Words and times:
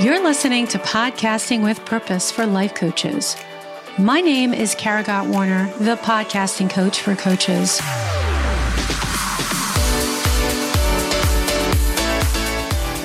You're 0.00 0.24
listening 0.24 0.66
to 0.68 0.78
Podcasting 0.78 1.62
with 1.62 1.84
Purpose 1.84 2.30
for 2.30 2.46
Life 2.46 2.74
Coaches. 2.74 3.36
My 3.98 4.22
name 4.22 4.54
is 4.54 4.74
Kara 4.74 5.02
Gott 5.02 5.26
Warner, 5.26 5.70
the 5.78 5.96
podcasting 5.96 6.70
coach 6.70 7.02
for 7.02 7.14
coaches. 7.14 7.78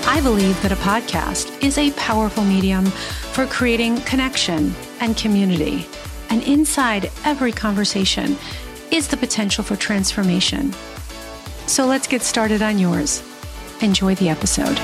I 0.08 0.22
believe 0.24 0.62
that 0.62 0.72
a 0.72 0.78
podcast 0.78 1.62
is 1.62 1.78
a 1.78 1.92
powerful 1.92 2.46
medium 2.46 2.86
for 2.86 3.46
creating 3.46 4.00
connection 4.04 4.74
and 5.02 5.18
community. 5.18 5.86
And 6.30 6.42
inside 6.44 7.12
every 7.26 7.52
conversation 7.52 8.38
is 8.90 9.10
the 9.10 9.18
potential 9.18 9.66
for 9.66 9.76
transformation. 9.76 10.72
So 11.68 11.86
let's 11.86 12.08
get 12.08 12.22
started 12.22 12.62
on 12.62 12.80
yours. 12.80 13.22
Enjoy 13.82 14.16
the 14.16 14.30
episode. 14.30 14.80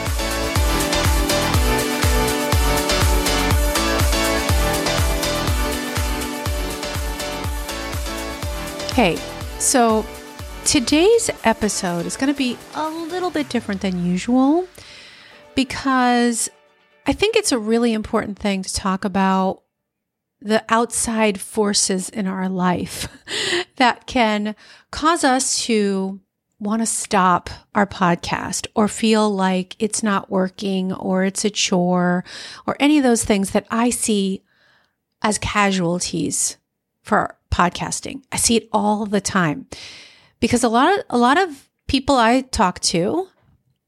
Hey, 8.94 9.16
so 9.58 10.06
today's 10.66 11.30
episode 11.46 12.06
is 12.06 12.18
going 12.18 12.32
to 12.32 12.38
be 12.38 12.58
a 12.76 12.90
little 12.90 13.30
bit 13.30 13.48
different 13.48 13.80
than 13.80 14.06
usual 14.06 14.68
because 15.56 16.50
I 17.08 17.14
think 17.14 17.38
it's 17.38 17.54
a 17.54 17.58
really 17.58 17.94
important 17.94 18.38
thing 18.38 18.64
to 18.64 18.74
talk 18.74 19.06
about 19.06 19.64
the 20.42 20.62
outside 20.68 21.40
forces 21.40 22.10
in 22.10 22.28
our 22.28 22.50
life 22.50 23.08
that 23.78 24.08
can 24.08 24.58
cause 24.92 25.24
us 25.24 25.64
to 25.64 26.20
want 26.60 26.82
to 26.82 26.86
stop 26.86 27.50
our 27.74 27.88
podcast 27.88 28.68
or 28.76 28.90
feel 28.90 29.34
like 29.34 29.78
it's 29.80 30.04
not 30.04 30.30
working 30.30 30.92
or 30.92 31.24
it's 31.24 31.46
a 31.46 31.50
chore 31.50 32.26
or 32.68 32.76
any 32.78 32.98
of 32.98 33.06
those 33.06 33.24
things 33.24 33.52
that 33.52 33.66
I 33.72 33.90
see 33.90 34.44
as 35.22 35.38
casualties 35.38 36.58
for 37.02 37.38
podcasting. 37.52 38.24
I 38.32 38.38
see 38.38 38.56
it 38.56 38.70
all 38.72 39.06
the 39.06 39.22
time 39.22 39.68
because 40.40 40.64
a 40.64 40.70
lot 40.70 40.98
of 40.98 41.06
a 41.10 41.18
lot 41.18 41.38
of 41.38 41.70
people 41.88 42.16
I 42.16 42.42
talk 42.42 42.80
to 42.80 43.28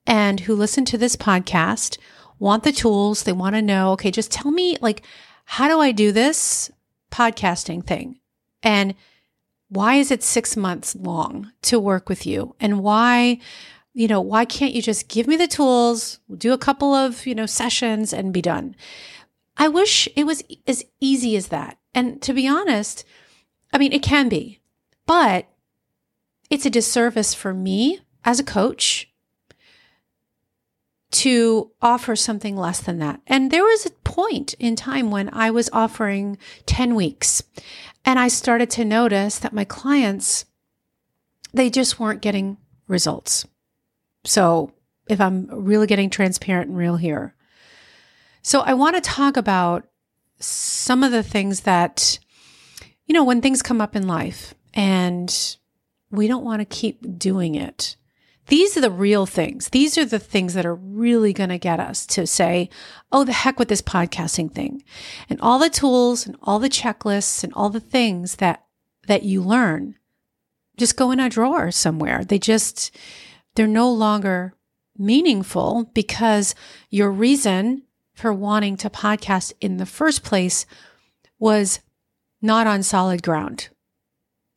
and 0.06 0.42
who 0.42 0.56
listen 0.56 0.86
to 0.86 0.98
this 0.98 1.16
podcast 1.16 1.98
want 2.38 2.64
the 2.64 2.72
tools. 2.72 3.24
They 3.24 3.32
want 3.32 3.56
to 3.56 3.62
know, 3.62 3.92
okay, 3.94 4.12
just 4.12 4.32
tell 4.32 4.52
me 4.52 4.78
like 4.82 5.04
how 5.46 5.68
do 5.68 5.80
I 5.80 5.92
do 5.92 6.12
this 6.12 6.72
podcasting 7.12 7.86
thing? 7.86 8.20
And 8.62 8.96
why 9.70 9.96
is 9.96 10.12
it 10.12 10.22
6 10.22 10.56
months 10.56 10.96
long 10.96 11.52
to 11.64 11.80
work 11.80 12.10
with 12.10 12.28
you? 12.28 12.56
And 12.60 12.82
why 12.82 13.40
you 13.94 14.08
know, 14.08 14.22
why 14.22 14.44
can't 14.44 14.74
you 14.74 14.82
just 14.82 15.08
give 15.08 15.28
me 15.28 15.36
the 15.36 15.48
tools, 15.48 16.20
do 16.36 16.52
a 16.52 16.58
couple 16.58 16.94
of, 16.96 17.28
you 17.28 17.36
know, 17.36 17.46
sessions 17.46 18.12
and 18.12 18.34
be 18.34 18.42
done? 18.42 18.76
I 19.56 19.68
wish 19.68 20.10
it 20.16 20.24
was 20.24 20.44
as 20.66 20.84
easy 21.00 21.36
as 21.36 21.50
that. 21.50 21.78
And 21.94 22.22
to 22.24 22.34
be 22.34 22.48
honest, 22.48 23.06
I 23.74 23.80
mean, 23.80 23.92
it 23.92 24.04
can 24.04 24.30
be, 24.30 24.62
but 25.06 25.48
it's 26.50 26.66
a 26.66 26.70
disservice 26.70 27.34
for 27.34 27.54
me 27.54 28.00
as 28.24 28.40
a 28.40 28.44
coach 28.44 29.10
to 31.12 31.72
offer 31.82 32.16
something 32.16 32.56
less 32.56 32.80
than 32.80 33.00
that. 33.00 33.22
And 33.28 33.52
there 33.52 33.64
was 33.64 33.86
a 33.86 33.92
point 34.04 34.54
in 34.56 34.76
time 34.76 35.12
when 35.12 35.30
I 35.34 35.52
was 35.52 35.70
offering 35.74 36.38
10 36.66 36.96
weeks 36.96 37.44
and 38.06 38.20
I 38.20 38.28
started 38.28 38.70
to 38.72 38.86
notice 38.86 39.40
that 39.40 39.54
my 39.54 39.64
clients, 39.64 40.46
they 41.54 41.70
just 41.70 42.00
weren't 42.00 42.22
getting 42.22 42.58
results. 42.88 43.46
So 44.24 44.74
if 45.08 45.20
I'm 45.20 45.48
really 45.52 45.88
getting 45.88 46.10
transparent 46.10 46.70
and 46.70 46.78
real 46.78 46.96
here. 46.96 47.36
So 48.42 48.62
I 48.62 48.74
want 48.74 48.96
to 48.96 49.02
talk 49.02 49.38
about 49.38 49.88
some 50.40 51.04
of 51.04 51.12
the 51.12 51.24
things 51.24 51.62
that 51.62 52.20
you 53.06 53.14
know, 53.14 53.24
when 53.24 53.42
things 53.42 53.62
come 53.62 53.82
up 53.82 53.96
in 53.96 54.08
life 54.08 54.54
and 54.74 55.58
we 56.12 56.28
don't 56.28 56.46
want 56.46 56.62
to 56.62 56.66
keep 56.66 57.18
doing 57.18 57.56
it, 57.56 57.96
these 58.48 58.76
are 58.76 58.82
the 58.82 58.92
real 58.92 59.26
things. 59.26 59.70
These 59.70 59.98
are 59.98 60.06
the 60.06 60.20
things 60.20 60.54
that 60.54 60.66
are 60.66 60.76
really 60.76 61.32
going 61.32 61.50
to 61.50 61.58
get 61.58 61.80
us 61.80 62.06
to 62.08 62.28
say, 62.28 62.70
oh, 63.12 63.24
the 63.24 63.32
heck 63.32 63.58
with 63.58 63.70
this 63.70 63.82
podcasting 63.82 64.54
thing. 64.54 64.84
And 65.30 65.40
all 65.42 65.60
the 65.60 65.70
tools 65.70 66.26
and 66.26 66.36
all 66.42 66.60
the 66.60 66.70
checklists 66.70 67.44
and 67.44 67.54
all 67.54 67.70
the 67.70 67.80
things 67.80 68.38
that, 68.38 68.66
that 69.08 69.24
you 69.24 69.42
learn 69.42 69.96
just 70.78 70.98
go 70.98 71.12
in 71.12 71.20
a 71.20 71.30
drawer 71.30 71.72
somewhere. 71.72 72.24
They 72.24 72.40
just, 72.40 72.96
they're 73.56 73.68
no 73.68 73.92
longer 73.92 74.56
meaningful 74.98 75.90
because 75.94 76.56
your 76.90 77.12
reason 77.12 77.84
for 78.14 78.34
wanting 78.34 78.78
to 78.78 78.90
podcast 78.90 79.54
in 79.62 79.78
the 79.78 79.86
first 79.86 80.24
place 80.24 80.66
was 81.40 81.80
not 82.44 82.68
on 82.68 82.84
solid 82.84 83.24
ground. 83.24 83.70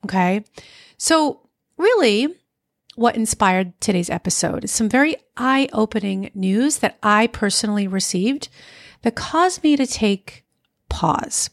Okay. 0.05 0.45
So, 0.99 1.49
really, 1.79 2.29
what 2.97 3.17
inspired 3.17 3.81
today's 3.81 4.11
episode 4.11 4.65
is 4.65 4.71
some 4.71 4.89
very 4.89 5.17
eye 5.37 5.69
opening 5.73 6.31
news 6.35 6.79
that 6.79 6.99
I 7.03 7.29
personally 7.29 7.87
received 7.87 8.49
that 9.03 9.15
caused 9.15 9.63
me 9.63 9.77
to 9.77 9.87
take 9.87 10.45
pause 10.89 11.51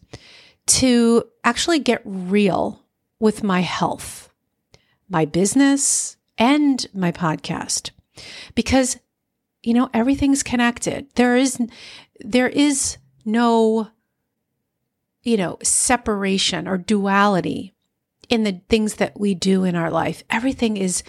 to 0.65 1.25
actually 1.43 1.79
get 1.79 2.01
real 2.05 2.81
with 3.19 3.43
my 3.43 3.59
health, 3.59 4.33
my 5.09 5.25
business, 5.25 6.17
and 6.37 6.85
my 6.93 7.11
podcast. 7.11 7.91
Because, 8.55 8.97
you 9.61 9.73
know, 9.73 9.89
everything's 9.93 10.43
connected. 10.43 11.07
There 11.15 11.35
is, 11.35 11.59
there 12.19 12.47
is 12.47 12.97
no 13.25 13.89
you 15.23 15.37
know, 15.37 15.57
separation 15.63 16.67
or 16.67 16.77
duality 16.77 17.73
in 18.29 18.43
the 18.43 18.61
things 18.69 18.95
that 18.95 19.19
we 19.19 19.33
do 19.33 19.63
in 19.63 19.75
our 19.75 19.89
life. 19.89 20.23
Everything 20.29 20.77
is, 20.77 21.03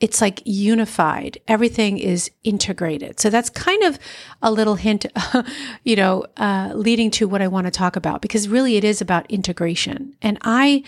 it's 0.00 0.20
like 0.20 0.42
unified. 0.44 1.38
Everything 1.46 1.98
is 1.98 2.30
integrated. 2.44 3.20
So 3.20 3.30
that's 3.30 3.50
kind 3.50 3.82
of 3.82 3.98
a 4.42 4.50
little 4.50 4.76
hint, 4.76 5.06
you 5.84 5.96
know, 5.96 6.26
uh, 6.36 6.72
leading 6.74 7.10
to 7.12 7.28
what 7.28 7.42
I 7.42 7.48
want 7.48 7.66
to 7.66 7.70
talk 7.70 7.96
about 7.96 8.22
because 8.22 8.48
really 8.48 8.76
it 8.76 8.84
is 8.84 9.00
about 9.00 9.30
integration. 9.30 10.16
And 10.22 10.38
I, 10.42 10.84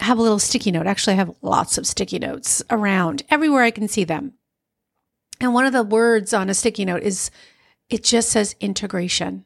have 0.00 0.18
a 0.18 0.22
little 0.22 0.38
sticky 0.38 0.70
note. 0.70 0.86
Actually, 0.86 1.14
I 1.14 1.16
have 1.16 1.34
lots 1.42 1.78
of 1.78 1.86
sticky 1.86 2.18
notes 2.18 2.62
around 2.70 3.22
everywhere 3.30 3.62
I 3.62 3.70
can 3.70 3.88
see 3.88 4.04
them. 4.04 4.34
And 5.40 5.54
one 5.54 5.66
of 5.66 5.72
the 5.72 5.82
words 5.82 6.32
on 6.32 6.48
a 6.48 6.54
sticky 6.54 6.84
note 6.84 7.02
is 7.02 7.30
it 7.88 8.04
just 8.04 8.30
says 8.30 8.56
integration. 8.60 9.44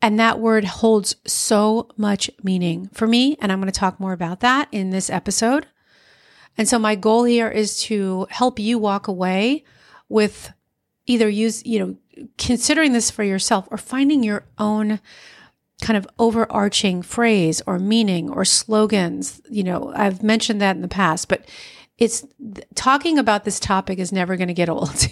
And 0.00 0.18
that 0.18 0.38
word 0.38 0.64
holds 0.64 1.16
so 1.26 1.88
much 1.96 2.30
meaning 2.42 2.88
for 2.92 3.06
me. 3.06 3.36
And 3.40 3.50
I'm 3.50 3.60
going 3.60 3.72
to 3.72 3.78
talk 3.78 3.98
more 3.98 4.12
about 4.12 4.40
that 4.40 4.68
in 4.70 4.90
this 4.90 5.10
episode. 5.10 5.66
And 6.56 6.68
so 6.68 6.78
my 6.78 6.94
goal 6.94 7.24
here 7.24 7.48
is 7.48 7.80
to 7.82 8.26
help 8.30 8.58
you 8.58 8.78
walk 8.78 9.08
away 9.08 9.64
with 10.08 10.52
either 11.06 11.28
use, 11.28 11.64
you 11.64 11.78
know, 11.78 12.26
considering 12.36 12.92
this 12.92 13.10
for 13.10 13.22
yourself 13.22 13.66
or 13.70 13.78
finding 13.78 14.22
your 14.22 14.44
own 14.58 15.00
kind 15.80 15.96
of 15.96 16.08
overarching 16.18 17.02
phrase 17.02 17.62
or 17.66 17.78
meaning 17.78 18.30
or 18.30 18.44
slogans. 18.44 19.40
You 19.48 19.64
know, 19.64 19.92
I've 19.94 20.22
mentioned 20.22 20.60
that 20.60 20.76
in 20.76 20.82
the 20.82 20.88
past, 20.88 21.28
but 21.28 21.44
it's 21.98 22.24
talking 22.74 23.18
about 23.18 23.44
this 23.44 23.60
topic 23.60 23.98
is 23.98 24.12
never 24.12 24.36
going 24.36 24.48
to 24.48 24.54
get 24.54 24.68
old 24.68 24.96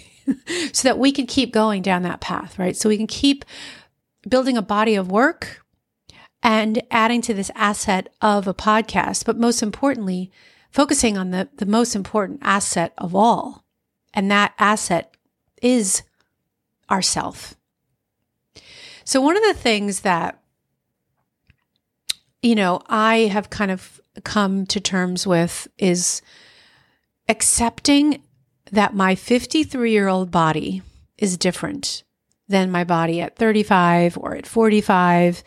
so 0.73 0.87
that 0.87 0.99
we 0.99 1.11
can 1.11 1.25
keep 1.25 1.53
going 1.53 1.81
down 1.81 2.03
that 2.03 2.21
path, 2.21 2.57
right? 2.57 2.75
So 2.75 2.89
we 2.89 2.97
can 2.97 3.07
keep 3.07 3.45
building 4.27 4.57
a 4.57 4.61
body 4.61 4.95
of 4.95 5.11
work 5.11 5.65
and 6.43 6.81
adding 6.91 7.21
to 7.21 7.33
this 7.33 7.51
asset 7.55 8.09
of 8.21 8.47
a 8.47 8.53
podcast, 8.53 9.25
but 9.25 9.37
most 9.37 9.63
importantly, 9.63 10.31
focusing 10.71 11.17
on 11.17 11.31
the, 11.31 11.49
the 11.57 11.65
most 11.65 11.95
important 11.95 12.39
asset 12.43 12.93
of 12.97 13.15
all. 13.15 13.65
And 14.13 14.29
that 14.31 14.53
asset 14.59 15.15
is 15.61 16.03
ourself. 16.89 17.55
So 19.03 19.21
one 19.21 19.37
of 19.37 19.43
the 19.43 19.53
things 19.53 20.01
that, 20.01 20.41
you 22.41 22.55
know, 22.55 22.81
I 22.87 23.29
have 23.31 23.49
kind 23.49 23.71
of 23.71 24.01
come 24.23 24.65
to 24.67 24.79
terms 24.79 25.25
with 25.25 25.67
is 25.77 26.21
accepting 27.29 28.21
that 28.71 28.93
my 28.93 29.15
53 29.15 29.91
year 29.91 30.07
old 30.07 30.31
body 30.31 30.81
is 31.17 31.37
different 31.37 32.03
than 32.47 32.71
my 32.71 32.83
body 32.83 33.21
at 33.21 33.35
35 33.35 34.17
or 34.17 34.35
at 34.35 34.47
45. 34.47 35.43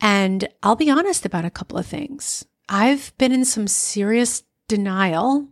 And 0.00 0.48
I'll 0.62 0.76
be 0.76 0.90
honest 0.90 1.24
about 1.24 1.44
a 1.44 1.50
couple 1.50 1.78
of 1.78 1.86
things. 1.86 2.44
I've 2.68 3.12
been 3.18 3.32
in 3.32 3.44
some 3.44 3.66
serious 3.66 4.42
denial 4.68 5.48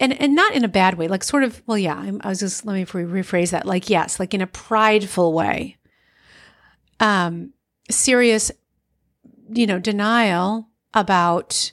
and 0.00 0.20
and 0.20 0.34
not 0.34 0.54
in 0.54 0.64
a 0.64 0.68
bad 0.68 0.94
way, 0.94 1.08
like 1.08 1.22
sort 1.22 1.44
of, 1.44 1.62
well, 1.66 1.78
yeah, 1.78 1.96
I'm, 1.96 2.20
I 2.24 2.28
was 2.28 2.40
just, 2.40 2.66
let 2.66 2.74
me 2.74 2.84
rephrase 2.84 3.50
that. 3.50 3.66
Like, 3.66 3.88
yes, 3.88 4.18
like 4.18 4.34
in 4.34 4.40
a 4.40 4.46
prideful 4.46 5.32
way. 5.32 5.76
Um, 7.00 7.52
serious, 7.90 8.50
you 9.48 9.66
know, 9.66 9.78
denial 9.78 10.68
about 10.92 11.72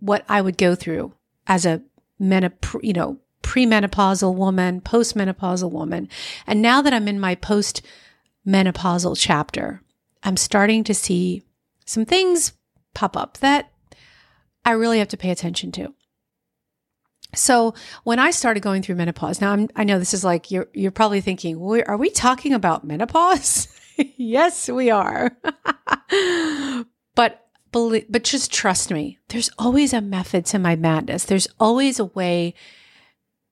what 0.00 0.24
I 0.28 0.40
would 0.40 0.58
go 0.58 0.74
through 0.74 1.14
as 1.46 1.64
a 1.64 1.82
men, 2.18 2.52
you 2.82 2.92
know, 2.92 3.18
premenopausal 3.44 4.34
woman, 4.34 4.80
postmenopausal 4.80 5.70
woman. 5.70 6.08
And 6.46 6.60
now 6.62 6.82
that 6.82 6.92
I'm 6.92 7.06
in 7.06 7.20
my 7.20 7.36
postmenopausal 7.36 9.16
chapter, 9.16 9.82
I'm 10.24 10.36
starting 10.36 10.82
to 10.84 10.94
see 10.94 11.42
some 11.84 12.06
things 12.06 12.54
pop 12.94 13.16
up 13.16 13.36
that 13.38 13.70
I 14.64 14.72
really 14.72 14.98
have 14.98 15.08
to 15.08 15.16
pay 15.16 15.30
attention 15.30 15.70
to. 15.72 15.94
So 17.34 17.74
when 18.04 18.18
I 18.18 18.30
started 18.30 18.62
going 18.62 18.82
through 18.82 18.94
menopause, 18.94 19.40
now 19.40 19.52
I'm, 19.52 19.68
i 19.76 19.84
know 19.84 19.98
this 19.98 20.14
is 20.14 20.24
like 20.24 20.50
you're 20.50 20.68
you're 20.72 20.90
probably 20.90 21.20
thinking, 21.20 21.56
are 21.86 21.96
we 21.96 22.10
talking 22.10 22.54
about 22.54 22.84
menopause? 22.84 23.68
yes, 24.16 24.68
we 24.68 24.90
are. 24.90 25.36
but 27.14 27.46
believe, 27.72 28.06
but 28.08 28.24
just 28.24 28.52
trust 28.52 28.90
me. 28.90 29.18
There's 29.28 29.50
always 29.58 29.92
a 29.92 30.00
method 30.00 30.46
to 30.46 30.58
my 30.58 30.76
madness. 30.76 31.24
There's 31.24 31.48
always 31.58 31.98
a 31.98 32.06
way 32.06 32.54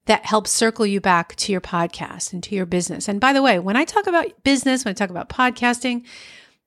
that 0.06 0.26
helps 0.26 0.50
circle 0.50 0.86
you 0.86 1.00
back 1.00 1.36
to 1.36 1.52
your 1.52 1.60
podcast 1.60 2.32
and 2.32 2.42
to 2.42 2.54
your 2.54 2.66
business. 2.66 3.08
And 3.08 3.20
by 3.20 3.32
the 3.32 3.42
way, 3.42 3.58
when 3.58 3.76
I 3.76 3.84
talk 3.84 4.06
about 4.06 4.42
business, 4.42 4.84
when 4.84 4.90
I 4.90 4.94
talk 4.94 5.10
about 5.10 5.28
podcasting, 5.28 6.04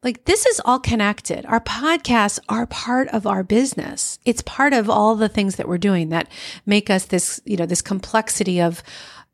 like 0.04 0.26
this 0.26 0.46
is 0.46 0.62
all 0.64 0.80
connected. 0.80 1.46
Our 1.48 1.60
podcasts 1.60 2.40
are 2.48 2.68
part 2.68 3.08
of 3.10 3.26
our 3.26 3.44
business. 3.44 4.20
It's 4.24 4.42
part 4.44 4.72
of 4.72 4.90
all 4.90 5.16
the 5.16 5.28
things 5.28 5.56
that 5.56 5.68
we're 5.68 5.80
doing 5.80 6.10
that 6.10 6.32
make 6.66 6.90
us 6.90 7.06
this, 7.06 7.42
you 7.44 7.58
know, 7.58 7.66
this 7.66 7.82
complexity 7.82 8.62
of 8.62 8.84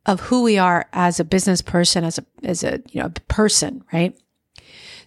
of 0.07 0.19
who 0.21 0.41
we 0.41 0.57
are 0.57 0.87
as 0.93 1.19
a 1.19 1.25
business 1.25 1.61
person, 1.61 2.03
as 2.03 2.17
a 2.17 2.25
as 2.43 2.63
a 2.63 2.81
you 2.89 3.01
know 3.01 3.09
person, 3.27 3.83
right? 3.93 4.17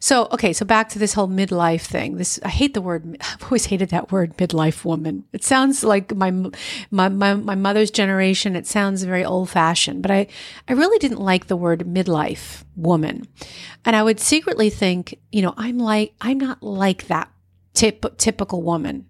So, 0.04 0.28
okay, 0.32 0.52
so 0.52 0.66
back 0.66 0.90
to 0.90 0.98
this 0.98 1.14
whole 1.14 1.28
midlife 1.28 1.86
thing. 1.86 2.18
This 2.18 2.38
I 2.42 2.50
hate 2.50 2.74
the 2.74 2.82
word. 2.82 3.16
I've 3.22 3.42
always 3.44 3.64
hated 3.64 3.88
that 3.88 4.12
word, 4.12 4.36
midlife 4.36 4.84
woman. 4.84 5.24
It 5.32 5.42
sounds 5.42 5.82
like 5.82 6.14
my 6.14 6.30
my 6.90 7.08
my, 7.08 7.32
my 7.32 7.54
mother's 7.54 7.90
generation. 7.90 8.54
It 8.54 8.66
sounds 8.66 9.02
very 9.02 9.24
old 9.24 9.48
fashioned, 9.48 10.02
but 10.02 10.10
I 10.10 10.26
I 10.68 10.74
really 10.74 10.98
didn't 10.98 11.22
like 11.22 11.46
the 11.46 11.56
word 11.56 11.86
midlife 11.86 12.64
woman, 12.76 13.26
and 13.86 13.96
I 13.96 14.02
would 14.02 14.20
secretly 14.20 14.68
think, 14.68 15.18
you 15.32 15.40
know, 15.40 15.54
I'm 15.56 15.78
like 15.78 16.12
I'm 16.20 16.36
not 16.36 16.62
like 16.62 17.06
that 17.06 17.30
tip, 17.72 18.04
typical 18.18 18.60
woman 18.60 19.06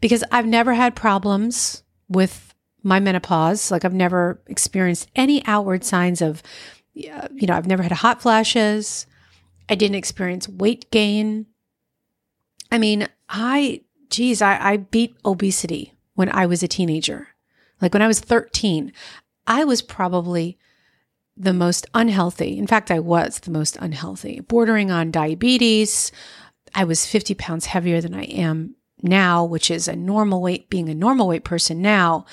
because 0.00 0.24
I've 0.32 0.46
never 0.46 0.72
had 0.72 0.96
problems 0.96 1.82
with 2.08 2.54
my 2.82 2.98
menopause. 2.98 3.70
Like 3.70 3.84
I've 3.84 3.92
never 3.92 4.40
experienced 4.46 5.06
any 5.14 5.44
outward 5.44 5.84
signs 5.84 6.22
of, 6.22 6.42
uh, 6.96 7.28
you 7.34 7.46
know, 7.46 7.54
I've 7.54 7.66
never 7.66 7.82
had 7.82 7.92
hot 7.92 8.22
flashes. 8.22 9.04
I 9.68 9.74
didn't 9.74 9.96
experience 9.96 10.48
weight 10.48 10.90
gain. 10.90 11.46
I 12.70 12.78
mean, 12.78 13.08
I, 13.28 13.82
geez, 14.10 14.42
I, 14.42 14.58
I 14.60 14.76
beat 14.78 15.16
obesity 15.24 15.94
when 16.14 16.28
I 16.30 16.46
was 16.46 16.62
a 16.62 16.68
teenager. 16.68 17.28
Like 17.80 17.92
when 17.92 18.02
I 18.02 18.06
was 18.06 18.20
13, 18.20 18.92
I 19.46 19.64
was 19.64 19.82
probably 19.82 20.58
the 21.36 21.52
most 21.52 21.86
unhealthy. 21.94 22.58
In 22.58 22.66
fact, 22.66 22.90
I 22.90 23.00
was 23.00 23.40
the 23.40 23.50
most 23.50 23.76
unhealthy, 23.80 24.40
bordering 24.40 24.90
on 24.90 25.10
diabetes. 25.10 26.12
I 26.74 26.84
was 26.84 27.06
50 27.06 27.34
pounds 27.34 27.66
heavier 27.66 28.00
than 28.00 28.14
I 28.14 28.24
am 28.24 28.76
now, 29.02 29.44
which 29.44 29.70
is 29.70 29.88
a 29.88 29.96
normal 29.96 30.40
weight, 30.40 30.70
being 30.70 30.88
a 30.88 30.94
normal 30.94 31.28
weight 31.28 31.44
person 31.44 31.82
now. 31.82 32.24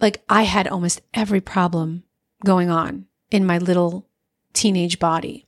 Like 0.00 0.22
I 0.28 0.42
had 0.42 0.66
almost 0.66 1.00
every 1.14 1.40
problem 1.40 2.04
going 2.44 2.70
on 2.70 3.06
in 3.30 3.46
my 3.46 3.58
little 3.58 4.06
teenage 4.52 4.98
body. 4.98 5.46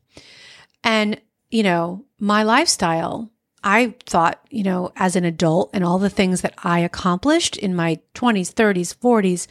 And, 0.84 1.20
you 1.50 1.62
know, 1.62 2.04
my 2.20 2.42
lifestyle, 2.42 3.32
I 3.64 3.94
thought, 4.04 4.46
you 4.50 4.62
know, 4.62 4.92
as 4.94 5.16
an 5.16 5.25
adult 5.25 5.70
and 5.72 5.82
all 5.82 5.98
the 5.98 6.10
things 6.10 6.42
that 6.42 6.54
I 6.62 6.81
accomplished 6.81 7.56
in 7.56 7.75
my 7.75 8.00
20s, 8.14 8.52
30s, 8.52 8.94
40s, 8.94 9.46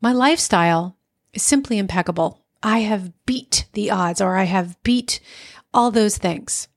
my 0.00 0.12
lifestyle 0.12 0.96
is 1.34 1.42
simply 1.42 1.78
impeccable. 1.78 2.40
I 2.62 2.78
have 2.78 3.12
beat 3.26 3.66
the 3.74 3.90
odds 3.90 4.22
or 4.22 4.36
I 4.36 4.44
have 4.44 4.82
beat 4.82 5.20
all 5.74 5.90
those 5.90 6.16
things. 6.16 6.68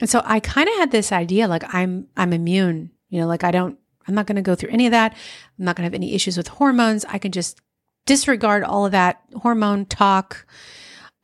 And 0.00 0.08
so 0.08 0.22
I 0.24 0.40
kind 0.40 0.68
of 0.68 0.74
had 0.76 0.90
this 0.90 1.12
idea 1.12 1.46
like 1.46 1.74
I'm 1.74 2.08
I'm 2.16 2.32
immune, 2.32 2.90
you 3.10 3.20
know, 3.20 3.26
like 3.26 3.44
I 3.44 3.50
don't 3.50 3.78
I'm 4.08 4.14
not 4.14 4.26
going 4.26 4.36
to 4.36 4.42
go 4.42 4.54
through 4.54 4.70
any 4.70 4.86
of 4.86 4.92
that. 4.92 5.12
I'm 5.58 5.64
not 5.64 5.76
going 5.76 5.82
to 5.82 5.86
have 5.86 5.94
any 5.94 6.14
issues 6.14 6.36
with 6.36 6.48
hormones. 6.48 7.04
I 7.06 7.18
can 7.18 7.32
just 7.32 7.60
disregard 8.06 8.64
all 8.64 8.86
of 8.86 8.92
that 8.92 9.22
hormone 9.36 9.86
talk 9.86 10.46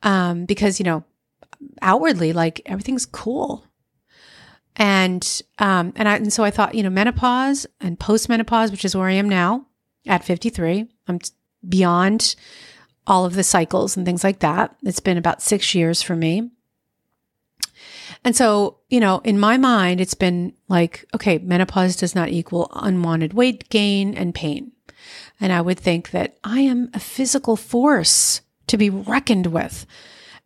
um, 0.03 0.45
because 0.45 0.79
you 0.79 0.83
know 0.83 1.03
outwardly 1.81 2.33
like 2.33 2.61
everything's 2.65 3.05
cool. 3.05 3.65
And 4.75 5.41
um 5.59 5.93
and 5.95 6.07
I 6.07 6.15
and 6.15 6.31
so 6.31 6.43
I 6.43 6.51
thought 6.51 6.75
you 6.75 6.83
know 6.83 6.89
menopause 6.89 7.67
and 7.79 7.99
postmenopause 7.99 8.71
which 8.71 8.85
is 8.85 8.95
where 8.95 9.07
I 9.07 9.13
am 9.13 9.29
now 9.29 9.65
at 10.07 10.23
53 10.23 10.87
I'm 11.07 11.19
beyond 11.67 12.35
all 13.05 13.25
of 13.25 13.33
the 13.33 13.43
cycles 13.43 13.97
and 13.97 14.05
things 14.05 14.23
like 14.23 14.39
that. 14.39 14.75
It's 14.83 14.99
been 14.99 15.17
about 15.17 15.41
6 15.41 15.75
years 15.75 16.01
for 16.01 16.15
me. 16.15 16.49
And 18.23 18.35
so 18.35 18.77
you 18.89 18.99
know 18.99 19.19
in 19.23 19.39
my 19.39 19.57
mind 19.57 19.99
it's 19.99 20.13
been 20.13 20.53
like 20.69 21.05
okay 21.13 21.37
menopause 21.39 21.95
does 21.95 22.15
not 22.15 22.29
equal 22.29 22.71
unwanted 22.73 23.33
weight 23.33 23.69
gain 23.69 24.15
and 24.15 24.33
pain. 24.33 24.71
And 25.39 25.51
I 25.51 25.61
would 25.61 25.79
think 25.79 26.11
that 26.11 26.37
I 26.43 26.61
am 26.61 26.89
a 26.93 26.99
physical 26.99 27.55
force 27.55 28.41
to 28.67 28.77
be 28.77 28.89
reckoned 28.89 29.47
with 29.47 29.85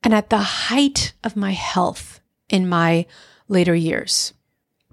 and 0.06 0.14
at 0.14 0.30
the 0.30 0.38
height 0.38 1.14
of 1.24 1.36
my 1.36 1.52
health 1.52 2.22
in 2.48 2.70
my 2.70 3.08
later 3.48 3.74
years 3.74 4.34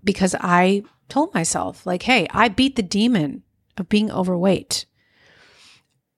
because 0.02 0.34
I 0.40 0.82
told 1.10 1.34
myself, 1.34 1.86
like, 1.86 2.04
hey, 2.04 2.26
I 2.30 2.48
beat 2.48 2.76
the 2.76 2.82
demon 2.82 3.42
of 3.76 3.90
being 3.90 4.10
overweight. 4.10 4.86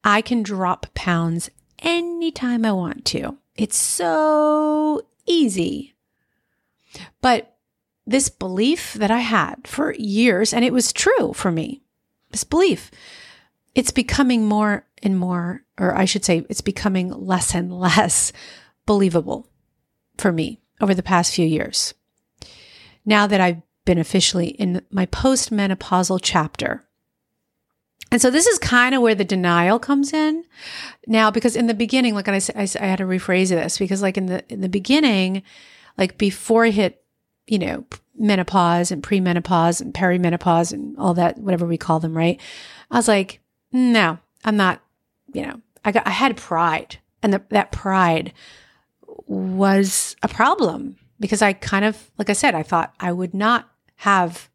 I 0.04 0.22
can 0.22 0.44
drop 0.44 0.86
pounds 0.94 1.50
anytime 1.80 2.64
I 2.64 2.70
want 2.70 3.04
to. 3.06 3.36
It's 3.56 3.76
so 3.76 5.02
easy. 5.26 5.96
But 7.20 7.56
this 8.06 8.28
belief 8.28 8.94
that 8.94 9.10
I 9.10 9.18
had 9.18 9.66
for 9.66 9.92
years, 9.94 10.54
and 10.54 10.64
it 10.64 10.72
was 10.72 10.92
true 10.92 11.32
for 11.32 11.50
me, 11.50 11.82
this 12.30 12.44
belief, 12.44 12.92
it's 13.74 13.90
becoming 13.90 14.46
more 14.46 14.86
and 15.02 15.18
more, 15.18 15.64
or 15.78 15.96
I 15.96 16.04
should 16.04 16.24
say, 16.24 16.46
it's 16.48 16.60
becoming 16.60 17.08
less 17.08 17.54
and 17.56 17.72
less 17.80 18.32
believable 18.86 19.48
for 20.16 20.32
me 20.32 20.60
over 20.80 20.94
the 20.94 21.02
past 21.02 21.34
few 21.34 21.46
years. 21.46 21.94
Now 23.04 23.26
that 23.26 23.40
I've 23.40 23.62
been 23.84 23.98
officially 23.98 24.48
in 24.48 24.82
my 24.90 25.06
postmenopausal 25.06 26.20
chapter. 26.22 26.84
And 28.10 28.20
so 28.20 28.30
this 28.30 28.46
is 28.46 28.58
kind 28.58 28.94
of 28.94 29.02
where 29.02 29.14
the 29.14 29.24
denial 29.24 29.78
comes 29.78 30.12
in 30.12 30.44
now, 31.06 31.30
because 31.30 31.56
in 31.56 31.66
the 31.66 31.74
beginning, 31.74 32.14
like 32.14 32.28
I 32.28 32.38
said, 32.38 32.56
I, 32.56 32.86
had 32.86 32.98
to 32.98 33.04
rephrase 33.04 33.48
this 33.48 33.76
because 33.76 34.02
like 34.02 34.16
in 34.16 34.26
the, 34.26 34.44
in 34.52 34.60
the 34.60 34.68
beginning, 34.68 35.42
like 35.98 36.16
before 36.16 36.64
I 36.64 36.70
hit, 36.70 37.02
you 37.46 37.58
know, 37.58 37.84
menopause 38.16 38.90
and 38.90 39.02
premenopause 39.02 39.80
and 39.80 39.92
perimenopause 39.92 40.72
and 40.72 40.96
all 40.96 41.14
that, 41.14 41.38
whatever 41.38 41.66
we 41.66 41.76
call 41.76 42.00
them, 42.00 42.16
right? 42.16 42.40
I 42.90 42.96
was 42.96 43.08
like, 43.08 43.40
no, 43.72 44.18
I'm 44.44 44.56
not, 44.56 44.80
you 45.32 45.42
know, 45.42 45.60
I 45.84 45.92
got, 45.92 46.06
I 46.06 46.10
had 46.10 46.36
pride 46.36 46.98
and 47.22 47.32
the, 47.32 47.42
that 47.50 47.72
pride 47.72 48.32
was 49.34 50.16
a 50.22 50.28
problem 50.28 50.96
because 51.20 51.42
I 51.42 51.52
kind 51.52 51.84
of, 51.84 52.10
like 52.18 52.30
I 52.30 52.34
said, 52.34 52.54
I 52.54 52.62
thought 52.62 52.94
I 53.00 53.12
would 53.12 53.34
not 53.34 53.70
have 53.96 54.48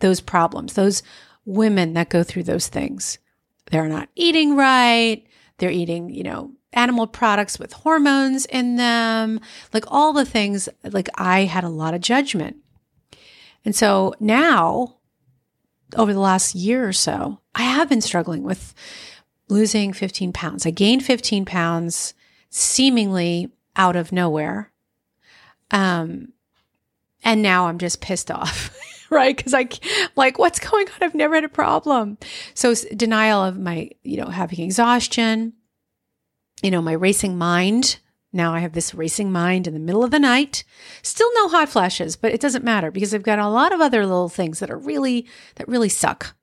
those 0.00 0.20
problems, 0.20 0.74
those 0.74 1.02
women 1.44 1.94
that 1.94 2.10
go 2.10 2.22
through 2.22 2.44
those 2.44 2.68
things. 2.68 3.18
They're 3.70 3.88
not 3.88 4.08
eating 4.14 4.56
right. 4.56 5.24
They're 5.58 5.70
eating, 5.70 6.10
you 6.10 6.22
know, 6.22 6.52
animal 6.72 7.06
products 7.06 7.58
with 7.58 7.72
hormones 7.72 8.46
in 8.46 8.76
them, 8.76 9.40
like 9.72 9.84
all 9.88 10.12
the 10.12 10.24
things, 10.24 10.68
like 10.84 11.08
I 11.16 11.44
had 11.44 11.64
a 11.64 11.68
lot 11.68 11.94
of 11.94 12.00
judgment. 12.00 12.56
And 13.64 13.74
so 13.74 14.14
now, 14.20 14.98
over 15.96 16.12
the 16.12 16.20
last 16.20 16.54
year 16.54 16.86
or 16.86 16.92
so, 16.92 17.40
I 17.54 17.62
have 17.62 17.88
been 17.88 18.00
struggling 18.00 18.42
with 18.42 18.74
losing 19.48 19.92
15 19.92 20.32
pounds. 20.32 20.66
I 20.66 20.70
gained 20.70 21.04
15 21.04 21.44
pounds 21.44 22.14
seemingly 22.50 23.50
out 23.78 23.96
of 23.96 24.12
nowhere. 24.12 24.70
Um, 25.70 26.32
and 27.24 27.42
now 27.42 27.68
I'm 27.68 27.78
just 27.78 28.00
pissed 28.00 28.30
off, 28.30 28.76
right? 29.10 29.36
Because 29.36 29.54
I 29.54 29.68
like, 30.16 30.38
what's 30.38 30.58
going 30.58 30.88
on? 30.88 30.94
I've 31.00 31.14
never 31.14 31.36
had 31.36 31.44
a 31.44 31.48
problem. 31.48 32.18
So 32.54 32.74
denial 32.74 33.42
of 33.42 33.58
my, 33.58 33.90
you 34.02 34.18
know, 34.18 34.26
having 34.26 34.60
exhaustion, 34.60 35.54
you 36.62 36.70
know, 36.70 36.82
my 36.82 36.92
racing 36.92 37.38
mind. 37.38 38.00
Now 38.30 38.52
I 38.52 38.58
have 38.58 38.72
this 38.74 38.94
racing 38.94 39.32
mind 39.32 39.66
in 39.66 39.72
the 39.72 39.80
middle 39.80 40.04
of 40.04 40.10
the 40.10 40.18
night. 40.18 40.64
Still 41.02 41.32
no 41.34 41.48
hot 41.48 41.70
flashes, 41.70 42.14
but 42.14 42.32
it 42.32 42.40
doesn't 42.40 42.64
matter 42.64 42.90
because 42.90 43.14
I've 43.14 43.22
got 43.22 43.38
a 43.38 43.48
lot 43.48 43.72
of 43.72 43.80
other 43.80 44.04
little 44.04 44.28
things 44.28 44.58
that 44.58 44.70
are 44.70 44.78
really 44.78 45.26
that 45.54 45.66
really 45.66 45.88
suck. 45.88 46.36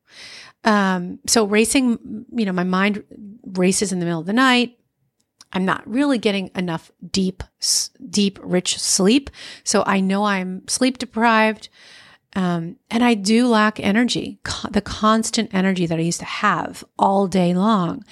Um, 0.63 1.19
so 1.27 1.45
racing, 1.45 2.25
you 2.31 2.45
know, 2.45 2.51
my 2.51 2.63
mind 2.63 3.03
races 3.45 3.91
in 3.91 3.99
the 3.99 4.05
middle 4.05 4.19
of 4.19 4.25
the 4.25 4.33
night. 4.33 4.79
I'm 5.53 5.65
not 5.65 5.87
really 5.87 6.17
getting 6.17 6.49
enough 6.55 6.91
deep, 7.11 7.43
deep, 8.09 8.39
rich 8.41 8.77
sleep. 8.79 9.29
So 9.63 9.83
I 9.85 9.99
know 10.01 10.25
I'm 10.25 10.67
sleep 10.67 10.97
deprived. 10.97 11.69
Um, 12.35 12.75
and 12.91 13.01
I 13.01 13.13
do 13.13 13.47
lack 13.47 13.79
energy, 13.79 14.39
co- 14.43 14.67
the 14.69 14.81
constant 14.81 15.53
energy 15.53 15.85
that 15.85 15.97
I 15.97 16.01
used 16.01 16.19
to 16.19 16.25
have 16.25 16.83
all 16.99 17.27
day 17.27 17.53
long. 17.53 18.03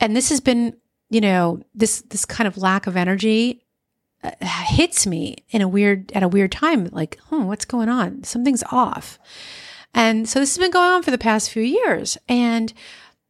and 0.00 0.16
this 0.16 0.30
has 0.30 0.40
been, 0.40 0.76
you 1.10 1.20
know, 1.20 1.60
this 1.74 2.02
this 2.08 2.24
kind 2.24 2.48
of 2.48 2.56
lack 2.58 2.86
of 2.86 2.96
energy 2.96 3.64
uh, 4.24 4.30
hits 4.40 5.06
me 5.06 5.36
in 5.50 5.62
a 5.62 5.68
weird 5.68 6.10
at 6.12 6.22
a 6.22 6.28
weird 6.28 6.52
time 6.52 6.88
like, 6.92 7.18
"Hmm, 7.28 7.44
what's 7.44 7.64
going 7.64 7.88
on? 7.88 8.24
Something's 8.24 8.64
off." 8.72 9.18
And 9.94 10.28
so 10.28 10.40
this 10.40 10.54
has 10.56 10.58
been 10.62 10.70
going 10.70 10.90
on 10.92 11.02
for 11.02 11.10
the 11.10 11.18
past 11.18 11.50
few 11.50 11.62
years. 11.62 12.16
And 12.28 12.72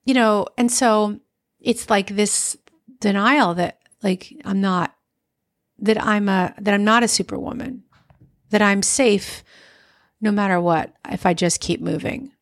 you 0.04 0.14
know, 0.14 0.46
and 0.56 0.70
so 0.72 1.20
it's 1.60 1.90
like 1.90 2.16
this 2.16 2.56
denial 3.00 3.54
that 3.54 3.78
like 4.02 4.32
I'm 4.44 4.60
not 4.60 4.94
that 5.78 6.02
I'm 6.02 6.28
a 6.28 6.54
that 6.58 6.74
I'm 6.74 6.84
not 6.84 7.02
a 7.02 7.08
superwoman, 7.08 7.82
that 8.50 8.62
I'm 8.62 8.82
safe 8.82 9.42
no 10.20 10.30
matter 10.30 10.60
what 10.60 10.94
if 11.10 11.26
I 11.26 11.34
just 11.34 11.60
keep 11.60 11.80
moving. 11.80 12.32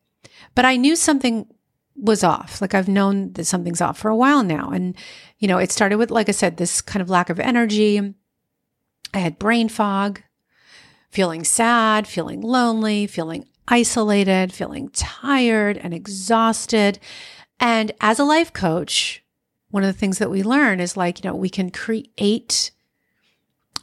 But 0.55 0.65
I 0.65 0.75
knew 0.75 0.95
something 0.95 1.47
was 1.95 2.23
off. 2.23 2.61
Like 2.61 2.73
I've 2.73 2.87
known 2.87 3.33
that 3.33 3.45
something's 3.45 3.81
off 3.81 3.97
for 3.97 4.09
a 4.09 4.15
while 4.15 4.43
now. 4.43 4.69
And, 4.69 4.95
you 5.37 5.47
know, 5.47 5.57
it 5.57 5.71
started 5.71 5.97
with, 5.97 6.11
like 6.11 6.29
I 6.29 6.33
said, 6.33 6.57
this 6.57 6.81
kind 6.81 7.01
of 7.01 7.09
lack 7.09 7.29
of 7.29 7.39
energy. 7.39 8.13
I 9.13 9.17
had 9.17 9.39
brain 9.39 9.69
fog, 9.69 10.21
feeling 11.09 11.43
sad, 11.43 12.07
feeling 12.07 12.41
lonely, 12.41 13.07
feeling 13.07 13.45
isolated, 13.67 14.53
feeling 14.53 14.89
tired 14.89 15.77
and 15.77 15.93
exhausted. 15.93 16.99
And 17.59 17.91
as 18.01 18.19
a 18.19 18.23
life 18.23 18.53
coach, 18.53 19.23
one 19.71 19.83
of 19.83 19.87
the 19.87 19.99
things 19.99 20.17
that 20.17 20.31
we 20.31 20.43
learn 20.43 20.79
is 20.79 20.97
like, 20.97 21.23
you 21.23 21.29
know, 21.29 21.35
we 21.35 21.49
can 21.49 21.69
create 21.69 22.71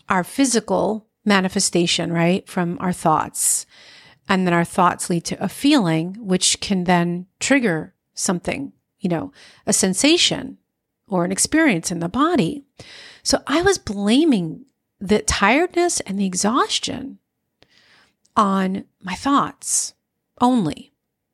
our 0.09 0.25
physical 0.25 1.07
manifestation, 1.25 2.13
right, 2.13 2.49
from 2.49 2.77
our 2.81 2.93
thoughts. 2.93 3.67
And 4.29 4.47
then 4.47 4.55
our 4.55 4.65
thoughts 4.65 5.09
lead 5.09 5.25
to 5.27 5.43
a 5.43 5.49
feeling, 5.49 6.17
which 6.19 6.61
can 6.61 6.85
then 6.85 7.27
trigger 7.39 7.95
something, 8.15 8.73
you 8.99 9.09
know, 9.09 9.33
a 9.67 9.73
sensation 9.73 10.59
or 11.09 11.25
an 11.25 11.33
experience 11.33 11.93
in 11.93 12.01
the 12.01 12.09
body. 12.09 12.65
So 13.23 13.43
I 13.47 13.63
was 13.63 13.79
blaming 13.79 14.67
the 15.01 15.21
tiredness 15.21 16.01
and 16.01 16.19
the 16.19 16.27
exhaustion 16.27 17.19
on 18.37 18.85
my 19.03 19.15
thoughts 19.15 19.95
only. 20.41 20.93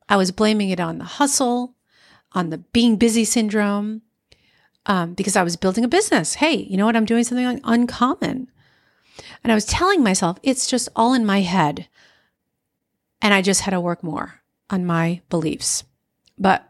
I 0.09 0.17
was 0.17 0.31
blaming 0.31 0.71
it 0.71 0.81
on 0.81 0.99
the 0.99 1.05
hustle, 1.05 1.75
on 2.33 2.51
the 2.51 2.59
being 2.59 2.97
busy 2.97 3.25
syndrome, 3.25 4.03
um, 4.87 5.15
because 5.15 5.37
I 5.37 5.43
was 5.43 5.57
building 5.57 5.85
a 5.85 5.89
business. 5.89 6.35
Hey, 6.35 6.55
you 6.55 6.77
know 6.77 6.87
what? 6.87 6.97
I'm 6.97 7.05
doing 7.05 7.25
something 7.25 7.61
uncommon. 7.65 8.49
And 9.43 9.53
I 9.53 9.55
was 9.55 9.65
telling 9.65 10.03
myself, 10.03 10.39
it's 10.43 10.69
just 10.69 10.89
all 10.97 11.15
in 11.15 11.27
my 11.27 11.41
head. 11.41 11.89
And 13.21 13.33
I 13.33 13.43
just 13.43 13.63
had 13.63 13.71
to 13.73 13.81
work 13.81 14.03
more 14.03 14.41
on 14.71 14.85
my 14.85 15.21
beliefs. 15.29 15.85
But 16.39 16.69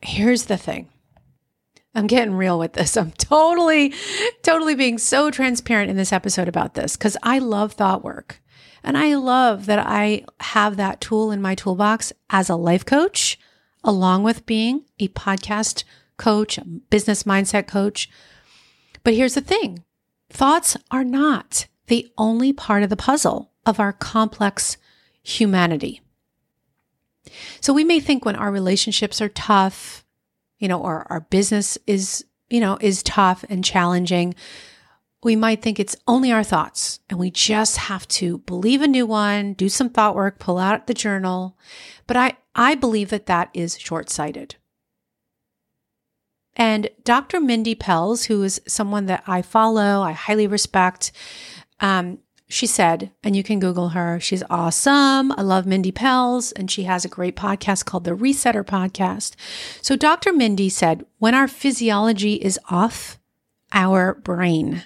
here's 0.00 0.46
the 0.46 0.56
thing 0.56 0.88
I'm 1.94 2.06
getting 2.06 2.34
real 2.34 2.58
with 2.58 2.74
this. 2.74 2.96
I'm 2.96 3.12
totally, 3.12 3.94
totally 4.42 4.74
being 4.74 4.98
so 4.98 5.30
transparent 5.30 5.90
in 5.90 5.96
this 5.96 6.12
episode 6.12 6.48
about 6.48 6.74
this 6.74 6.96
because 6.96 7.16
I 7.22 7.38
love 7.38 7.72
thought 7.72 8.04
work. 8.04 8.40
And 8.82 8.96
I 8.96 9.16
love 9.16 9.66
that 9.66 9.80
I 9.80 10.24
have 10.38 10.76
that 10.76 11.00
tool 11.00 11.32
in 11.32 11.42
my 11.42 11.56
toolbox 11.56 12.12
as 12.30 12.48
a 12.48 12.54
life 12.54 12.84
coach, 12.84 13.36
along 13.82 14.22
with 14.22 14.46
being 14.46 14.84
a 15.00 15.08
podcast 15.08 15.82
coach, 16.16 16.58
business 16.90 17.24
mindset 17.24 17.66
coach. 17.66 18.08
But 19.04 19.14
here's 19.14 19.34
the 19.34 19.40
thing 19.40 19.84
thoughts 20.30 20.76
are 20.90 21.04
not 21.04 21.66
the 21.86 22.08
only 22.18 22.52
part 22.52 22.82
of 22.82 22.90
the 22.90 22.96
puzzle 22.96 23.52
of 23.64 23.80
our 23.80 23.92
complex 23.92 24.76
humanity. 25.22 26.00
So 27.60 27.72
we 27.72 27.84
may 27.84 28.00
think 28.00 28.24
when 28.24 28.36
our 28.36 28.50
relationships 28.50 29.20
are 29.20 29.28
tough, 29.28 30.04
you 30.58 30.68
know, 30.68 30.80
or 30.80 31.06
our 31.10 31.20
business 31.20 31.76
is, 31.86 32.24
you 32.48 32.60
know, 32.60 32.78
is 32.80 33.02
tough 33.02 33.44
and 33.48 33.64
challenging, 33.64 34.34
we 35.22 35.34
might 35.34 35.62
think 35.62 35.80
it's 35.80 35.96
only 36.06 36.30
our 36.30 36.44
thoughts 36.44 37.00
and 37.10 37.18
we 37.18 37.30
just 37.30 37.76
have 37.76 38.06
to 38.08 38.38
believe 38.38 38.82
a 38.82 38.86
new 38.86 39.06
one, 39.06 39.54
do 39.54 39.68
some 39.68 39.90
thought 39.90 40.14
work, 40.14 40.38
pull 40.38 40.58
out 40.58 40.86
the 40.86 40.94
journal. 40.94 41.58
But 42.06 42.16
I, 42.16 42.36
I 42.54 42.74
believe 42.76 43.10
that 43.10 43.26
that 43.26 43.50
is 43.52 43.78
short 43.78 44.08
sighted. 44.08 44.56
And 46.56 46.88
Dr. 47.04 47.40
Mindy 47.40 47.74
Pelz, 47.74 48.26
who 48.26 48.42
is 48.42 48.60
someone 48.66 49.06
that 49.06 49.22
I 49.26 49.42
follow, 49.42 50.00
I 50.02 50.12
highly 50.12 50.46
respect, 50.46 51.12
um, 51.80 52.18
she 52.48 52.66
said, 52.66 53.10
and 53.24 53.34
you 53.34 53.42
can 53.42 53.58
Google 53.58 53.90
her. 53.90 54.20
She's 54.20 54.42
awesome. 54.48 55.32
I 55.32 55.42
love 55.42 55.66
Mindy 55.66 55.90
Pelz, 55.92 56.52
and 56.54 56.70
she 56.70 56.84
has 56.84 57.04
a 57.04 57.08
great 57.08 57.34
podcast 57.34 57.84
called 57.84 58.04
the 58.04 58.12
Resetter 58.12 58.64
Podcast. 58.64 59.34
So, 59.82 59.96
Dr. 59.96 60.32
Mindy 60.32 60.68
said, 60.68 61.04
when 61.18 61.34
our 61.34 61.48
physiology 61.48 62.34
is 62.34 62.58
off, 62.70 63.18
our 63.72 64.14
brain 64.14 64.84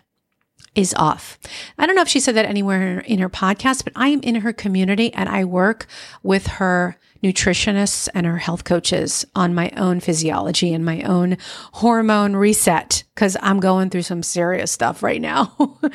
is 0.74 0.94
off. 0.94 1.38
I 1.76 1.86
don't 1.86 1.96
know 1.96 2.02
if 2.02 2.08
she 2.08 2.20
said 2.20 2.34
that 2.36 2.46
anywhere 2.46 3.00
in 3.00 3.18
her 3.18 3.28
podcast, 3.28 3.84
but 3.84 3.92
I 3.94 4.08
am 4.08 4.20
in 4.20 4.36
her 4.36 4.52
community 4.52 5.12
and 5.12 5.28
I 5.28 5.44
work 5.44 5.86
with 6.22 6.46
her 6.46 6.96
nutritionists 7.22 8.08
and 8.14 8.26
our 8.26 8.38
health 8.38 8.64
coaches 8.64 9.24
on 9.34 9.54
my 9.54 9.70
own 9.76 10.00
physiology 10.00 10.72
and 10.72 10.84
my 10.84 11.02
own 11.02 11.36
hormone 11.74 12.34
reset 12.34 13.04
because 13.14 13.36
I'm 13.42 13.60
going 13.60 13.90
through 13.90 14.02
some 14.02 14.22
serious 14.22 14.72
stuff 14.72 15.02
right 15.02 15.20
now. 15.20 15.78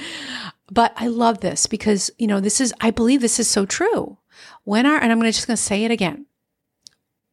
But 0.71 0.93
I 0.95 1.07
love 1.07 1.41
this 1.41 1.67
because, 1.67 2.09
you 2.17 2.27
know, 2.27 2.39
this 2.39 2.59
is, 2.59 2.73
I 2.81 2.91
believe 2.91 3.21
this 3.21 3.39
is 3.39 3.47
so 3.47 3.65
true. 3.65 4.17
When 4.63 4.85
our, 4.85 4.97
and 4.97 5.11
I'm 5.11 5.21
just 5.21 5.47
going 5.47 5.57
to 5.57 5.61
say 5.61 5.83
it 5.83 5.91
again, 5.91 6.25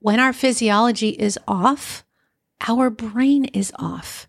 when 0.00 0.20
our 0.20 0.32
physiology 0.32 1.10
is 1.10 1.38
off, 1.48 2.04
our 2.68 2.90
brain 2.90 3.46
is 3.46 3.72
off. 3.76 4.28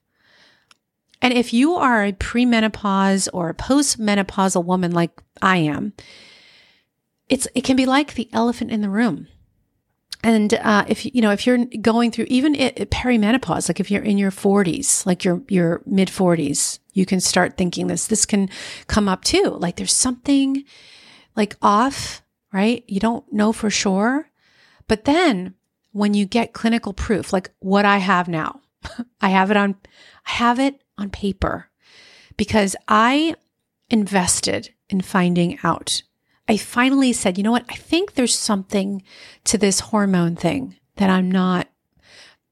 And 1.22 1.34
if 1.34 1.54
you 1.54 1.76
are 1.76 2.04
a 2.04 2.14
premenopause 2.14 3.28
or 3.34 3.50
a 3.50 3.54
postmenopausal 3.54 4.64
woman 4.64 4.92
like 4.92 5.22
I 5.42 5.58
am, 5.58 5.94
it's 7.30 7.48
it 7.56 7.64
can 7.64 7.78
be 7.78 7.86
like 7.86 8.14
the 8.14 8.30
elephant 8.34 8.72
in 8.72 8.82
the 8.82 8.90
room. 8.90 9.28
And 10.24 10.54
uh, 10.54 10.86
if 10.88 11.06
you 11.06 11.22
know 11.22 11.32
if 11.32 11.46
you're 11.46 11.66
going 11.82 12.12
through 12.12 12.28
even 12.30 12.56
it, 12.56 12.90
perimenopause, 12.90 13.70
like 13.70 13.82
if 13.82 13.92
you're 13.92 14.04
in 14.04 14.18
your 14.18 14.32
40s, 14.32 15.06
like 15.06 15.26
your 15.26 15.42
your 15.50 15.82
mid 15.86 16.08
40s, 16.08 16.80
you 16.94 17.06
can 17.06 17.20
start 17.20 17.58
thinking 17.58 17.88
this. 17.88 18.08
This 18.08 18.26
can 18.26 18.50
come 18.88 19.10
up 19.10 19.24
too. 19.26 19.58
Like 19.60 19.76
there's 19.76 19.94
something 19.94 20.64
like 21.36 21.58
off, 21.62 22.22
right? 22.54 22.84
You 22.88 23.00
don't 23.00 23.32
know 23.34 23.52
for 23.52 23.70
sure. 23.70 24.30
But 24.88 25.06
then 25.06 25.56
when 25.92 26.14
you 26.14 26.26
get 26.26 26.54
clinical 26.54 26.94
proof, 26.94 27.34
like 27.34 27.52
what 27.60 27.86
I 27.86 27.98
have 27.98 28.28
now, 28.28 28.62
I 29.22 29.30
have 29.30 29.52
it 29.52 29.58
on, 29.58 29.76
I 30.26 30.32
have 30.32 30.60
it 30.60 30.82
on 30.98 31.10
paper 31.10 31.70
because 32.38 32.76
I 32.88 33.36
invested 33.90 34.70
in 34.90 35.02
finding 35.02 35.60
out. 35.64 36.04
I 36.48 36.58
finally 36.58 37.14
said, 37.14 37.38
you 37.38 37.44
know 37.44 37.52
what? 37.52 37.66
I 37.70 37.76
think 37.76 38.14
there's 38.14 38.38
something 38.38 39.04
to 39.46 39.58
this 39.58 39.80
hormone 39.80 40.36
thing 40.36 40.76
that 40.98 41.10
I'm 41.10 41.32
not 41.32 41.68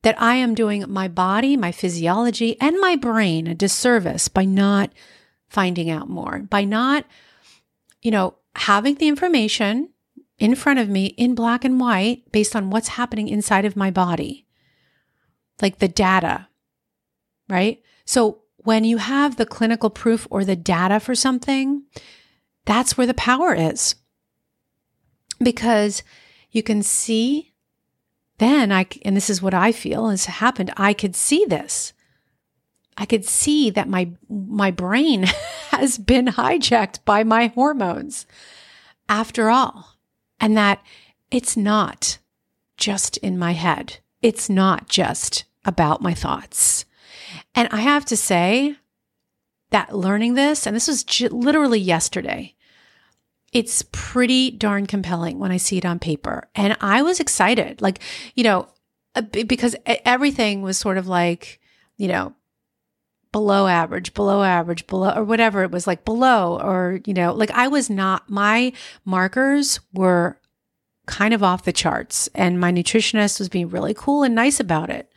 that 0.04 0.20
I 0.20 0.36
am 0.36 0.56
doing 0.56 0.84
my 0.88 1.08
body, 1.08 1.56
my 1.56 1.72
physiology, 1.72 2.60
and 2.60 2.80
my 2.80 2.96
brain 2.96 3.48
a 3.48 3.54
disservice 3.54 4.28
by 4.28 4.46
not 4.46 4.92
finding 5.48 5.90
out 5.90 6.10
more, 6.10 6.40
by 6.40 6.64
not, 6.64 7.06
you 8.02 8.10
know, 8.10 8.36
having 8.56 8.96
the 8.96 9.08
information 9.08 9.90
in 10.40 10.56
front 10.56 10.80
of 10.80 10.90
me 10.90 11.08
in 11.18 11.36
black 11.36 11.64
and 11.64 11.80
white 11.80 12.32
based 12.32 12.56
on 12.56 12.72
what's 12.72 12.90
happening 12.90 13.28
inside 13.28 13.66
of 13.66 13.76
my 13.76 13.92
body, 13.92 14.48
like 15.62 15.78
the 15.78 15.88
data, 15.88 16.48
right? 17.48 17.82
So 18.06 18.42
when 18.58 18.84
you 18.84 18.98
have 18.98 19.36
the 19.36 19.46
clinical 19.46 19.92
proof 19.92 20.26
or 20.32 20.44
the 20.44 20.56
data 20.56 21.00
for 21.00 21.14
something, 21.14 21.84
that's 22.66 22.98
where 22.98 23.08
the 23.08 23.14
power 23.14 23.54
is. 23.54 23.96
Because 25.40 26.04
you 26.52 26.62
can 26.64 26.84
see 26.84 27.52
then 28.42 28.72
I, 28.72 28.88
and 29.06 29.16
this 29.16 29.30
is 29.30 29.40
what 29.40 29.54
I 29.54 29.72
feel 29.72 30.10
has 30.10 30.26
happened, 30.26 30.74
I 30.76 30.94
could 30.94 31.16
see 31.16 31.46
this. 31.46 31.94
I 32.98 33.06
could 33.06 33.24
see 33.24 33.70
that 33.70 33.88
my, 33.88 34.14
my 34.28 34.72
brain 34.72 35.24
has 35.70 36.00
been 36.00 36.26
hijacked 36.26 37.06
by 37.06 37.24
my 37.24 37.48
hormones 37.48 38.26
after 39.08 39.52
all. 39.52 39.96
And 40.40 40.58
that 40.58 40.82
it's 41.30 41.56
not 41.56 42.18
just 42.78 43.18
in 43.18 43.38
my 43.38 43.52
head. 43.52 44.00
It's 44.24 44.50
not 44.50 44.90
just 44.90 45.44
about 45.64 46.02
my 46.02 46.16
thoughts. 46.16 46.86
And 47.54 47.70
I 47.72 47.82
have 47.82 48.06
to 48.06 48.18
say 48.18 48.76
that 49.72 49.96
learning 49.96 50.36
this, 50.36 50.66
and 50.68 50.76
this 50.76 50.88
was 50.88 51.04
j- 51.04 51.28
literally 51.28 51.80
yesterday, 51.80 52.56
it's 53.52 53.84
pretty 53.92 54.52
darn 54.52 54.86
compelling 54.86 55.40
when 55.40 55.52
I 55.52 55.58
see 55.58 55.78
it 55.78 55.86
on 55.86 56.00
paper. 56.00 56.48
And 56.56 56.78
I 56.80 57.02
was 57.02 57.20
excited, 57.20 57.82
like, 57.82 58.00
you 58.36 58.44
know, 58.44 58.68
because 59.32 59.76
everything 59.86 60.62
was 60.62 60.78
sort 60.78 60.98
of 60.98 61.08
like, 61.08 61.60
you 61.98 62.08
know, 62.08 62.34
below 63.32 63.68
average, 63.68 64.14
below 64.14 64.44
average, 64.44 64.88
below, 64.88 65.14
or 65.16 65.24
whatever 65.24 65.64
it 65.64 65.72
was 65.72 65.88
like 65.88 66.06
below, 66.06 66.60
or, 66.62 67.00
you 67.06 67.14
know, 67.14 67.34
like 67.34 67.52
I 67.52 67.68
was 67.68 67.90
not, 67.90 68.30
my 68.30 68.74
markers 69.04 69.80
were 69.94 70.38
kind 71.08 71.34
of 71.34 71.44
off 71.44 71.64
the 71.64 71.74
charts. 71.74 72.30
And 72.36 72.60
my 72.60 72.72
nutritionist 72.72 73.40
was 73.40 73.50
being 73.50 73.70
really 73.70 73.94
cool 73.94 74.24
and 74.24 74.36
nice 74.36 74.60
about 74.60 74.90
it. 74.90 75.12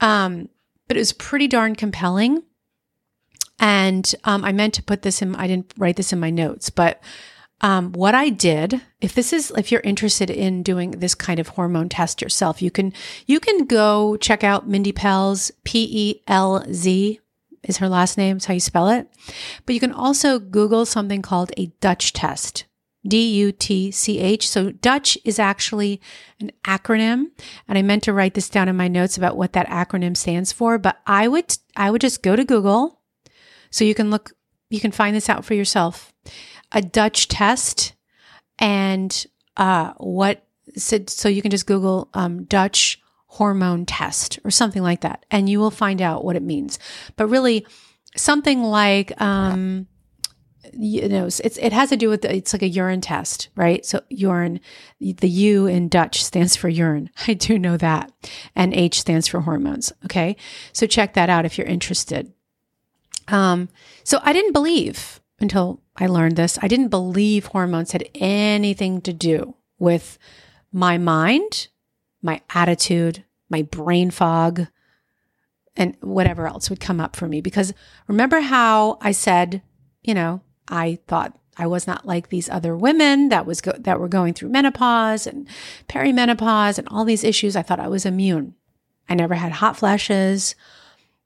Um, 0.00 0.48
but 0.86 0.96
it 0.96 1.00
was 1.00 1.12
pretty 1.12 1.48
darn 1.48 1.74
compelling. 1.74 2.42
And 3.58 4.14
um, 4.24 4.44
I 4.44 4.52
meant 4.52 4.74
to 4.74 4.82
put 4.82 5.02
this 5.02 5.20
in, 5.22 5.34
I 5.34 5.46
didn't 5.46 5.74
write 5.76 5.96
this 5.96 6.12
in 6.12 6.20
my 6.20 6.30
notes, 6.30 6.70
but 6.70 7.02
um, 7.60 7.92
what 7.92 8.14
I 8.14 8.28
did, 8.28 8.80
if 9.00 9.14
this 9.14 9.32
is, 9.32 9.52
if 9.56 9.72
you're 9.72 9.80
interested 9.80 10.30
in 10.30 10.62
doing 10.62 10.92
this 10.92 11.16
kind 11.16 11.40
of 11.40 11.48
hormone 11.48 11.88
test 11.88 12.22
yourself, 12.22 12.62
you 12.62 12.70
can, 12.70 12.92
you 13.26 13.40
can 13.40 13.64
go 13.64 14.16
check 14.16 14.44
out 14.44 14.68
Mindy 14.68 14.92
Pelz, 14.92 15.50
P 15.64 15.88
E 15.90 16.22
L 16.28 16.64
Z 16.72 17.18
is 17.64 17.78
her 17.78 17.88
last 17.88 18.16
name. 18.16 18.38
How 18.38 18.54
you 18.54 18.60
spell 18.60 18.88
it. 18.88 19.08
But 19.66 19.74
you 19.74 19.80
can 19.80 19.92
also 19.92 20.38
Google 20.38 20.86
something 20.86 21.20
called 21.20 21.52
a 21.56 21.66
Dutch 21.80 22.12
test. 22.12 22.64
D 23.06 23.28
U 23.38 23.52
T 23.52 23.90
C 23.90 24.18
H. 24.18 24.48
So 24.48 24.70
Dutch 24.70 25.16
is 25.24 25.38
actually 25.38 26.00
an 26.40 26.52
acronym. 26.64 27.26
And 27.66 27.78
I 27.78 27.82
meant 27.82 28.02
to 28.04 28.12
write 28.12 28.34
this 28.34 28.48
down 28.48 28.68
in 28.68 28.76
my 28.76 28.88
notes 28.88 29.16
about 29.16 29.36
what 29.36 29.52
that 29.54 29.68
acronym 29.68 30.16
stands 30.16 30.52
for, 30.52 30.78
but 30.78 31.00
I 31.06 31.26
would, 31.28 31.56
I 31.76 31.90
would 31.90 32.00
just 32.00 32.22
go 32.22 32.36
to 32.36 32.44
Google 32.44 32.97
so 33.70 33.84
you 33.84 33.94
can 33.94 34.10
look, 34.10 34.32
you 34.70 34.80
can 34.80 34.92
find 34.92 35.14
this 35.14 35.28
out 35.28 35.44
for 35.44 35.54
yourself 35.54 36.12
a 36.72 36.82
Dutch 36.82 37.28
test 37.28 37.94
and 38.58 39.26
uh, 39.56 39.92
what 39.96 40.44
so, 40.76 41.28
you 41.28 41.42
can 41.42 41.50
just 41.50 41.66
Google 41.66 42.08
um, 42.14 42.44
Dutch 42.44 43.00
hormone 43.26 43.86
test 43.86 44.38
or 44.44 44.50
something 44.50 44.82
like 44.82 45.00
that, 45.00 45.24
and 45.30 45.48
you 45.48 45.58
will 45.58 45.70
find 45.70 46.02
out 46.02 46.24
what 46.24 46.36
it 46.36 46.42
means. 46.42 46.78
But 47.16 47.26
really, 47.28 47.66
something 48.16 48.62
like 48.62 49.18
um, 49.20 49.86
you 50.72 51.08
know, 51.08 51.26
it's 51.26 51.40
it 51.40 51.72
has 51.72 51.90
to 51.90 51.96
do 51.96 52.08
with 52.08 52.22
the, 52.22 52.34
it's 52.34 52.52
like 52.52 52.62
a 52.62 52.68
urine 52.68 53.00
test, 53.00 53.48
right? 53.56 53.84
So 53.84 54.00
urine, 54.08 54.60
the 55.00 55.28
U 55.28 55.66
in 55.66 55.88
Dutch 55.88 56.24
stands 56.24 56.56
for 56.56 56.68
urine. 56.68 57.10
I 57.26 57.34
do 57.34 57.58
know 57.58 57.76
that, 57.76 58.12
and 58.54 58.74
H 58.74 59.00
stands 59.00 59.26
for 59.28 59.40
hormones. 59.40 59.92
Okay, 60.04 60.36
so 60.72 60.86
check 60.86 61.14
that 61.14 61.30
out 61.30 61.44
if 61.44 61.58
you're 61.58 61.66
interested. 61.66 62.32
Um, 63.28 63.68
so 64.04 64.20
I 64.22 64.32
didn't 64.32 64.52
believe 64.52 65.20
until 65.40 65.80
I 65.96 66.06
learned 66.06 66.36
this. 66.36 66.58
I 66.60 66.68
didn't 66.68 66.88
believe 66.88 67.46
hormones 67.46 67.92
had 67.92 68.08
anything 68.14 69.00
to 69.02 69.12
do 69.12 69.54
with 69.78 70.18
my 70.72 70.98
mind, 70.98 71.68
my 72.22 72.40
attitude, 72.50 73.24
my 73.48 73.62
brain 73.62 74.10
fog, 74.10 74.66
and 75.76 75.96
whatever 76.00 76.46
else 76.46 76.68
would 76.68 76.80
come 76.80 77.00
up 77.00 77.14
for 77.14 77.28
me. 77.28 77.40
Because 77.40 77.72
remember 78.08 78.40
how 78.40 78.98
I 79.00 79.12
said, 79.12 79.62
you 80.02 80.14
know, 80.14 80.40
I 80.66 80.98
thought 81.06 81.38
I 81.56 81.66
was 81.66 81.86
not 81.86 82.06
like 82.06 82.28
these 82.28 82.48
other 82.48 82.76
women 82.76 83.28
that 83.30 83.46
was 83.46 83.60
go- 83.60 83.72
that 83.78 84.00
were 84.00 84.08
going 84.08 84.34
through 84.34 84.50
menopause 84.50 85.26
and 85.26 85.48
perimenopause 85.88 86.78
and 86.78 86.88
all 86.88 87.04
these 87.04 87.24
issues. 87.24 87.56
I 87.56 87.62
thought 87.62 87.80
I 87.80 87.88
was 87.88 88.06
immune. 88.06 88.54
I 89.08 89.14
never 89.14 89.34
had 89.34 89.52
hot 89.52 89.76
flashes, 89.76 90.54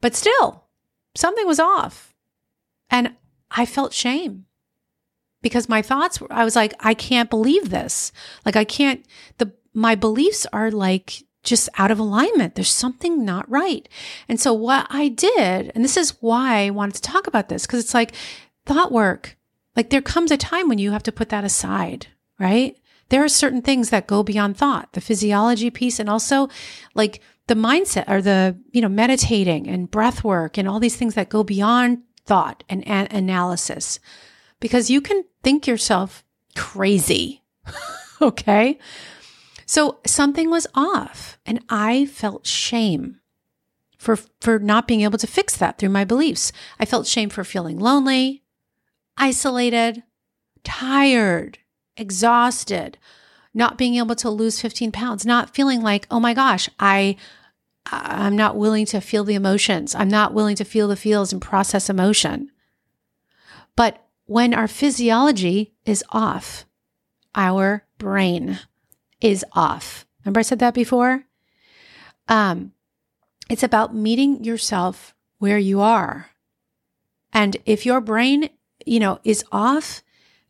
but 0.00 0.14
still, 0.14 0.61
something 1.14 1.46
was 1.46 1.60
off. 1.60 2.14
And 2.90 3.14
I 3.50 3.66
felt 3.66 3.92
shame 3.92 4.46
because 5.42 5.68
my 5.68 5.82
thoughts 5.82 6.20
were, 6.20 6.32
I 6.32 6.44
was 6.44 6.56
like, 6.56 6.74
I 6.80 6.94
can't 6.94 7.30
believe 7.30 7.70
this. 7.70 8.12
Like, 8.44 8.56
I 8.56 8.64
can't, 8.64 9.04
the, 9.38 9.52
my 9.74 9.94
beliefs 9.94 10.46
are 10.52 10.70
like 10.70 11.24
just 11.42 11.68
out 11.78 11.90
of 11.90 11.98
alignment. 11.98 12.54
There's 12.54 12.70
something 12.70 13.24
not 13.24 13.50
right. 13.50 13.88
And 14.28 14.40
so 14.40 14.52
what 14.52 14.86
I 14.90 15.08
did, 15.08 15.72
and 15.74 15.84
this 15.84 15.96
is 15.96 16.20
why 16.20 16.66
I 16.66 16.70
wanted 16.70 16.96
to 16.96 17.02
talk 17.02 17.26
about 17.26 17.48
this, 17.48 17.66
because 17.66 17.80
it's 17.80 17.94
like 17.94 18.14
thought 18.64 18.92
work. 18.92 19.36
Like 19.74 19.90
there 19.90 20.02
comes 20.02 20.30
a 20.30 20.36
time 20.36 20.68
when 20.68 20.78
you 20.78 20.92
have 20.92 21.02
to 21.04 21.12
put 21.12 21.30
that 21.30 21.44
aside, 21.44 22.08
right? 22.38 22.76
There 23.08 23.24
are 23.24 23.28
certain 23.28 23.62
things 23.62 23.90
that 23.90 24.06
go 24.06 24.22
beyond 24.22 24.56
thought, 24.56 24.92
the 24.92 25.00
physiology 25.00 25.70
piece, 25.70 25.98
and 25.98 26.08
also 26.08 26.48
like 26.94 27.20
the 27.52 27.60
mindset 27.60 28.08
or 28.08 28.22
the, 28.22 28.58
you 28.70 28.80
know, 28.80 28.88
meditating 28.88 29.68
and 29.68 29.90
breath 29.90 30.24
work 30.24 30.56
and 30.56 30.66
all 30.66 30.80
these 30.80 30.96
things 30.96 31.14
that 31.14 31.28
go 31.28 31.44
beyond 31.44 31.98
thought 32.24 32.64
and 32.70 32.82
a- 32.84 33.14
analysis 33.14 34.00
because 34.58 34.88
you 34.88 35.02
can 35.02 35.22
think 35.42 35.66
yourself 35.66 36.24
crazy. 36.56 37.42
okay. 38.22 38.78
So 39.66 39.98
something 40.06 40.48
was 40.48 40.66
off 40.74 41.38
and 41.44 41.62
I 41.68 42.06
felt 42.06 42.46
shame 42.46 43.20
for, 43.98 44.16
for 44.40 44.58
not 44.58 44.88
being 44.88 45.02
able 45.02 45.18
to 45.18 45.26
fix 45.26 45.54
that 45.58 45.76
through 45.76 45.90
my 45.90 46.04
beliefs. 46.04 46.52
I 46.80 46.86
felt 46.86 47.06
shame 47.06 47.28
for 47.28 47.44
feeling 47.44 47.78
lonely, 47.78 48.44
isolated, 49.18 50.04
tired, 50.64 51.58
exhausted, 51.98 52.96
not 53.52 53.76
being 53.76 53.96
able 53.96 54.14
to 54.16 54.30
lose 54.30 54.58
15 54.58 54.90
pounds, 54.90 55.26
not 55.26 55.54
feeling 55.54 55.82
like, 55.82 56.06
oh 56.10 56.18
my 56.18 56.32
gosh, 56.32 56.70
I, 56.80 57.16
I'm 57.86 58.36
not 58.36 58.56
willing 58.56 58.86
to 58.86 59.00
feel 59.00 59.24
the 59.24 59.34
emotions. 59.34 59.94
I'm 59.94 60.08
not 60.08 60.34
willing 60.34 60.56
to 60.56 60.64
feel 60.64 60.88
the 60.88 60.96
feels 60.96 61.32
and 61.32 61.42
process 61.42 61.90
emotion. 61.90 62.50
But 63.76 64.04
when 64.26 64.54
our 64.54 64.68
physiology 64.68 65.74
is 65.84 66.04
off, 66.10 66.64
our 67.34 67.84
brain 67.98 68.60
is 69.20 69.44
off. 69.52 70.06
Remember 70.24 70.40
I 70.40 70.42
said 70.42 70.60
that 70.60 70.74
before? 70.74 71.24
Um, 72.28 72.72
it's 73.48 73.62
about 73.62 73.94
meeting 73.94 74.44
yourself 74.44 75.14
where 75.38 75.58
you 75.58 75.80
are. 75.80 76.30
And 77.32 77.56
if 77.66 77.84
your 77.84 78.00
brain, 78.00 78.50
you 78.86 79.00
know, 79.00 79.18
is 79.24 79.44
off 79.50 80.02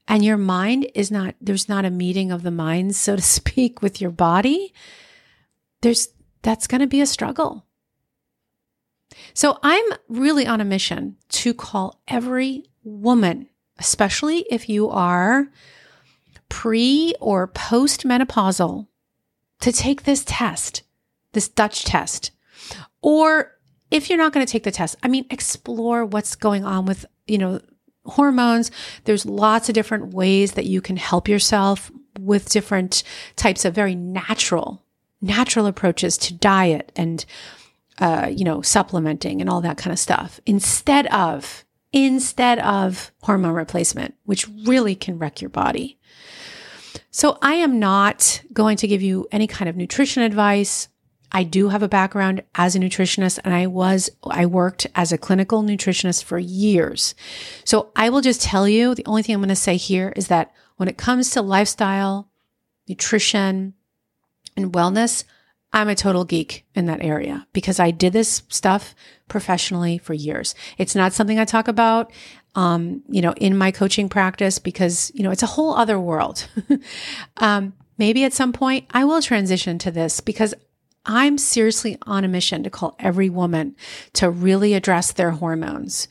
and 0.07 0.25
your 0.25 0.37
mind 0.37 0.91
is 0.95 1.11
not, 1.11 1.35
there's 1.41 1.69
not 1.69 1.85
a 1.85 1.91
meeting 1.91 2.31
of 2.31 2.43
the 2.43 2.51
minds, 2.51 2.99
so 2.99 3.17
to 3.17 3.23
speak, 3.23 3.83
with 3.83 4.01
your 4.01 4.11
body, 4.11 4.75
there's, 5.81 6.09
that's 6.43 6.67
going 6.67 6.81
to 6.81 6.87
be 6.87 7.01
a 7.01 7.07
struggle. 7.07 7.67
So 9.35 9.59
I'm 9.63 9.85
really 10.09 10.47
on 10.47 10.61
a 10.61 10.65
mission 10.65 11.17
to 11.31 11.55
call 11.55 12.01
every 12.09 12.65
woman, 12.85 13.49
especially 13.79 14.47
if 14.51 14.69
you 14.69 14.89
are 14.91 15.49
pre 16.49 17.15
or 17.21 17.47
post 17.47 18.05
menopausal, 18.05 18.87
to 19.61 19.73
take 19.73 20.03
this 20.03 20.25
test, 20.27 20.83
this 21.33 21.49
Dutch 21.49 21.85
test. 21.85 22.33
Or 23.01 23.53
if 23.91 24.09
you're 24.09 24.19
not 24.19 24.33
going 24.33 24.45
to 24.45 24.51
take 24.51 24.65
the 24.65 24.71
test, 24.71 24.97
I 25.03 25.09
mean, 25.09 25.27
explore 25.31 26.05
what's 26.05 26.35
going 26.35 26.65
on 26.65 26.87
with, 26.87 27.07
you 27.27 27.39
know, 27.39 27.61
hormones. 28.05 28.71
There's 29.05 29.27
lots 29.27 29.69
of 29.69 29.75
different 29.75 30.13
ways 30.13 30.53
that 30.53 30.67
you 30.67 30.81
can 30.81 30.97
help 30.97 31.29
yourself 31.29 31.91
with 32.19 32.51
different 32.51 33.03
types 33.37 33.65
of 33.65 33.75
very 33.75 33.95
natural 33.95 34.85
natural 35.23 35.67
approaches 35.67 36.19
to 36.19 36.35
diet 36.35 36.93
and, 36.97 37.25
uh, 37.99 38.29
you 38.31 38.45
know, 38.45 38.61
supplementing 38.61 39.41
and 39.41 39.49
all 39.49 39.61
that 39.63 39.79
kind 39.79 39.93
of 39.93 39.99
stuff 39.99 40.41
instead 40.45 41.07
of, 41.07 41.65
instead 41.93 42.59
of 42.59 43.13
hormone 43.23 43.55
replacement, 43.55 44.15
which 44.25 44.49
really 44.67 44.95
can 44.95 45.19
wreck 45.19 45.41
your 45.41 45.49
body. 45.51 45.99
So 47.11 47.39
I 47.41 47.55
am 47.55 47.79
not 47.79 48.43
going 48.53 48.77
to 48.79 48.89
give 48.89 49.03
you 49.03 49.27
any 49.31 49.47
kind 49.47 49.69
of 49.69 49.77
nutrition 49.77 50.23
advice. 50.23 50.89
I 51.31 51.45
do 51.45 51.69
have 51.69 51.83
a 51.83 51.89
background 51.89 52.43
as 52.55 52.75
a 52.75 52.79
nutritionist 52.79 53.39
and 53.45 53.55
I 53.55 53.67
was, 53.67 54.11
I 54.25 54.47
worked 54.47 54.87
as 54.95 55.13
a 55.13 55.19
clinical 55.19 55.63
nutritionist 55.63 56.25
for 56.25 56.39
years. 56.39 57.15
So 57.65 57.93
I 57.97 58.11
will 58.11 58.21
just 58.21 58.43
tell 58.43 58.69
you 58.69 58.95
the 58.95 59.07
only 59.07 59.23
thing 59.23 59.35
I'm 59.35 59.41
going 59.41 59.49
to 59.49 59.57
say 59.57 59.77
here 59.77 60.13
is 60.17 60.29
that 60.29 60.53
when 60.77 60.89
it 60.89 60.99
comes 60.99 61.31
to 61.31 61.43
lifestyle, 61.43 62.29
nutrition, 62.89 63.75
and 64.57 64.73
wellness, 64.73 65.25
I'm 65.73 65.89
a 65.89 65.95
total 65.95 66.25
geek 66.25 66.67
in 66.75 66.87
that 66.87 67.03
area 67.03 67.47
because 67.53 67.81
I 67.81 67.91
did 67.91 68.13
this 68.13 68.43
stuff 68.49 68.95
professionally 69.29 69.99
for 69.99 70.13
years. 70.13 70.55
It's 70.77 70.95
not 70.95 71.15
something 71.15 71.39
I 71.39 71.47
talk 71.47 71.67
about, 71.67 72.13
um, 72.55 73.03
you 73.09 73.23
know, 73.23 73.33
in 73.39 73.57
my 73.57 73.71
coaching 73.71 74.09
practice 74.09 74.59
because, 74.59 75.11
you 75.15 75.23
know, 75.23 75.31
it's 75.31 75.43
a 75.43 75.47
whole 75.47 75.75
other 75.75 75.99
world. 75.99 76.47
um, 77.39 77.73
maybe 77.97 78.25
at 78.25 78.35
some 78.35 78.53
point 78.53 78.87
I 78.91 79.05
will 79.05 79.23
transition 79.23 79.79
to 79.79 79.91
this 79.91 80.21
because 80.21 80.55
I'm 81.07 81.39
seriously 81.39 81.97
on 82.03 82.25
a 82.25 82.29
mission 82.29 82.63
to 82.65 82.71
call 82.71 82.95
every 82.99 83.31
woman 83.31 83.75
to 84.15 84.29
really 84.29 84.75
address 84.75 85.13
their 85.13 85.31
hormones 85.31 86.07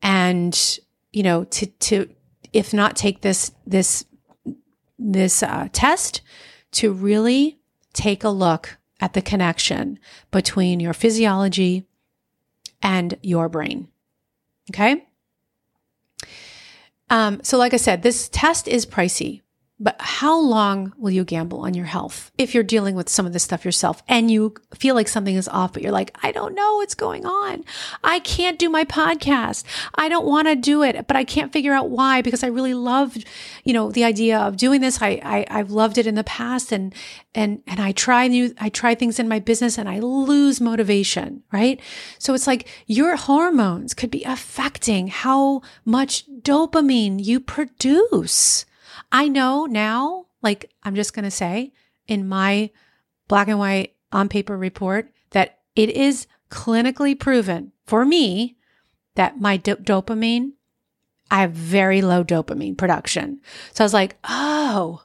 and, 0.00 0.78
you 1.12 1.24
know, 1.24 1.44
to, 1.44 1.66
to, 1.66 2.08
if 2.52 2.72
not 2.72 2.96
take 2.96 3.20
this, 3.22 3.50
this, 3.66 4.04
this, 4.98 5.42
uh, 5.42 5.68
test 5.72 6.22
to 6.72 6.92
really 6.92 7.58
take 7.92 8.24
a 8.24 8.28
look 8.28 8.78
at 9.00 9.12
the 9.14 9.22
connection 9.22 9.98
between 10.30 10.80
your 10.80 10.92
physiology 10.92 11.86
and 12.82 13.18
your 13.22 13.48
brain. 13.48 13.88
Okay. 14.70 15.06
Um, 17.10 17.40
so, 17.42 17.58
like 17.58 17.74
I 17.74 17.78
said, 17.78 18.02
this 18.02 18.28
test 18.30 18.66
is 18.66 18.86
pricey, 18.86 19.41
but 19.82 19.96
how 19.98 20.38
long 20.38 20.92
will 20.96 21.10
you 21.10 21.24
gamble 21.24 21.58
on 21.62 21.74
your 21.74 21.86
health 21.86 22.30
if 22.38 22.54
you're 22.54 22.62
dealing 22.62 22.94
with 22.94 23.08
some 23.08 23.26
of 23.26 23.32
this 23.32 23.42
stuff 23.42 23.64
yourself 23.64 24.00
and 24.06 24.30
you 24.30 24.54
feel 24.72 24.94
like 24.94 25.08
something 25.08 25.34
is 25.34 25.48
off, 25.48 25.72
but 25.72 25.82
you're 25.82 25.90
like, 25.90 26.16
I 26.22 26.30
don't 26.30 26.54
know 26.54 26.76
what's 26.76 26.94
going 26.94 27.26
on. 27.26 27.64
I 28.04 28.20
can't 28.20 28.60
do 28.60 28.70
my 28.70 28.84
podcast. 28.84 29.64
I 29.96 30.08
don't 30.08 30.24
want 30.24 30.46
to 30.46 30.54
do 30.54 30.84
it, 30.84 31.08
but 31.08 31.16
I 31.16 31.24
can't 31.24 31.52
figure 31.52 31.72
out 31.72 31.90
why 31.90 32.22
because 32.22 32.44
I 32.44 32.46
really 32.46 32.74
loved, 32.74 33.24
you 33.64 33.72
know, 33.72 33.90
the 33.90 34.04
idea 34.04 34.38
of 34.38 34.56
doing 34.56 34.80
this. 34.80 35.02
I, 35.02 35.20
I 35.24 35.46
I've 35.50 35.72
loved 35.72 35.98
it 35.98 36.06
in 36.06 36.14
the 36.14 36.22
past 36.22 36.70
and 36.70 36.94
and 37.34 37.60
and 37.66 37.80
I 37.80 37.90
try 37.90 38.28
new 38.28 38.54
I 38.60 38.68
try 38.68 38.94
things 38.94 39.18
in 39.18 39.28
my 39.28 39.40
business 39.40 39.78
and 39.78 39.88
I 39.88 39.98
lose 39.98 40.60
motivation, 40.60 41.42
right? 41.50 41.80
So 42.20 42.34
it's 42.34 42.46
like 42.46 42.68
your 42.86 43.16
hormones 43.16 43.94
could 43.94 44.12
be 44.12 44.22
affecting 44.22 45.08
how 45.08 45.62
much 45.84 46.24
dopamine 46.42 47.24
you 47.24 47.40
produce. 47.40 48.64
I 49.12 49.28
know 49.28 49.66
now, 49.66 50.26
like 50.42 50.72
I'm 50.82 50.94
just 50.94 51.14
going 51.14 51.24
to 51.24 51.30
say 51.30 51.72
in 52.08 52.26
my 52.26 52.70
black 53.28 53.48
and 53.48 53.58
white 53.58 53.94
on 54.10 54.28
paper 54.28 54.56
report 54.56 55.12
that 55.30 55.60
it 55.76 55.90
is 55.90 56.26
clinically 56.50 57.18
proven 57.18 57.72
for 57.84 58.04
me 58.04 58.56
that 59.14 59.40
my 59.40 59.56
do- 59.58 59.76
dopamine, 59.76 60.52
I 61.30 61.42
have 61.42 61.52
very 61.52 62.02
low 62.02 62.24
dopamine 62.24 62.76
production. 62.76 63.40
So 63.72 63.84
I 63.84 63.86
was 63.86 63.94
like, 63.94 64.16
oh, 64.24 65.02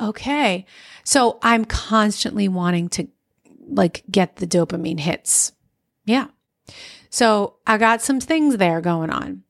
okay. 0.00 0.66
So 1.04 1.38
I'm 1.42 1.64
constantly 1.64 2.48
wanting 2.48 2.88
to 2.90 3.08
like 3.66 4.02
get 4.10 4.36
the 4.36 4.46
dopamine 4.46 5.00
hits. 5.00 5.52
Yeah. 6.04 6.28
So 7.10 7.56
I 7.66 7.78
got 7.78 8.02
some 8.02 8.20
things 8.20 8.56
there 8.56 8.80
going 8.80 9.10
on. 9.10 9.42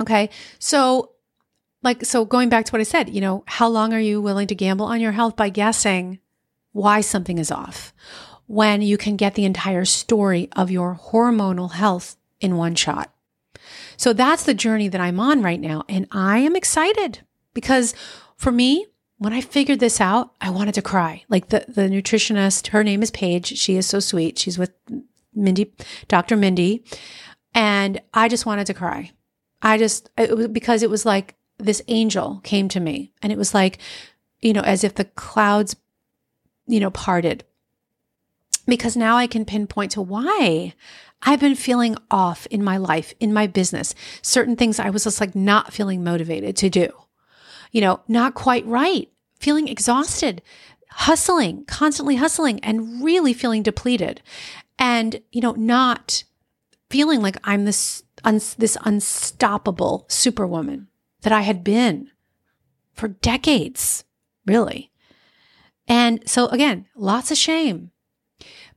Okay. 0.00 0.30
So 0.58 1.11
like, 1.82 2.04
so 2.04 2.24
going 2.24 2.48
back 2.48 2.64
to 2.66 2.72
what 2.72 2.80
I 2.80 2.84
said, 2.84 3.10
you 3.10 3.20
know, 3.20 3.44
how 3.46 3.68
long 3.68 3.92
are 3.92 4.00
you 4.00 4.20
willing 4.20 4.46
to 4.48 4.54
gamble 4.54 4.86
on 4.86 5.00
your 5.00 5.12
health 5.12 5.36
by 5.36 5.48
guessing 5.48 6.20
why 6.72 7.00
something 7.00 7.38
is 7.38 7.50
off 7.50 7.92
when 8.46 8.82
you 8.82 8.96
can 8.96 9.16
get 9.16 9.34
the 9.34 9.44
entire 9.44 9.84
story 9.84 10.48
of 10.52 10.70
your 10.70 10.98
hormonal 11.10 11.72
health 11.72 12.16
in 12.40 12.56
one 12.56 12.74
shot? 12.74 13.12
So 13.96 14.12
that's 14.12 14.44
the 14.44 14.54
journey 14.54 14.88
that 14.88 15.00
I'm 15.00 15.20
on 15.20 15.42
right 15.42 15.60
now. 15.60 15.84
And 15.88 16.06
I 16.10 16.38
am 16.38 16.56
excited 16.56 17.20
because 17.54 17.94
for 18.36 18.52
me, 18.52 18.86
when 19.18 19.32
I 19.32 19.40
figured 19.40 19.78
this 19.78 20.00
out, 20.00 20.34
I 20.40 20.50
wanted 20.50 20.74
to 20.74 20.82
cry. 20.82 21.24
Like 21.28 21.48
the, 21.48 21.64
the 21.68 21.82
nutritionist, 21.82 22.68
her 22.68 22.82
name 22.82 23.02
is 23.02 23.12
Paige. 23.12 23.56
She 23.56 23.76
is 23.76 23.86
so 23.86 24.00
sweet. 24.00 24.38
She's 24.38 24.58
with 24.58 24.72
Mindy, 25.34 25.72
Dr. 26.08 26.36
Mindy. 26.36 26.84
And 27.54 28.00
I 28.12 28.28
just 28.28 28.46
wanted 28.46 28.66
to 28.66 28.74
cry. 28.74 29.12
I 29.60 29.78
just, 29.78 30.10
it 30.18 30.36
was 30.36 30.48
because 30.48 30.82
it 30.82 30.90
was 30.90 31.06
like 31.06 31.36
this 31.62 31.82
angel 31.88 32.40
came 32.42 32.68
to 32.68 32.80
me 32.80 33.12
and 33.22 33.32
it 33.32 33.38
was 33.38 33.54
like, 33.54 33.78
you 34.40 34.52
know, 34.52 34.62
as 34.62 34.84
if 34.84 34.94
the 34.94 35.04
clouds, 35.04 35.76
you 36.66 36.80
know, 36.80 36.90
parted. 36.90 37.44
Because 38.66 38.96
now 38.96 39.16
I 39.16 39.26
can 39.26 39.44
pinpoint 39.44 39.92
to 39.92 40.02
why 40.02 40.74
I've 41.22 41.40
been 41.40 41.54
feeling 41.54 41.96
off 42.10 42.46
in 42.46 42.62
my 42.62 42.76
life, 42.76 43.14
in 43.20 43.32
my 43.32 43.46
business, 43.46 43.94
certain 44.22 44.56
things 44.56 44.78
I 44.78 44.90
was 44.90 45.04
just 45.04 45.20
like 45.20 45.34
not 45.34 45.72
feeling 45.72 46.02
motivated 46.02 46.56
to 46.56 46.70
do, 46.70 46.88
you 47.70 47.80
know, 47.80 48.00
not 48.08 48.34
quite 48.34 48.66
right, 48.66 49.08
feeling 49.38 49.68
exhausted, 49.68 50.42
hustling, 50.90 51.64
constantly 51.66 52.16
hustling, 52.16 52.60
and 52.60 53.02
really 53.02 53.32
feeling 53.32 53.62
depleted. 53.62 54.20
And, 54.78 55.20
you 55.30 55.40
know, 55.40 55.52
not 55.52 56.24
feeling 56.90 57.22
like 57.22 57.36
I'm 57.44 57.64
this, 57.64 58.02
un- 58.24 58.40
this 58.58 58.76
unstoppable 58.84 60.06
superwoman 60.08 60.88
that 61.22 61.32
I 61.32 61.42
had 61.42 61.64
been 61.64 62.10
for 62.92 63.08
decades, 63.08 64.04
really. 64.46 64.90
And 65.88 66.28
so 66.28 66.46
again, 66.48 66.86
lots 66.94 67.30
of 67.30 67.38
shame. 67.38 67.90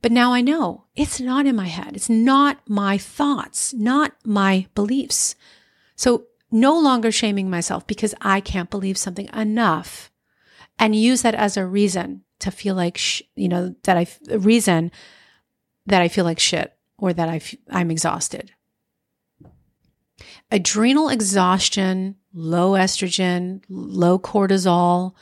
But 0.02 0.12
now 0.12 0.32
I 0.32 0.40
know 0.40 0.84
it's 0.94 1.20
not 1.20 1.46
in 1.46 1.56
my 1.56 1.66
head. 1.66 1.96
It's 1.96 2.10
not 2.10 2.60
my 2.68 2.98
thoughts, 2.98 3.74
not 3.74 4.12
my 4.24 4.66
beliefs. 4.74 5.34
So 5.96 6.26
no 6.50 6.78
longer 6.78 7.10
shaming 7.10 7.50
myself 7.50 7.86
because 7.86 8.14
I 8.20 8.40
can't 8.40 8.70
believe 8.70 8.98
something 8.98 9.28
enough 9.32 10.10
and 10.78 10.94
use 10.94 11.22
that 11.22 11.34
as 11.34 11.56
a 11.56 11.66
reason 11.66 12.22
to 12.40 12.50
feel 12.50 12.74
like, 12.74 12.98
sh- 12.98 13.22
you 13.34 13.48
know, 13.48 13.74
that 13.84 13.96
I, 13.96 14.06
a 14.30 14.38
reason 14.38 14.92
that 15.86 16.02
I 16.02 16.08
feel 16.08 16.24
like 16.24 16.38
shit 16.38 16.76
or 16.98 17.12
that 17.12 17.28
I 17.28 17.36
f- 17.36 17.54
I'm 17.70 17.90
exhausted. 17.90 18.52
Adrenal 20.50 21.08
exhaustion 21.08 22.16
low 22.36 22.72
estrogen, 22.72 23.62
low 23.68 24.18
cortisol. 24.18 25.14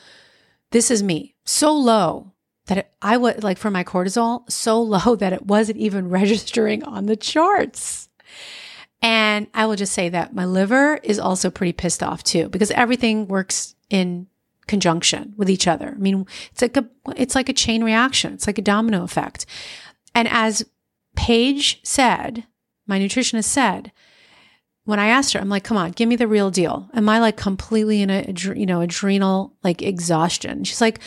This 0.73 0.91
is 0.91 1.03
me. 1.03 1.35
So 1.45 1.73
low 1.73 2.33
that 2.67 2.79
it, 2.79 2.93
I 3.01 3.17
was 3.17 3.43
like 3.43 3.57
for 3.57 3.71
my 3.71 3.85
cortisol, 3.85 4.51
so 4.51 4.83
low 4.83 5.17
that 5.17 5.33
it 5.33 5.47
wasn't 5.47 5.79
even 5.79 6.11
registering 6.11 6.83
on 6.83 7.07
the 7.07 7.17
charts. 7.17 8.09
And 9.01 9.47
I 9.55 9.67
will 9.67 9.77
just 9.77 9.93
say 9.93 10.09
that 10.09 10.35
my 10.35 10.45
liver 10.45 10.97
is 11.03 11.19
also 11.19 11.51
pretty 11.51 11.73
pissed 11.73 12.03
off 12.03 12.25
too, 12.25 12.49
because 12.49 12.71
everything 12.73 13.29
works 13.29 13.75
in 13.91 14.27
conjunction 14.67 15.35
with 15.37 15.51
each 15.51 15.69
other. 15.69 15.93
I 15.95 15.99
mean, 15.99 16.27
it's 16.51 16.63
like 16.63 16.77
a, 16.77 16.89
it's 17.15 17.35
like 17.35 17.51
a 17.51 17.55
chain 17.55 17.85
reaction. 17.85 18.33
It's 18.33 18.47
like 18.47 18.59
a 18.59 18.63
domino 18.63 19.05
effect. 19.05 19.45
And 20.15 20.27
as 20.29 20.65
Paige 21.17 21.81
said, 21.85 22.45
my 22.87 22.99
nutritionist 22.99 23.45
said, 23.45 23.93
when 24.85 24.99
I 24.99 25.07
asked 25.07 25.33
her, 25.33 25.41
I'm 25.41 25.49
like, 25.49 25.65
come 25.65 25.77
on, 25.77 25.93
give 25.93 26.09
me 26.09 26.17
the 26.17 26.29
real 26.29 26.51
deal. 26.51 26.89
Am 26.95 27.09
I 27.09 27.19
like 27.19 27.37
completely 27.37 28.03
in 28.03 28.11
a, 28.11 28.33
you 28.55 28.67
know, 28.67 28.81
adrenal 28.81 29.55
like 29.63 29.83
exhaustion? 29.83 30.65
She's 30.65 30.81
like, 30.81 31.01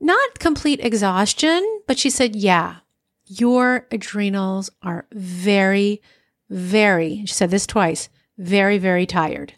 not 0.00 0.38
complete 0.38 0.80
exhaustion, 0.80 1.80
but 1.86 1.98
she 1.98 2.10
said, 2.10 2.36
yeah, 2.36 2.76
your 3.26 3.86
adrenals 3.90 4.70
are 4.82 5.06
very, 5.12 6.00
very, 6.48 7.24
she 7.26 7.34
said 7.34 7.50
this 7.50 7.66
twice, 7.66 8.08
very, 8.38 8.78
very 8.78 9.06
tired. 9.06 9.54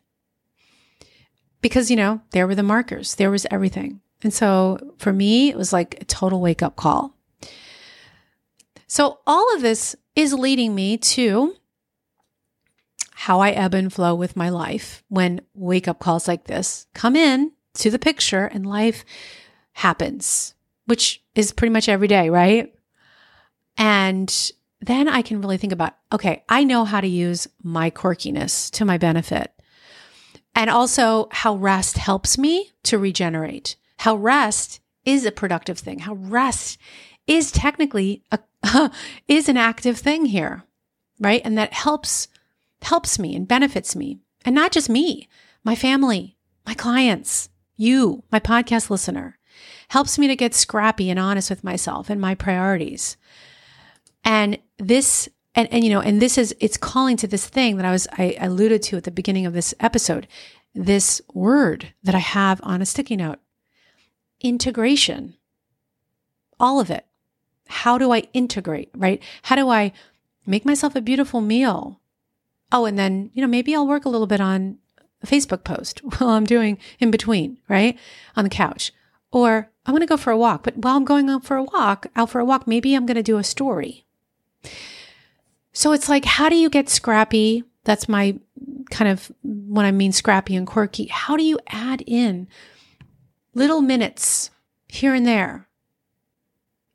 Because, 1.61 1.91
you 1.91 1.97
know, 1.97 2.23
there 2.31 2.47
were 2.47 2.55
the 2.55 2.63
markers, 2.63 3.17
there 3.17 3.31
was 3.31 3.47
everything. 3.51 4.01
And 4.23 4.33
so 4.33 4.95
for 4.99 5.13
me, 5.13 5.51
it 5.51 5.57
was 5.57 5.73
like 5.73 6.01
a 6.01 6.05
total 6.05 6.41
wake 6.41 6.63
up 6.63 6.77
call. 6.77 7.15
So 8.87 9.19
all 9.27 9.55
of 9.55 9.61
this 9.61 9.95
is 10.17 10.33
leading 10.33 10.75
me 10.75 10.97
to 10.97 11.55
how 13.29 13.41
I 13.41 13.51
ebb 13.51 13.75
and 13.75 13.93
flow 13.93 14.15
with 14.15 14.39
my 14.39 14.49
life 14.49 15.05
when 15.09 15.43
wake 15.53 15.87
up 15.87 15.99
calls 15.99 16.27
like 16.27 16.45
this 16.45 16.87
come 16.95 17.15
in 17.15 17.53
to 17.75 17.91
the 17.91 17.99
picture 17.99 18.47
and 18.47 18.65
life 18.65 19.05
happens, 19.73 20.55
which 20.87 21.23
is 21.35 21.53
pretty 21.53 21.71
much 21.71 21.91
every 21.91 22.09
day, 22.09 22.31
right? 22.31 22.75
And 23.77 24.35
then 24.81 25.09
I 25.09 25.21
can 25.21 25.43
really 25.43 25.59
think 25.59 25.75
about 25.75 25.93
okay, 26.11 26.43
I 26.49 26.65
know 26.65 26.87
how 26.87 27.03
to 27.03 27.07
use 27.07 27.47
my 27.63 27.91
quirkiness 27.91 28.71
to 28.71 28.87
my 28.87 28.97
benefit. 28.97 29.53
And 30.55 30.71
also 30.71 31.29
how 31.31 31.57
rest 31.57 31.99
helps 31.99 32.39
me 32.39 32.71
to 32.85 32.97
regenerate. 32.97 33.77
How 33.99 34.17
rest 34.17 34.81
is 35.05 35.27
a 35.27 35.33
productive 35.33 35.79
thing. 35.79 35.99
How 35.99 36.15
rest 36.15 36.79
is 37.27 37.53
technically 37.53 38.23
a 38.33 38.39
is 39.29 39.51
an 39.51 39.59
active 39.59 39.99
thing 39.99 40.25
here, 40.25 40.65
right? 41.21 41.43
And 41.45 41.59
that 41.59 41.75
helps 41.75 42.29
helps 42.83 43.19
me 43.19 43.35
and 43.35 43.49
benefits 43.49 43.97
me. 43.97 44.19
And 44.45 44.55
not 44.55 44.73
just 44.73 44.89
me, 44.89 45.29
my 45.65 45.75
family, 45.75 46.37
my 46.67 46.75
clients, 46.75 47.49
you, 47.77 48.25
my 48.31 48.41
podcast 48.41 48.91
listener. 48.91 49.39
Helps 49.89 50.19
me 50.19 50.27
to 50.29 50.37
get 50.37 50.55
scrappy 50.55 51.11
and 51.11 51.19
honest 51.19 51.51
with 51.51 51.65
myself 51.65 52.11
and 52.11 52.21
my 52.21 52.35
priorities. 52.35 53.17
And 54.25 54.59
this, 54.79 55.29
and, 55.55 55.67
and 55.73 55.83
you 55.83 55.91
know, 55.91 56.01
and 56.01 56.21
this 56.21 56.37
is, 56.39 56.55
it's 56.61 56.77
calling 56.77 57.17
to 57.17 57.27
this 57.27 57.47
thing 57.47 57.77
that 57.77 57.87
I 57.87 57.91
was, 57.91 58.07
I 58.13 58.37
alluded 58.39 58.83
to 58.85 58.97
at 58.97 59.05
the 59.05 59.11
beginning 59.11 59.47
of 59.47 59.55
this 59.55 59.75
episode, 59.81 60.29
this 60.75 61.21
word 61.33 61.95
that 62.03 62.15
I 62.15 62.19
have 62.19 62.61
on 62.63 62.83
a 62.83 62.87
sticky 62.87 63.17
note 63.17 63.39
integration. 64.41 65.35
All 66.61 66.81
of 66.81 66.91
it. 66.91 67.07
How 67.69 67.99
do 67.99 68.13
I 68.13 68.29
integrate, 68.33 68.91
right? 68.95 69.23
How 69.43 69.57
do 69.57 69.69
I 69.69 69.93
make 70.47 70.65
myself 70.65 70.95
a 70.97 71.01
beautiful 71.01 71.41
meal? 71.41 72.01
Oh, 72.71 72.85
and 72.85 72.99
then, 72.99 73.31
you 73.33 73.43
know, 73.43 73.49
maybe 73.49 73.75
I'll 73.75 73.87
work 73.87 74.05
a 74.05 74.09
little 74.09 74.27
bit 74.27 74.41
on 74.41 74.79
a 75.23 75.27
Facebook 75.27 75.65
post 75.65 76.01
while 76.05 76.31
I'm 76.31 76.45
doing 76.45 76.79
in 76.99 77.11
between, 77.11 77.59
right? 77.69 77.99
On 78.37 78.45
the 78.45 78.51
couch. 78.51 78.93
Or 79.31 79.71
I'm 79.85 79.93
going 79.93 80.01
to 80.01 80.07
go 80.07 80.17
for 80.17 80.31
a 80.31 80.39
walk, 80.39 80.63
but 80.63 80.79
while 80.79 80.97
I'm 80.97 81.05
going 81.05 81.29
out 81.29 81.45
for 81.45 81.57
a 81.57 81.65
walk, 81.65 82.07
out 82.17 82.31
for 82.31 82.41
a 82.41 82.45
walk, 82.45 82.67
maybe 82.67 82.95
I'm 82.95 83.07
going 83.07 83.17
to 83.17 83.23
do 83.23 83.39
a 83.39 83.45
story. 83.45 84.07
So 85.73 85.93
it's 85.93 86.09
like, 86.09 86.25
how 86.25 86.49
do 86.49 86.57
you 86.57 86.71
get 86.71 86.89
scrappy? 86.89 87.65
That's 87.85 88.09
my 88.09 88.39
kind 88.91 89.11
of 89.11 89.31
when 89.43 89.87
I 89.87 89.93
mean 89.93 90.13
scrappy 90.13 90.57
and 90.57 90.67
quirky. 90.67 91.07
How 91.07 91.37
do 91.37 91.43
you 91.43 91.59
add 91.69 92.03
in 92.07 92.49
little 93.55 93.81
minutes 93.81 94.51
here 94.89 95.15
and 95.15 95.27
there 95.27 95.69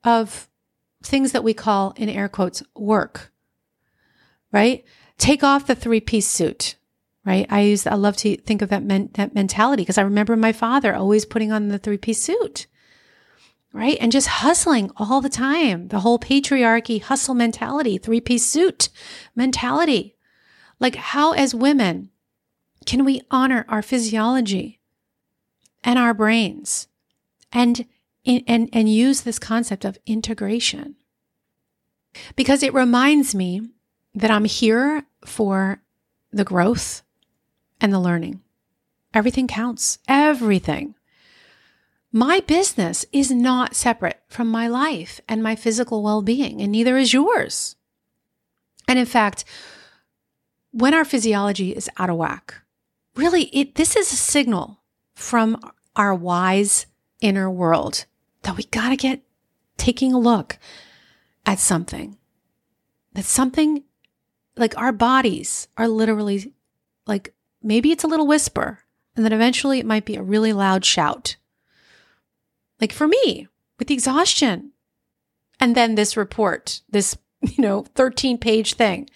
of 0.04 0.50
things 1.04 1.32
that 1.32 1.44
we 1.44 1.54
call 1.54 1.94
in 1.98 2.10
air 2.10 2.30
quotes 2.30 2.64
work, 2.76 3.32
right? 4.52 4.84
Take 5.24 5.42
off 5.42 5.68
the 5.68 5.74
three 5.74 6.02
piece 6.02 6.28
suit. 6.28 6.76
right? 7.24 7.48
I 7.50 7.62
use, 7.62 7.88
I 7.88 7.94
love 7.94 8.18
to 8.18 8.36
think 8.36 8.62
of 8.62 8.68
that, 8.68 8.84
men, 8.84 9.10
that 9.14 9.34
mentality 9.34 9.84
because 9.84 9.98
I 9.98 10.02
remember 10.02 10.36
my 10.36 10.52
father 10.52 10.94
always 10.94 11.24
putting 11.24 11.50
on 11.50 11.70
the 11.70 11.80
three 11.80 11.98
piece 11.98 12.22
suit, 12.22 12.68
right? 13.72 13.98
And 14.02 14.12
just 14.12 14.28
hustling 14.28 14.92
all 14.98 15.22
the 15.22 15.30
time. 15.30 15.88
The 15.88 16.02
whole 16.02 16.20
patriarchy 16.20 17.02
hustle 17.02 17.36
mentality, 17.36 17.98
three 17.98 18.20
piece 18.20 18.46
suit 18.46 18.90
mentality. 19.34 20.18
Like 20.82 20.96
how 20.96 21.32
as 21.32 21.56
women 21.56 22.10
can 22.86 23.06
we 23.06 23.22
honor 23.32 23.64
our 23.70 23.82
physiology 23.82 24.82
and 25.86 25.98
our 25.98 26.14
brains 26.14 26.90
and, 27.54 27.86
and, 28.26 28.70
and 28.74 28.90
use 28.90 29.22
this 29.22 29.40
concept 29.40 29.86
of 29.86 29.98
integration? 30.06 30.98
Because 32.36 32.62
it 32.62 32.74
reminds 32.74 33.34
me 33.34 33.62
that 34.14 34.30
I'm 34.30 34.44
here 34.44 35.06
for 35.26 35.82
the 36.32 36.44
growth 36.44 37.04
and 37.80 37.94
the 37.94 38.00
learning. 38.00 38.42
Everything 39.14 39.48
counts. 39.48 40.00
Everything. 40.08 40.96
My 42.12 42.42
business 42.42 43.06
is 43.12 43.32
not 43.32 43.76
separate 43.76 44.22
from 44.28 44.48
my 44.48 44.68
life 44.68 45.20
and 45.28 45.42
my 45.42 45.56
physical 45.56 46.04
well 46.04 46.22
being, 46.22 46.62
and 46.62 46.72
neither 46.72 46.98
is 46.98 47.14
yours. 47.14 47.76
And 48.88 49.00
in 49.00 49.06
fact, 49.06 49.46
when 50.72 50.94
our 50.94 51.06
physiology 51.06 51.76
is 51.76 51.90
out 51.98 52.10
of 52.10 52.18
whack, 52.18 52.62
really, 53.16 53.44
it, 53.46 53.76
this 53.76 53.96
is 53.96 54.12
a 54.12 54.16
signal 54.16 54.80
from 55.16 55.58
our 55.96 56.14
wise 56.14 56.86
inner 57.22 57.50
world 57.50 58.06
that 58.44 58.58
we 58.58 58.64
got 58.66 58.90
to 58.90 58.96
get 58.96 59.22
taking 59.78 60.14
a 60.14 60.20
look 60.20 60.58
at 61.46 61.60
something. 61.60 62.18
That 63.14 63.26
something 63.26 63.84
like 64.58 64.78
our 64.78 64.92
bodies 64.92 65.68
are 65.78 65.88
literally 65.88 66.54
like 67.08 67.34
maybe 67.62 67.92
it's 67.92 68.04
a 68.04 68.08
little 68.08 68.28
whisper, 68.28 68.80
and 69.16 69.26
then 69.26 69.34
eventually 69.34 69.80
it 69.80 69.86
might 69.86 70.06
be 70.06 70.16
a 70.16 70.24
really 70.24 70.54
loud 70.54 70.86
shout. 70.86 71.36
Like 72.80 72.92
for 72.92 73.08
me, 73.08 73.48
with 73.84 73.90
the 73.90 73.94
exhaustion. 73.94 74.72
And 75.60 75.76
then 75.76 75.96
this 75.96 76.16
report, 76.18 76.82
this, 76.90 77.18
you 77.42 77.62
know, 77.62 77.84
13 77.96 78.38
page 78.38 78.76
thing 78.76 79.10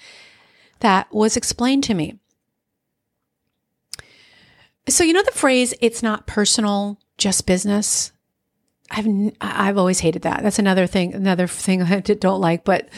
that 0.80 1.12
was 1.14 1.38
explained 1.38 1.86
to 1.86 1.94
me. 1.94 2.20
So, 4.90 5.06
you 5.06 5.14
know, 5.14 5.24
the 5.24 5.32
phrase, 5.32 5.74
it's 5.82 6.04
not 6.04 6.28
personal, 6.28 7.00
just 7.18 7.46
business. 7.46 8.12
I've, 8.92 9.08
I've 9.42 9.78
always 9.78 10.00
hated 10.00 10.22
that. 10.24 10.44
That's 10.44 10.60
another 10.60 10.86
thing, 10.86 11.14
another 11.14 11.48
thing 11.48 11.82
I 11.84 12.00
don't 12.02 12.42
like, 12.42 12.66
but 12.66 12.90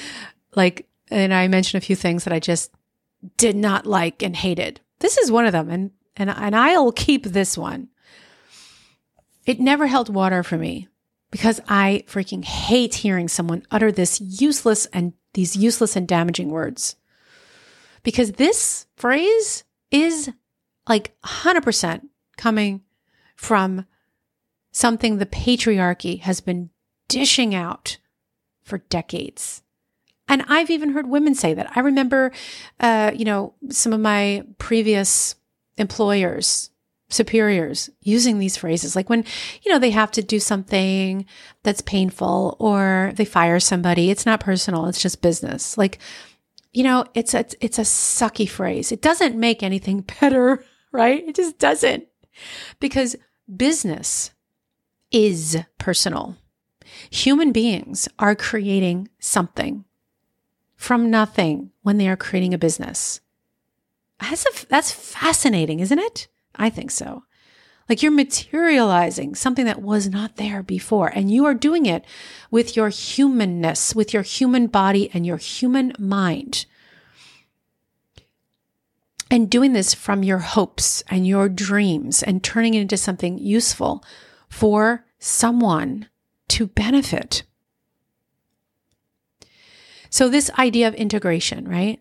like, 0.56 0.88
and 1.10 1.34
I 1.34 1.48
mentioned 1.48 1.82
a 1.82 1.86
few 1.86 1.96
things 1.96 2.24
that 2.24 2.34
I 2.34 2.40
just 2.40 2.72
did 3.38 3.56
not 3.56 3.86
like 3.86 4.22
and 4.22 4.36
hated. 4.36 4.82
This 5.00 5.18
is 5.18 5.32
one 5.32 5.46
of 5.46 5.52
them. 5.52 5.70
And, 5.70 5.92
and, 6.16 6.30
and 6.30 6.56
I'll 6.56 6.92
keep 6.92 7.24
this 7.26 7.58
one. 7.58 7.90
It 9.46 9.60
never 9.60 9.88
held 9.88 10.14
water 10.14 10.44
for 10.44 10.58
me 10.58 10.88
because 11.32 11.60
I 11.68 12.04
freaking 12.08 12.44
hate 12.44 12.96
hearing 12.96 13.28
someone 13.28 13.66
utter 13.72 13.92
this 13.92 14.22
useless 14.22 14.86
and 14.88 15.14
these 15.34 15.56
useless 15.56 15.96
and 15.96 16.08
damaging 16.08 16.50
words. 16.50 16.96
Because 18.04 18.34
this 18.34 18.88
phrase 18.96 19.64
is 19.92 20.32
like 20.88 21.16
100% 21.24 22.08
coming 22.38 22.82
from 23.36 23.86
something 24.72 25.18
the 25.18 25.26
patriarchy 25.26 26.20
has 26.22 26.42
been 26.42 26.70
dishing 27.08 27.56
out 27.56 27.98
for 28.64 28.78
decades. 28.78 29.64
And 30.30 30.46
I've 30.48 30.70
even 30.70 30.92
heard 30.92 31.08
women 31.08 31.34
say 31.34 31.56
that. 31.56 31.76
I 31.76 31.80
remember, 31.80 32.32
uh, 32.80 33.12
you 33.14 33.26
know, 33.26 33.56
some 33.70 33.92
of 33.92 34.00
my 34.00 34.44
previous 34.60 35.36
employers, 35.78 36.70
superiors 37.10 37.90
using 38.02 38.38
these 38.38 38.56
phrases, 38.56 38.96
like 38.96 39.10
when, 39.10 39.26
you 39.64 39.72
know, 39.72 39.80
they 39.80 39.90
have 39.90 40.12
to 40.12 40.22
do 40.22 40.40
something 40.40 41.26
that's 41.64 41.82
painful 41.82 42.56
or 42.60 43.12
they 43.16 43.26
fire 43.26 43.60
somebody. 43.60 44.12
It's 44.12 44.26
not 44.26 44.40
personal. 44.40 44.86
It's 44.86 45.02
just 45.02 45.24
business. 45.24 45.78
Like, 45.78 45.98
you 46.72 46.84
know, 46.84 47.06
it's 47.16 47.34
a, 47.34 47.46
it's 47.60 47.80
a 47.80 47.84
sucky 47.84 48.48
phrase. 48.48 48.92
It 48.92 49.02
doesn't 49.02 49.36
make 49.36 49.64
anything 49.64 50.02
better, 50.22 50.64
right? 50.92 51.28
It 51.28 51.36
just 51.36 51.58
doesn't 51.58 52.08
because 52.80 53.16
business 53.54 54.30
is 55.12 55.58
personal. 55.80 56.38
Human 57.10 57.52
beings 57.52 58.08
are 58.20 58.36
creating 58.36 59.10
something 59.20 59.86
from 60.80 61.12
nothing 61.12 61.70
when 61.82 61.98
they 61.98 62.08
are 62.08 62.16
creating 62.16 62.54
a 62.54 62.58
business. 62.58 63.20
That's, 64.18 64.46
a, 64.46 64.66
that's 64.68 64.94
fascinating, 64.94 65.82
isn't 65.82 66.00
it? 66.00 66.30
I 66.56 66.70
think 66.70 66.90
so. 66.90 67.24
Like 67.90 68.02
you're 68.02 68.14
materializing 68.14 69.36
something 69.36 69.66
that 69.66 69.82
was 69.82 70.08
not 70.08 70.38
there 70.38 70.64
before, 70.64 71.10
and 71.10 71.30
you 71.30 71.44
are 71.44 71.54
doing 71.54 71.86
it 71.86 72.06
with 72.50 72.78
your 72.78 72.88
humanness, 72.88 73.94
with 73.94 74.14
your 74.14 74.24
human 74.24 74.68
body 74.68 75.10
and 75.14 75.26
your 75.26 75.36
human 75.36 75.92
mind. 76.00 76.66
And 79.30 79.50
doing 79.50 79.74
this 79.74 79.94
from 79.94 80.24
your 80.24 80.38
hopes 80.40 81.04
and 81.10 81.28
your 81.28 81.50
dreams 81.50 82.24
and 82.24 82.42
turning 82.42 82.74
it 82.74 82.82
into 82.82 82.96
something 82.96 83.38
useful 83.38 84.02
for 84.48 85.06
someone 85.20 86.08
to 86.48 86.68
benefit. 86.68 87.44
So, 90.10 90.28
this 90.28 90.50
idea 90.58 90.88
of 90.88 90.96
integration, 90.96 91.68
right? 91.68 92.00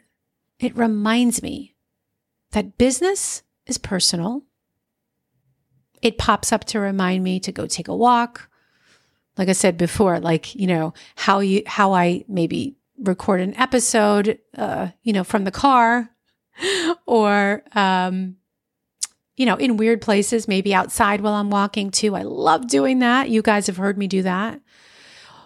It 0.58 0.76
reminds 0.76 1.42
me 1.42 1.74
that 2.52 2.78
business 2.78 3.42
is 3.66 3.78
personal. 3.78 4.42
It 6.00 6.18
pops 6.18 6.52
up 6.52 6.64
to 6.66 6.80
remind 6.80 7.22
me 7.24 7.40
to 7.40 7.52
go 7.52 7.66
take 7.66 7.88
a 7.88 7.96
walk. 7.96 8.48
Like 9.36 9.48
I 9.48 9.52
said 9.52 9.76
before, 9.76 10.18
like, 10.20 10.54
you 10.54 10.66
know, 10.66 10.94
how 11.16 11.40
you, 11.40 11.62
how 11.66 11.92
I 11.92 12.24
maybe 12.28 12.76
record 12.98 13.40
an 13.40 13.54
episode, 13.56 14.38
uh, 14.56 14.88
you 15.02 15.12
know, 15.12 15.22
from 15.22 15.44
the 15.44 15.50
car 15.50 16.10
or, 17.06 17.62
um, 17.72 18.36
you 19.36 19.46
know, 19.46 19.54
in 19.54 19.76
weird 19.76 20.00
places, 20.00 20.48
maybe 20.48 20.74
outside 20.74 21.20
while 21.20 21.34
I'm 21.34 21.50
walking 21.50 21.90
too. 21.90 22.16
I 22.16 22.22
love 22.22 22.66
doing 22.66 22.98
that. 22.98 23.30
You 23.30 23.42
guys 23.42 23.68
have 23.68 23.76
heard 23.76 23.96
me 23.96 24.08
do 24.08 24.22
that. 24.22 24.60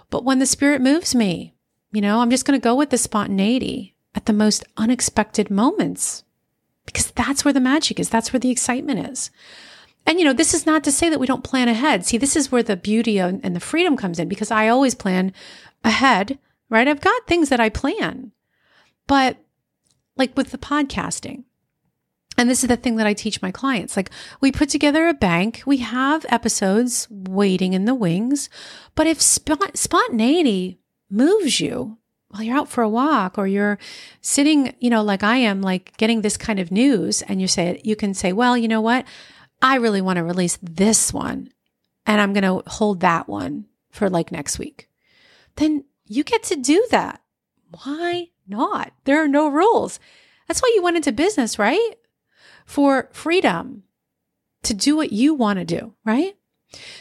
But 0.08 0.24
when 0.24 0.38
the 0.38 0.46
spirit 0.46 0.80
moves 0.80 1.14
me, 1.14 1.54
you 1.92 2.00
know, 2.00 2.20
I'm 2.20 2.30
just 2.30 2.44
going 2.46 2.58
to 2.58 2.64
go 2.64 2.74
with 2.74 2.90
the 2.90 2.98
spontaneity 2.98 3.94
at 4.14 4.26
the 4.26 4.32
most 4.32 4.64
unexpected 4.76 5.50
moments 5.50 6.24
because 6.86 7.10
that's 7.12 7.44
where 7.44 7.54
the 7.54 7.60
magic 7.60 8.00
is. 8.00 8.08
That's 8.08 8.32
where 8.32 8.40
the 8.40 8.50
excitement 8.50 9.10
is. 9.10 9.30
And, 10.06 10.18
you 10.18 10.24
know, 10.24 10.32
this 10.32 10.52
is 10.52 10.66
not 10.66 10.82
to 10.84 10.92
say 10.92 11.08
that 11.08 11.20
we 11.20 11.26
don't 11.26 11.44
plan 11.44 11.68
ahead. 11.68 12.04
See, 12.04 12.18
this 12.18 12.34
is 12.34 12.50
where 12.50 12.62
the 12.62 12.76
beauty 12.76 13.18
and 13.18 13.54
the 13.54 13.60
freedom 13.60 13.96
comes 13.96 14.18
in 14.18 14.28
because 14.28 14.50
I 14.50 14.68
always 14.68 14.94
plan 14.94 15.32
ahead, 15.84 16.38
right? 16.68 16.88
I've 16.88 17.00
got 17.00 17.26
things 17.26 17.50
that 17.50 17.60
I 17.60 17.68
plan, 17.68 18.32
but 19.06 19.36
like 20.16 20.36
with 20.36 20.50
the 20.50 20.58
podcasting, 20.58 21.44
and 22.38 22.48
this 22.48 22.64
is 22.64 22.68
the 22.68 22.76
thing 22.76 22.96
that 22.96 23.06
I 23.06 23.14
teach 23.14 23.42
my 23.42 23.50
clients. 23.50 23.96
Like 23.96 24.10
we 24.40 24.50
put 24.50 24.70
together 24.70 25.06
a 25.06 25.14
bank, 25.14 25.62
we 25.66 25.78
have 25.78 26.26
episodes 26.28 27.06
waiting 27.10 27.74
in 27.74 27.84
the 27.84 27.94
wings, 27.94 28.48
but 28.94 29.06
if 29.06 29.20
sp- 29.22 29.74
spontaneity 29.74 30.78
moves 31.12 31.60
you 31.60 31.98
while 32.28 32.42
you're 32.42 32.56
out 32.56 32.68
for 32.68 32.82
a 32.82 32.88
walk 32.88 33.36
or 33.36 33.46
you're 33.46 33.78
sitting, 34.22 34.74
you 34.80 34.88
know, 34.88 35.02
like 35.02 35.22
I 35.22 35.36
am, 35.36 35.60
like 35.60 35.96
getting 35.98 36.22
this 36.22 36.38
kind 36.38 36.58
of 36.58 36.72
news, 36.72 37.20
and 37.22 37.40
you 37.40 37.46
say, 37.46 37.80
you 37.84 37.94
can 37.94 38.14
say, 38.14 38.32
well, 38.32 38.56
you 38.56 38.68
know 38.68 38.80
what? 38.80 39.04
I 39.60 39.76
really 39.76 40.00
want 40.00 40.16
to 40.16 40.24
release 40.24 40.58
this 40.62 41.12
one 41.12 41.52
and 42.06 42.20
I'm 42.20 42.32
going 42.32 42.42
to 42.42 42.68
hold 42.68 43.00
that 43.00 43.28
one 43.28 43.66
for 43.90 44.10
like 44.10 44.32
next 44.32 44.58
week. 44.58 44.88
Then 45.56 45.84
you 46.04 46.24
get 46.24 46.42
to 46.44 46.56
do 46.56 46.86
that. 46.90 47.22
Why 47.84 48.30
not? 48.46 48.92
There 49.04 49.22
are 49.22 49.28
no 49.28 49.48
rules. 49.48 50.00
That's 50.48 50.60
why 50.60 50.72
you 50.74 50.82
went 50.82 50.96
into 50.96 51.12
business, 51.12 51.58
right? 51.58 51.94
For 52.66 53.08
freedom 53.12 53.84
to 54.64 54.74
do 54.74 54.96
what 54.96 55.12
you 55.12 55.34
want 55.34 55.58
to 55.58 55.64
do, 55.64 55.94
right? 56.04 56.36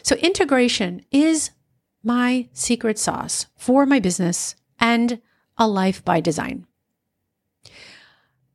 So 0.03 0.15
integration 0.17 1.05
is 1.11 1.51
my 2.03 2.49
secret 2.53 2.97
sauce 2.97 3.47
for 3.55 3.85
my 3.85 3.99
business 3.99 4.55
and 4.79 5.21
a 5.57 5.67
life 5.67 6.03
by 6.03 6.19
design. 6.19 6.65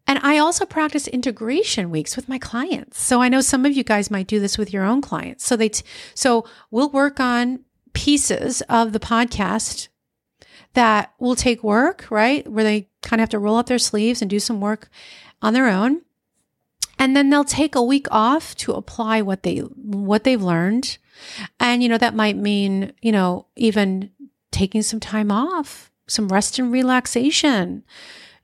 And 0.09 0.21
I 0.23 0.39
also 0.39 0.65
practice 0.65 1.09
integration 1.09 1.91
weeks 1.91 2.15
with 2.15 2.29
my 2.29 2.39
clients. 2.39 3.01
So 3.01 3.21
I 3.21 3.29
know 3.29 3.41
some 3.41 3.67
of 3.67 3.73
you 3.77 3.83
guys 3.83 4.11
might 4.11 4.29
do 4.29 4.39
this 4.39 4.57
with 4.57 4.73
your 4.73 4.85
own 4.85 5.01
clients. 5.01 5.45
So 5.45 5.57
they, 5.57 5.69
t- 5.69 5.85
so 6.15 6.45
we'll 6.71 6.91
work 6.91 7.19
on 7.19 7.65
pieces 7.93 8.63
of 8.69 8.93
the 8.93 9.01
podcast 9.01 9.89
that 10.75 11.13
will 11.19 11.35
take 11.35 11.65
work, 11.65 12.07
right? 12.11 12.47
Where 12.47 12.63
they 12.63 12.89
kind 13.03 13.21
of 13.21 13.25
have 13.25 13.31
to 13.31 13.39
roll 13.39 13.57
up 13.57 13.67
their 13.67 13.79
sleeves 13.79 14.23
and 14.23 14.31
do 14.31 14.39
some 14.39 14.61
work 14.61 14.89
on 15.43 15.55
their 15.55 15.69
own. 15.69 16.03
And 16.99 17.17
then 17.17 17.31
they'll 17.31 17.45
take 17.45 17.75
a 17.75 17.83
week 17.83 18.07
off 18.11 18.55
to 18.57 18.73
apply 18.73 19.23
what 19.23 19.43
they, 19.43 19.59
what 19.59 20.25
they've 20.25 20.43
learned 20.43 20.99
and, 21.61 21.83
you 21.83 21.89
know, 21.89 21.99
that 21.99 22.15
might 22.15 22.37
mean, 22.37 22.93
you 23.03 23.13
know, 23.13 23.47
even 23.57 24.11
taking 24.51 24.83
some 24.83 25.01
time 25.01 25.31
off, 25.31 25.91
some 26.07 26.29
rest 26.29 26.59
and 26.59 26.73
relaxation, 26.73 27.85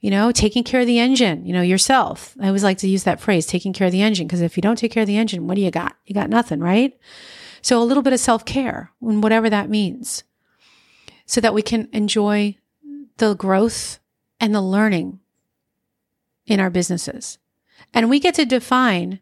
you 0.00 0.11
know, 0.11 0.32
taking 0.32 0.64
care 0.64 0.80
of 0.80 0.87
the 0.87 0.98
engine, 0.98 1.46
you 1.46 1.52
know, 1.52 1.62
yourself. 1.62 2.37
I 2.40 2.48
always 2.48 2.64
like 2.64 2.78
to 2.78 2.88
use 2.88 3.04
that 3.04 3.20
phrase, 3.20 3.46
taking 3.46 3.72
care 3.72 3.87
of 3.87 3.92
the 3.92 4.02
engine, 4.02 4.26
because 4.26 4.40
if 4.40 4.56
you 4.56 4.61
don't 4.61 4.76
take 4.76 4.90
care 4.90 5.02
of 5.02 5.06
the 5.06 5.16
engine, 5.16 5.46
what 5.46 5.54
do 5.54 5.61
you 5.61 5.70
got? 5.70 5.96
You 6.06 6.14
got 6.14 6.28
nothing, 6.28 6.61
right? 6.61 6.98
So 7.62 7.80
a 7.80 7.85
little 7.85 8.02
bit 8.02 8.12
of 8.12 8.20
self 8.20 8.44
care, 8.44 8.90
and 9.00 9.22
whatever 9.22 9.48
that 9.48 9.70
means, 9.70 10.24
so 11.24 11.40
that 11.40 11.54
we 11.54 11.62
can 11.62 11.88
enjoy 11.92 12.58
the 13.18 13.35
growth 13.35 14.00
and 14.40 14.52
the 14.52 14.61
learning 14.61 15.20
in 16.46 16.58
our 16.58 16.70
businesses. 16.70 17.38
And 17.94 18.11
we 18.11 18.18
get 18.18 18.35
to 18.35 18.44
define 18.44 19.20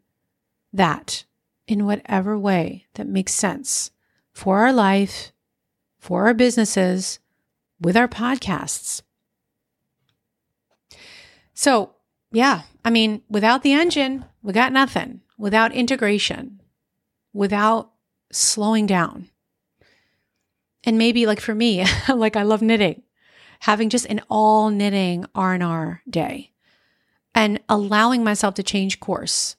that 0.72 1.24
in 1.70 1.87
whatever 1.87 2.37
way 2.37 2.85
that 2.94 3.06
makes 3.06 3.33
sense 3.33 3.92
for 4.33 4.59
our 4.59 4.72
life, 4.72 5.30
for 6.00 6.26
our 6.26 6.35
businesses, 6.35 7.20
with 7.80 7.96
our 7.96 8.09
podcasts. 8.09 9.02
So, 11.54 11.94
yeah, 12.33 12.62
I 12.85 12.90
mean, 12.90 13.22
without 13.30 13.62
the 13.62 13.72
engine, 13.72 14.24
we 14.42 14.52
got 14.52 14.72
nothing. 14.72 15.20
Without 15.38 15.72
integration, 15.72 16.61
without 17.33 17.92
slowing 18.33 18.87
down. 18.87 19.30
And 20.83 20.98
maybe 20.98 21.24
like 21.24 21.40
for 21.40 21.54
me, 21.54 21.87
like 22.09 22.35
I 22.35 22.42
love 22.42 22.62
knitting, 22.62 23.04
having 23.61 23.90
just 23.90 24.06
an 24.06 24.22
all 24.28 24.70
knitting 24.70 25.24
R&R 25.37 26.02
day 26.11 26.50
and 27.33 27.61
allowing 27.68 28.24
myself 28.24 28.54
to 28.54 28.64
change 28.64 28.98
course 28.98 29.54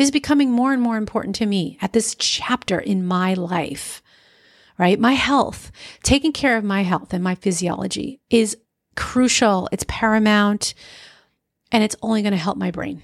is 0.00 0.10
becoming 0.10 0.50
more 0.50 0.72
and 0.72 0.82
more 0.82 0.96
important 0.96 1.36
to 1.36 1.46
me 1.46 1.78
at 1.80 1.92
this 1.92 2.14
chapter 2.18 2.78
in 2.78 3.04
my 3.04 3.34
life. 3.34 4.02
Right? 4.78 4.98
My 4.98 5.12
health, 5.12 5.70
taking 6.02 6.32
care 6.32 6.56
of 6.56 6.64
my 6.64 6.82
health 6.82 7.12
and 7.12 7.22
my 7.22 7.34
physiology 7.34 8.18
is 8.30 8.56
crucial. 8.96 9.68
It's 9.72 9.84
paramount 9.86 10.72
and 11.70 11.84
it's 11.84 11.96
only 12.02 12.22
going 12.22 12.32
to 12.32 12.38
help 12.38 12.56
my 12.56 12.70
brain, 12.70 13.02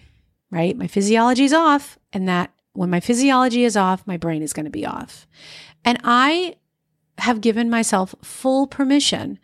right? 0.50 0.76
My 0.76 0.86
physiology 0.86 1.44
is 1.44 1.52
off, 1.52 1.98
and 2.12 2.28
that 2.28 2.52
when 2.72 2.90
my 2.90 3.00
physiology 3.00 3.62
is 3.62 3.76
off, 3.76 4.06
my 4.06 4.16
brain 4.16 4.42
is 4.42 4.52
going 4.52 4.64
to 4.64 4.70
be 4.70 4.84
off. 4.84 5.26
And 5.84 5.98
I 6.02 6.56
have 7.18 7.40
given 7.40 7.70
myself 7.70 8.14
full 8.22 8.66
permission 8.66 9.38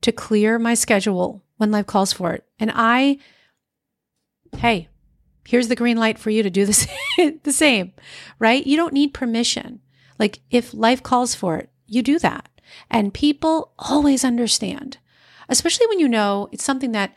to 0.00 0.10
clear 0.10 0.58
my 0.58 0.74
schedule 0.74 1.42
when 1.56 1.70
life 1.70 1.86
calls 1.86 2.12
for 2.12 2.32
it. 2.32 2.44
And 2.58 2.72
I, 2.74 3.18
hey, 4.56 4.88
here's 5.46 5.68
the 5.68 5.76
green 5.76 5.96
light 5.96 6.18
for 6.18 6.30
you 6.30 6.42
to 6.42 6.50
do 6.50 6.66
this, 6.66 6.86
the 7.42 7.52
same, 7.52 7.92
right? 8.38 8.66
You 8.66 8.76
don't 8.76 8.94
need 8.94 9.14
permission. 9.14 9.80
Like 10.18 10.40
if 10.50 10.74
life 10.74 11.02
calls 11.02 11.34
for 11.34 11.56
it, 11.56 11.70
you 11.86 12.02
do 12.02 12.18
that. 12.20 12.48
And 12.90 13.14
people 13.14 13.72
always 13.78 14.24
understand, 14.24 14.98
especially 15.48 15.86
when 15.86 16.00
you 16.00 16.08
know 16.08 16.48
it's 16.52 16.64
something 16.64 16.92
that 16.92 17.14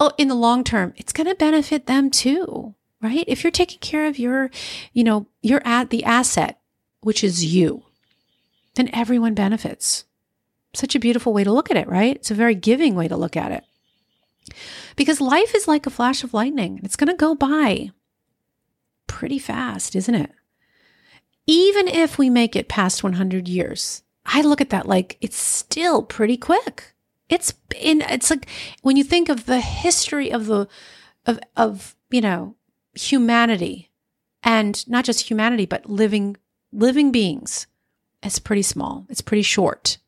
oh, 0.00 0.12
in 0.16 0.28
the 0.28 0.34
long 0.34 0.64
term, 0.64 0.94
it's 0.96 1.12
going 1.12 1.26
to 1.26 1.34
benefit 1.34 1.86
them 1.86 2.10
too, 2.10 2.74
right? 3.02 3.24
If 3.28 3.44
you're 3.44 3.50
taking 3.50 3.78
care 3.80 4.06
of 4.06 4.18
your, 4.18 4.50
you 4.94 5.04
know, 5.04 5.26
you're 5.42 5.62
at 5.64 5.90
the 5.90 6.02
asset, 6.04 6.58
which 7.02 7.22
is 7.22 7.44
you, 7.44 7.84
then 8.74 8.88
everyone 8.92 9.34
benefits. 9.34 10.04
Such 10.72 10.94
a 10.94 11.00
beautiful 11.00 11.32
way 11.32 11.44
to 11.44 11.52
look 11.52 11.70
at 11.70 11.76
it, 11.76 11.88
right? 11.88 12.16
It's 12.16 12.30
a 12.30 12.34
very 12.34 12.54
giving 12.54 12.94
way 12.94 13.08
to 13.08 13.16
look 13.16 13.36
at 13.36 13.52
it. 13.52 13.64
Because 14.96 15.20
life 15.20 15.54
is 15.54 15.68
like 15.68 15.86
a 15.86 15.90
flash 15.90 16.24
of 16.24 16.34
lightning. 16.34 16.80
It's 16.82 16.96
going 16.96 17.08
to 17.08 17.16
go 17.16 17.34
by 17.34 17.90
pretty 19.06 19.38
fast, 19.38 19.96
isn't 19.96 20.14
it? 20.14 20.30
Even 21.46 21.88
if 21.88 22.16
we 22.18 22.30
make 22.30 22.54
it 22.54 22.68
past 22.68 23.02
100 23.02 23.48
years, 23.48 24.02
I 24.24 24.42
look 24.42 24.60
at 24.60 24.70
that 24.70 24.86
like 24.86 25.16
it's 25.20 25.36
still 25.36 26.02
pretty 26.02 26.36
quick. 26.36 26.94
It's 27.28 27.54
in, 27.76 28.02
it's 28.02 28.30
like 28.30 28.48
when 28.82 28.96
you 28.96 29.04
think 29.04 29.28
of 29.28 29.46
the 29.46 29.60
history 29.60 30.30
of 30.32 30.46
the, 30.46 30.68
of, 31.26 31.40
of, 31.56 31.96
you 32.10 32.20
know, 32.20 32.56
humanity 32.94 33.90
and 34.42 34.86
not 34.88 35.04
just 35.04 35.28
humanity, 35.28 35.66
but 35.66 35.88
living, 35.88 36.36
living 36.72 37.12
beings, 37.12 37.66
it's 38.22 38.38
pretty 38.38 38.62
small. 38.62 39.06
It's 39.08 39.20
pretty 39.20 39.42
short. 39.42 39.98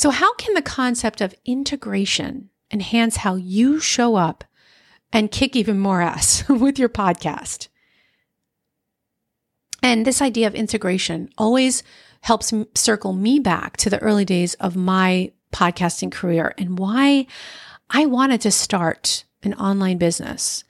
So, 0.00 0.08
how 0.08 0.32
can 0.36 0.54
the 0.54 0.62
concept 0.62 1.20
of 1.20 1.34
integration 1.44 2.48
enhance 2.70 3.16
how 3.16 3.34
you 3.34 3.80
show 3.80 4.16
up 4.16 4.44
and 5.12 5.30
kick 5.30 5.54
even 5.54 5.78
more 5.78 6.00
ass 6.00 6.42
with 6.48 6.78
your 6.78 6.88
podcast? 6.88 7.68
And 9.82 10.06
this 10.06 10.22
idea 10.22 10.46
of 10.46 10.54
integration 10.54 11.28
always 11.36 11.82
helps 12.22 12.50
circle 12.74 13.12
me 13.12 13.40
back 13.40 13.76
to 13.76 13.90
the 13.90 13.98
early 13.98 14.24
days 14.24 14.54
of 14.54 14.74
my 14.74 15.32
podcasting 15.52 16.10
career 16.10 16.54
and 16.56 16.78
why 16.78 17.26
I 17.90 18.06
wanted 18.06 18.40
to 18.40 18.50
start 18.50 19.24
an 19.42 19.52
online 19.52 19.98
business. 19.98 20.64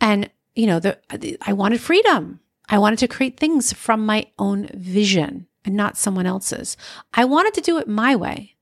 And, 0.00 0.28
you 0.56 0.66
know, 0.66 0.80
the, 0.80 0.98
I 1.46 1.52
wanted 1.52 1.80
freedom. 1.80 2.40
I 2.68 2.78
wanted 2.78 2.98
to 2.98 3.06
create 3.06 3.38
things 3.38 3.72
from 3.72 4.04
my 4.04 4.26
own 4.36 4.68
vision 4.74 5.46
and 5.64 5.76
not 5.76 5.96
someone 5.96 6.26
else's. 6.26 6.76
I 7.12 7.24
wanted 7.24 7.54
to 7.54 7.60
do 7.60 7.78
it 7.78 7.86
my 7.86 8.16
way 8.16 8.53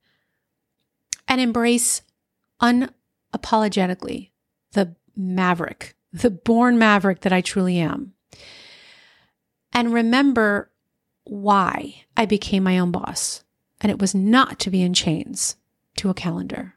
and 1.27 1.41
embrace 1.41 2.01
unapologetically 2.61 4.29
the 4.73 4.95
maverick, 5.15 5.95
the 6.11 6.29
born 6.29 6.77
maverick 6.77 7.21
that 7.21 7.33
I 7.33 7.41
truly 7.41 7.77
am. 7.77 8.13
And 9.71 9.93
remember 9.93 10.71
why 11.23 12.03
I 12.15 12.25
became 12.25 12.63
my 12.63 12.77
own 12.77 12.91
boss, 12.91 13.43
and 13.81 13.91
it 13.91 13.99
was 13.99 14.13
not 14.13 14.59
to 14.59 14.69
be 14.69 14.81
in 14.81 14.93
chains 14.93 15.55
to 15.97 16.09
a 16.09 16.13
calendar. 16.13 16.75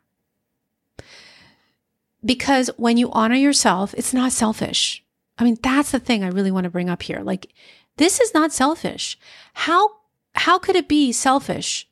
Because 2.24 2.70
when 2.76 2.96
you 2.96 3.10
honor 3.12 3.36
yourself, 3.36 3.94
it's 3.94 4.14
not 4.14 4.32
selfish. 4.32 5.04
I 5.38 5.44
mean, 5.44 5.58
that's 5.62 5.92
the 5.92 5.98
thing 5.98 6.24
I 6.24 6.28
really 6.28 6.50
want 6.50 6.64
to 6.64 6.70
bring 6.70 6.88
up 6.88 7.02
here. 7.02 7.20
Like, 7.20 7.52
this 7.98 8.20
is 8.20 8.34
not 8.34 8.52
selfish. 8.52 9.18
How, 9.54 9.90
how 10.34 10.58
could 10.58 10.76
it 10.76 10.88
be 10.88 11.12
selfish 11.12 11.88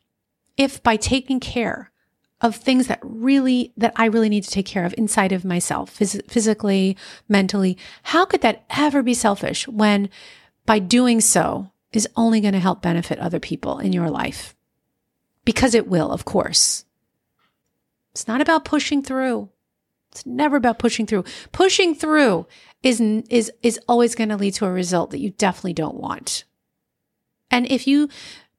if 0.57 0.83
by 0.83 0.97
taking 0.97 1.41
care 1.41 1.91
of 2.45 2.55
things 2.55 2.87
that 2.87 3.01
really, 3.03 3.73
that 3.77 3.93
I 3.97 4.05
really 4.05 4.29
need 4.29 4.45
to 4.45 4.51
take 4.51 4.67
care 4.67 4.85
of 4.85 4.95
inside 4.97 5.33
of 5.33 5.45
myself, 5.45 5.99
phys- 5.99 6.31
physically, 6.31 6.97
mentally, 7.29 7.77
how 8.05 8.25
could 8.25 8.43
that 8.43 8.65
ever 8.71 9.03
be 9.03 9.15
selfish 9.15 9.67
when 9.67 10.09
by 10.67 10.79
doing 10.79 11.21
so, 11.21 11.71
is 11.93 12.09
only 12.17 12.41
going 12.41 12.55
to 12.55 12.61
help 12.61 12.83
benefit 12.83 13.19
other 13.19 13.39
people 13.39 13.79
in 13.79 13.93
your 13.93 14.11
life. 14.11 14.57
Because 15.45 15.75
it 15.75 15.87
will, 15.87 16.11
of 16.11 16.25
course. 16.25 16.85
It's 18.13 18.27
not 18.27 18.41
about 18.41 18.65
pushing 18.65 19.03
through. 19.03 19.51
It's 20.11 20.25
never 20.25 20.57
about 20.57 20.79
pushing 20.79 21.07
through. 21.07 21.25
Pushing 21.53 21.95
through 21.95 22.47
is, 22.83 23.01
is, 23.01 23.53
is 23.63 23.79
always 23.89 24.15
going 24.15 24.31
to 24.31 24.37
lead 24.37 24.55
to 24.55 24.67
a 24.67 24.73
result 24.73 25.11
that 25.11 25.19
you 25.19 25.31
definitely 25.31 25.75
don't 25.75 25.97
want. 25.97 26.45
And 27.51 27.67
if 27.71 27.87
you 27.87 28.09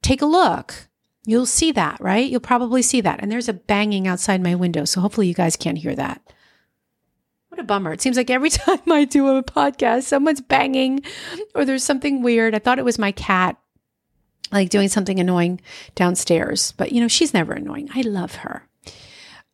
take 0.02 0.22
a 0.22 0.28
look, 0.28 0.88
you'll 1.26 1.46
see 1.46 1.72
that, 1.72 2.00
right? 2.00 2.30
You'll 2.30 2.40
probably 2.40 2.82
see 2.82 3.02
that. 3.02 3.20
And 3.22 3.32
there's 3.32 3.50
a 3.50 3.54
banging 3.54 4.08
outside 4.08 4.42
my 4.42 4.56
window. 4.56 4.86
So 4.86 5.02
hopefully 5.02 5.28
you 5.28 5.34
guys 5.34 5.56
can't 5.56 5.78
hear 5.78 5.96
that. 5.96 6.22
What 7.50 7.60
a 7.60 7.64
bummer. 7.64 7.94
It 7.94 8.02
seems 8.02 8.18
like 8.18 8.30
every 8.30 8.50
time 8.52 8.92
I 8.92 9.06
do 9.06 9.28
a 9.28 9.44
podcast, 9.44 10.04
someone's 10.04 10.42
banging 10.42 11.02
or 11.54 11.66
there's 11.66 11.84
something 11.84 12.22
weird. 12.22 12.54
I 12.56 12.60
thought 12.60 12.80
it 12.80 12.86
was 12.86 13.00
my 13.00 13.12
cat, 13.12 13.58
like 14.52 14.70
doing 14.70 14.88
something 14.88 15.20
annoying 15.20 15.62
downstairs. 15.96 16.74
But, 16.78 16.92
you 16.92 17.02
know, 17.02 17.08
she's 17.08 17.34
never 17.34 17.54
annoying. 17.54 17.90
I 17.94 18.02
love 18.02 18.36
her. 18.36 18.68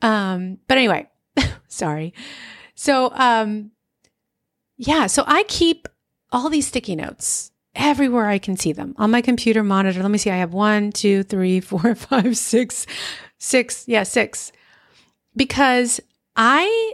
Um, 0.02 0.58
but 0.68 0.78
anyway, 0.78 1.10
sorry. 1.68 2.14
So, 2.76 3.12
um, 3.14 3.72
yeah, 4.78 5.08
so 5.08 5.24
I 5.28 5.44
keep 5.44 5.88
all 6.32 6.50
these 6.50 6.68
sticky 6.68 6.96
notes 6.96 7.51
everywhere 7.76 8.28
I 8.28 8.38
can 8.38 8.58
see 8.58 8.74
them 8.74 8.96
on 8.98 9.12
my 9.12 9.22
computer 9.22 9.64
monitor. 9.64 10.02
Let 10.02 10.12
me 10.12 10.18
see. 10.18 10.32
I 10.32 10.38
have 10.38 10.54
one, 10.54 10.92
two, 10.92 11.24
three, 11.24 11.60
four, 11.62 11.96
five, 11.96 12.38
six, 12.38 12.86
six. 13.38 13.86
Yeah, 13.88 14.04
six. 14.04 14.52
Because 15.36 16.00
I 16.36 16.94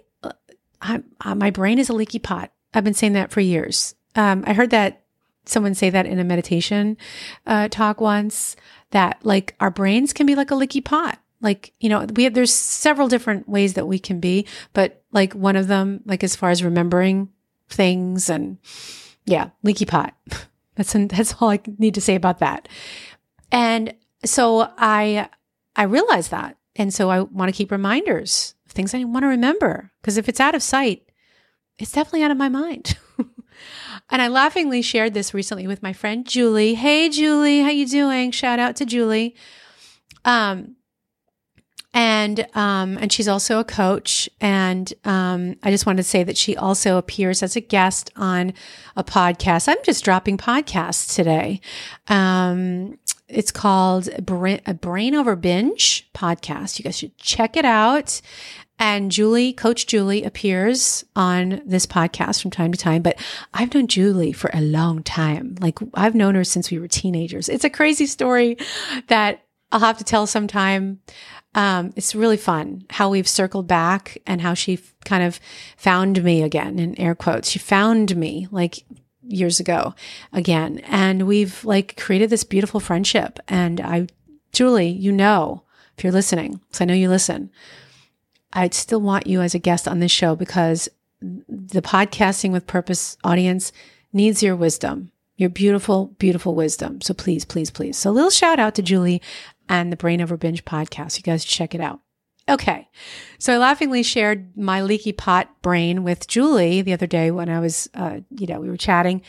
I, 0.81 1.01
uh, 1.21 1.35
my 1.35 1.49
brain 1.49 1.79
is 1.79 1.89
a 1.89 1.93
leaky 1.93 2.19
pot. 2.19 2.51
I've 2.73 2.83
been 2.83 2.93
saying 2.93 3.13
that 3.13 3.31
for 3.31 3.41
years. 3.41 3.95
Um, 4.15 4.43
I 4.45 4.53
heard 4.53 4.69
that 4.71 5.03
someone 5.45 5.73
say 5.73 5.89
that 5.89 6.05
in 6.05 6.19
a 6.19 6.23
meditation 6.23 6.97
uh, 7.45 7.67
talk 7.69 8.01
once 8.01 8.55
that 8.91 9.19
like 9.23 9.55
our 9.59 9.71
brains 9.71 10.13
can 10.13 10.25
be 10.25 10.35
like 10.35 10.51
a 10.51 10.55
leaky 10.55 10.81
pot. 10.81 11.19
Like, 11.39 11.73
you 11.79 11.89
know, 11.89 12.05
we 12.15 12.23
have, 12.23 12.33
there's 12.33 12.53
several 12.53 13.07
different 13.07 13.47
ways 13.47 13.75
that 13.75 13.87
we 13.87 13.99
can 13.99 14.19
be, 14.19 14.47
but 14.73 15.03
like 15.11 15.33
one 15.33 15.55
of 15.55 15.67
them, 15.67 16.01
like 16.05 16.23
as 16.23 16.35
far 16.35 16.49
as 16.49 16.63
remembering 16.63 17.29
things 17.69 18.29
and 18.29 18.57
yeah, 19.25 19.49
leaky 19.63 19.85
pot. 19.85 20.15
That's, 20.77 20.95
an, 20.95 21.07
that's 21.09 21.35
all 21.41 21.49
I 21.49 21.59
need 21.77 21.95
to 21.95 22.01
say 22.01 22.15
about 22.15 22.39
that. 22.39 22.69
And 23.51 23.93
so 24.23 24.71
I, 24.77 25.29
I 25.75 25.83
realized 25.83 26.31
that. 26.31 26.57
And 26.75 26.93
so 26.93 27.09
I 27.09 27.21
want 27.21 27.49
to 27.49 27.57
keep 27.57 27.71
reminders 27.71 28.53
things 28.77 28.93
I 28.93 29.03
want 29.03 29.23
to 29.23 29.27
remember. 29.27 29.91
Because 29.99 30.17
if 30.17 30.29
it's 30.29 30.39
out 30.39 30.55
of 30.55 30.63
sight, 30.63 31.11
it's 31.77 31.91
definitely 31.91 32.23
out 32.23 32.31
of 32.31 32.37
my 32.37 32.47
mind. 32.47 32.97
and 34.09 34.21
I 34.21 34.29
laughingly 34.29 34.81
shared 34.81 35.13
this 35.13 35.33
recently 35.33 35.67
with 35.67 35.83
my 35.83 35.91
friend 35.91 36.25
Julie. 36.25 36.75
Hey 36.75 37.09
Julie, 37.09 37.61
how 37.61 37.71
you 37.71 37.87
doing? 37.87 38.31
Shout 38.31 38.59
out 38.59 38.77
to 38.77 38.85
Julie. 38.85 39.35
Um, 40.23 40.76
and 41.97 42.47
um, 42.53 42.99
and 42.99 43.11
she's 43.11 43.27
also 43.27 43.57
a 43.57 43.63
coach. 43.63 44.29
And 44.39 44.93
um, 45.03 45.55
I 45.63 45.71
just 45.71 45.87
wanted 45.87 45.97
to 45.97 46.03
say 46.03 46.23
that 46.23 46.37
she 46.37 46.55
also 46.55 46.99
appears 46.99 47.41
as 47.41 47.55
a 47.55 47.59
guest 47.59 48.11
on 48.15 48.53
a 48.95 49.03
podcast. 49.03 49.67
I'm 49.67 49.83
just 49.83 50.05
dropping 50.05 50.37
podcasts 50.37 51.15
today. 51.15 51.59
Um, 52.07 52.99
it's 53.27 53.51
called 53.51 54.09
a 54.15 54.21
Brain 54.21 55.15
Over 55.15 55.35
Binge 55.35 56.07
podcast. 56.13 56.77
You 56.77 56.83
guys 56.83 56.99
should 56.99 57.17
check 57.17 57.57
it 57.57 57.65
out. 57.65 58.21
And 58.77 59.11
Julie, 59.11 59.53
Coach 59.53 59.87
Julie, 59.87 60.23
appears 60.23 61.03
on 61.15 61.63
this 61.65 61.87
podcast 61.87 62.43
from 62.43 62.51
time 62.51 62.71
to 62.71 62.77
time. 62.77 63.01
But 63.01 63.17
I've 63.55 63.73
known 63.73 63.87
Julie 63.87 64.33
for 64.33 64.51
a 64.53 64.61
long 64.61 65.01
time. 65.01 65.55
Like 65.59 65.79
I've 65.95 66.13
known 66.13 66.35
her 66.35 66.43
since 66.43 66.69
we 66.69 66.77
were 66.77 66.87
teenagers. 66.87 67.49
It's 67.49 67.63
a 67.65 67.71
crazy 67.71 68.05
story 68.05 68.57
that 69.07 69.47
I'll 69.71 69.79
have 69.79 69.97
to 69.97 70.03
tell 70.03 70.27
sometime. 70.27 70.99
Um, 71.57 71.91
it's 71.95 72.13
really 72.13 72.37
fun 72.37 72.85
how 72.91 73.09
we've 73.09 73.27
circled 73.27 73.67
back 73.67 74.19
and 74.27 74.41
how 74.41 74.53
she 74.53 74.75
f- 74.75 74.93
kind 75.03 75.23
of 75.23 75.39
found 75.75 76.23
me 76.23 76.43
again 76.43 76.77
in 76.77 76.97
air 76.99 77.15
quotes. 77.15 77.49
She 77.49 77.57
found 77.57 78.15
me 78.15 78.47
like 78.51 78.85
years 79.23 79.59
ago 79.59 79.95
again. 80.31 80.79
And 80.85 81.27
we've 81.27 81.65
like 81.65 81.97
created 81.97 82.29
this 82.29 82.43
beautiful 82.43 82.79
friendship. 82.79 83.39
And 83.47 83.81
I, 83.81 84.07
Julie, 84.51 84.89
you 84.89 85.11
know, 85.11 85.63
if 85.97 86.03
you're 86.03 86.13
listening, 86.13 86.61
because 86.67 86.81
I 86.81 86.85
know 86.85 86.93
you 86.93 87.09
listen, 87.09 87.49
I'd 88.53 88.75
still 88.75 89.01
want 89.01 89.25
you 89.25 89.41
as 89.41 89.55
a 89.55 89.59
guest 89.59 89.87
on 89.87 89.99
this 89.99 90.11
show 90.11 90.35
because 90.35 90.87
the 91.19 91.81
podcasting 91.81 92.51
with 92.51 92.67
purpose 92.67 93.17
audience 93.23 93.71
needs 94.13 94.43
your 94.43 94.55
wisdom, 94.55 95.11
your 95.37 95.49
beautiful, 95.49 96.13
beautiful 96.19 96.53
wisdom. 96.53 97.01
So 97.01 97.15
please, 97.15 97.45
please, 97.45 97.71
please. 97.71 97.97
So 97.97 98.11
a 98.11 98.13
little 98.13 98.29
shout 98.29 98.59
out 98.59 98.75
to 98.75 98.83
Julie 98.83 99.23
and 99.69 99.91
the 99.91 99.97
Brain 99.97 100.21
Over 100.21 100.37
Binge 100.37 100.65
podcast. 100.65 101.17
You 101.17 101.23
guys 101.23 101.45
check 101.45 101.75
it 101.75 101.81
out. 101.81 101.99
Okay. 102.49 102.87
So 103.39 103.53
I 103.53 103.57
laughingly 103.57 104.03
shared 104.03 104.55
my 104.55 104.81
leaky 104.81 105.11
pot 105.11 105.49
brain 105.61 106.03
with 106.03 106.27
Julie 106.27 106.81
the 106.81 106.93
other 106.93 107.07
day 107.07 107.29
when 107.29 107.49
I 107.49 107.59
was, 107.59 107.89
uh, 107.93 108.19
you 108.29 108.47
know, 108.47 108.59
we 108.59 108.69
were 108.69 108.77
chatting. 108.77 109.21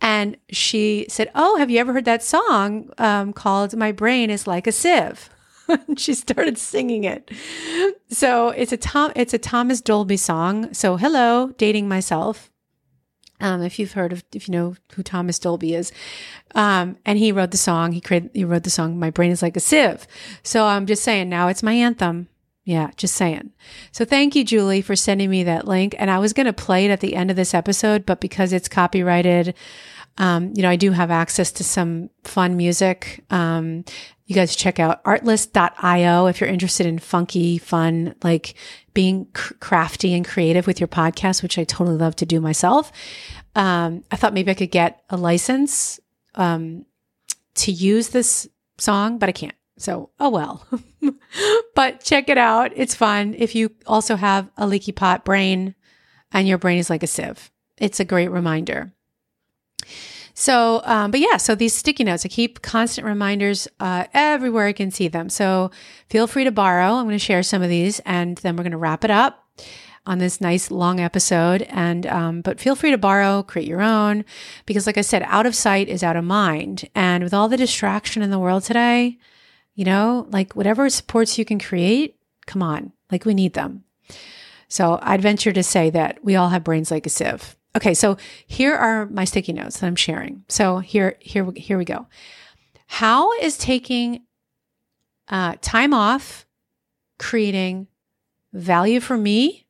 And 0.00 0.36
she 0.50 1.06
said, 1.08 1.30
Oh, 1.34 1.56
have 1.56 1.70
you 1.70 1.78
ever 1.78 1.92
heard 1.92 2.04
that 2.04 2.22
song 2.22 2.90
um, 2.98 3.32
called 3.32 3.76
My 3.76 3.92
Brain 3.92 4.30
is 4.30 4.46
Like 4.46 4.66
a 4.66 4.72
Sieve? 4.72 5.30
she 5.96 6.14
started 6.14 6.58
singing 6.58 7.04
it. 7.04 7.30
So 8.10 8.48
it's 8.50 8.72
a 8.72 8.76
Tom, 8.76 9.12
it's 9.14 9.34
a 9.34 9.38
Thomas 9.38 9.80
Dolby 9.80 10.16
song. 10.16 10.72
So 10.72 10.96
hello, 10.96 11.52
dating 11.58 11.88
myself. 11.88 12.50
Um, 13.40 13.62
if 13.62 13.78
you've 13.78 13.92
heard 13.92 14.12
of, 14.12 14.24
if 14.32 14.48
you 14.48 14.52
know 14.52 14.74
who 14.94 15.02
Thomas 15.02 15.38
Dolby 15.38 15.74
is, 15.74 15.92
um, 16.54 16.96
and 17.04 17.18
he 17.18 17.30
wrote 17.30 17.52
the 17.52 17.56
song, 17.56 17.92
he 17.92 18.00
created, 18.00 18.30
he 18.34 18.44
wrote 18.44 18.64
the 18.64 18.70
song, 18.70 18.98
My 18.98 19.10
Brain 19.10 19.30
is 19.30 19.42
Like 19.42 19.56
a 19.56 19.60
Sieve. 19.60 20.06
So 20.42 20.66
I'm 20.66 20.86
just 20.86 21.04
saying 21.04 21.28
now 21.28 21.48
it's 21.48 21.62
my 21.62 21.72
anthem. 21.72 22.28
Yeah, 22.64 22.90
just 22.96 23.14
saying. 23.14 23.52
So 23.92 24.04
thank 24.04 24.36
you, 24.36 24.44
Julie, 24.44 24.82
for 24.82 24.94
sending 24.94 25.30
me 25.30 25.42
that 25.44 25.66
link. 25.66 25.94
And 25.98 26.10
I 26.10 26.18
was 26.18 26.34
going 26.34 26.44
to 26.46 26.52
play 26.52 26.84
it 26.84 26.90
at 26.90 27.00
the 27.00 27.14
end 27.14 27.30
of 27.30 27.36
this 27.36 27.54
episode, 27.54 28.04
but 28.04 28.20
because 28.20 28.52
it's 28.52 28.68
copyrighted, 28.68 29.54
um, 30.18 30.52
you 30.54 30.62
know, 30.62 30.68
I 30.68 30.76
do 30.76 30.90
have 30.90 31.10
access 31.10 31.50
to 31.52 31.64
some 31.64 32.10
fun 32.24 32.56
music. 32.56 33.24
Um, 33.30 33.84
you 34.26 34.34
guys 34.34 34.54
check 34.54 34.78
out 34.78 35.02
artlist.io 35.04 36.26
if 36.26 36.40
you're 36.40 36.50
interested 36.50 36.84
in 36.86 36.98
funky, 36.98 37.56
fun, 37.56 38.14
like 38.22 38.54
being 38.98 39.28
crafty 39.60 40.12
and 40.12 40.26
creative 40.26 40.66
with 40.66 40.80
your 40.80 40.88
podcast, 40.88 41.40
which 41.40 41.56
I 41.56 41.62
totally 41.62 41.96
love 41.96 42.16
to 42.16 42.26
do 42.26 42.40
myself. 42.40 42.90
Um, 43.54 44.02
I 44.10 44.16
thought 44.16 44.34
maybe 44.34 44.50
I 44.50 44.54
could 44.54 44.72
get 44.72 45.04
a 45.08 45.16
license 45.16 46.00
um, 46.34 46.84
to 47.54 47.70
use 47.70 48.08
this 48.08 48.48
song, 48.76 49.18
but 49.18 49.28
I 49.28 49.32
can't. 49.32 49.54
So, 49.76 50.10
oh 50.18 50.30
well. 50.30 50.66
but 51.76 52.02
check 52.02 52.28
it 52.28 52.38
out. 52.38 52.72
It's 52.74 52.96
fun. 52.96 53.36
If 53.38 53.54
you 53.54 53.70
also 53.86 54.16
have 54.16 54.50
a 54.56 54.66
leaky 54.66 54.90
pot 54.90 55.24
brain 55.24 55.76
and 56.32 56.48
your 56.48 56.58
brain 56.58 56.78
is 56.78 56.90
like 56.90 57.04
a 57.04 57.06
sieve, 57.06 57.52
it's 57.76 58.00
a 58.00 58.04
great 58.04 58.32
reminder. 58.32 58.92
So, 60.40 60.82
um, 60.84 61.10
but 61.10 61.18
yeah, 61.18 61.36
so 61.36 61.56
these 61.56 61.74
sticky 61.74 62.04
notes, 62.04 62.24
I 62.24 62.28
keep 62.28 62.62
constant 62.62 63.04
reminders 63.04 63.66
uh, 63.80 64.04
everywhere 64.14 64.68
I 64.68 64.72
can 64.72 64.92
see 64.92 65.08
them. 65.08 65.28
So 65.30 65.72
feel 66.08 66.28
free 66.28 66.44
to 66.44 66.52
borrow. 66.52 66.94
I'm 66.94 67.06
going 67.06 67.18
to 67.18 67.18
share 67.18 67.42
some 67.42 67.60
of 67.60 67.68
these 67.68 67.98
and 68.06 68.38
then 68.38 68.54
we're 68.54 68.62
going 68.62 68.70
to 68.70 68.78
wrap 68.78 69.02
it 69.02 69.10
up 69.10 69.48
on 70.06 70.18
this 70.18 70.40
nice 70.40 70.70
long 70.70 71.00
episode. 71.00 71.62
And, 71.62 72.06
um, 72.06 72.40
but 72.42 72.60
feel 72.60 72.76
free 72.76 72.92
to 72.92 72.98
borrow, 72.98 73.42
create 73.42 73.66
your 73.66 73.82
own, 73.82 74.24
because 74.64 74.86
like 74.86 74.96
I 74.96 75.00
said, 75.00 75.24
out 75.26 75.44
of 75.44 75.56
sight 75.56 75.88
is 75.88 76.04
out 76.04 76.14
of 76.14 76.22
mind. 76.22 76.88
And 76.94 77.24
with 77.24 77.34
all 77.34 77.48
the 77.48 77.56
distraction 77.56 78.22
in 78.22 78.30
the 78.30 78.38
world 78.38 78.62
today, 78.62 79.18
you 79.74 79.84
know, 79.84 80.28
like 80.30 80.54
whatever 80.54 80.88
supports 80.88 81.36
you 81.36 81.44
can 81.44 81.58
create, 81.58 82.16
come 82.46 82.62
on, 82.62 82.92
like 83.10 83.24
we 83.24 83.34
need 83.34 83.54
them. 83.54 83.82
So 84.68 85.00
I'd 85.02 85.20
venture 85.20 85.50
to 85.50 85.64
say 85.64 85.90
that 85.90 86.22
we 86.22 86.36
all 86.36 86.50
have 86.50 86.62
brains 86.62 86.92
like 86.92 87.06
a 87.06 87.10
sieve. 87.10 87.56
Okay, 87.76 87.94
so 87.94 88.16
here 88.46 88.74
are 88.74 89.06
my 89.06 89.24
sticky 89.24 89.52
notes 89.52 89.80
that 89.80 89.86
I'm 89.86 89.96
sharing. 89.96 90.44
So 90.48 90.78
here, 90.78 91.16
here, 91.20 91.50
here 91.54 91.78
we 91.78 91.84
go. 91.84 92.06
How 92.86 93.32
is 93.40 93.58
taking 93.58 94.22
uh, 95.28 95.56
time 95.60 95.92
off 95.92 96.46
creating 97.18 97.86
value 98.52 99.00
for 99.00 99.16
me, 99.16 99.66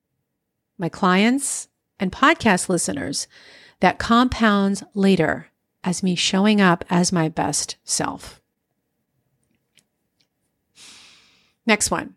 my 0.78 0.88
clients, 0.88 1.68
and 1.98 2.12
podcast 2.12 2.68
listeners 2.68 3.26
that 3.80 3.98
compounds 3.98 4.84
later 4.94 5.48
as 5.82 6.02
me 6.02 6.14
showing 6.14 6.60
up 6.60 6.84
as 6.88 7.12
my 7.12 7.28
best 7.28 7.76
self? 7.84 8.40
Next 11.66 11.90
one. 11.90 12.14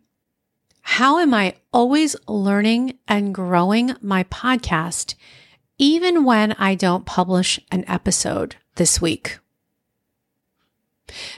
How 0.82 1.18
am 1.18 1.34
I 1.34 1.56
always 1.72 2.16
learning 2.28 2.98
and 3.08 3.34
growing 3.34 3.94
my 4.00 4.24
podcast? 4.24 5.14
Even 5.82 6.22
when 6.22 6.52
I 6.52 6.76
don't 6.76 7.06
publish 7.06 7.58
an 7.72 7.84
episode 7.88 8.54
this 8.76 9.00
week. 9.00 9.40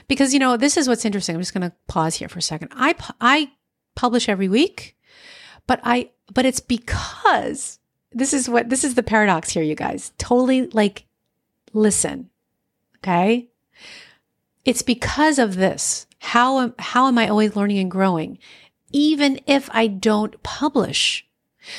Because, 0.07 0.35
you 0.35 0.39
know, 0.39 0.55
this 0.55 0.77
is 0.77 0.87
what's 0.87 1.03
interesting. 1.03 1.33
I'm 1.33 1.41
just 1.41 1.51
going 1.51 1.67
to 1.67 1.75
pause 1.87 2.13
here 2.13 2.29
for 2.29 2.37
a 2.37 2.43
second. 2.43 2.69
I, 2.75 2.93
I 3.19 3.51
publish 3.95 4.29
every 4.29 4.47
week, 4.47 4.95
but 5.65 5.79
I, 5.83 6.11
but 6.31 6.45
it's 6.45 6.59
because 6.59 7.79
this 8.11 8.33
is 8.33 8.47
what, 8.47 8.69
this 8.69 8.83
is 8.83 8.93
the 8.93 9.01
paradox 9.01 9.49
here, 9.49 9.63
you 9.63 9.73
guys. 9.73 10.13
Totally 10.19 10.67
like, 10.67 11.07
listen. 11.73 12.29
Okay. 12.97 13.49
It's 14.63 14.83
because 14.83 15.39
of 15.39 15.55
this. 15.55 16.05
How, 16.19 16.71
how 16.77 17.07
am 17.07 17.17
I 17.17 17.29
always 17.29 17.55
learning 17.55 17.79
and 17.79 17.89
growing? 17.89 18.37
Even 18.91 19.39
if 19.47 19.71
I 19.73 19.87
don't 19.87 20.41
publish. 20.43 21.25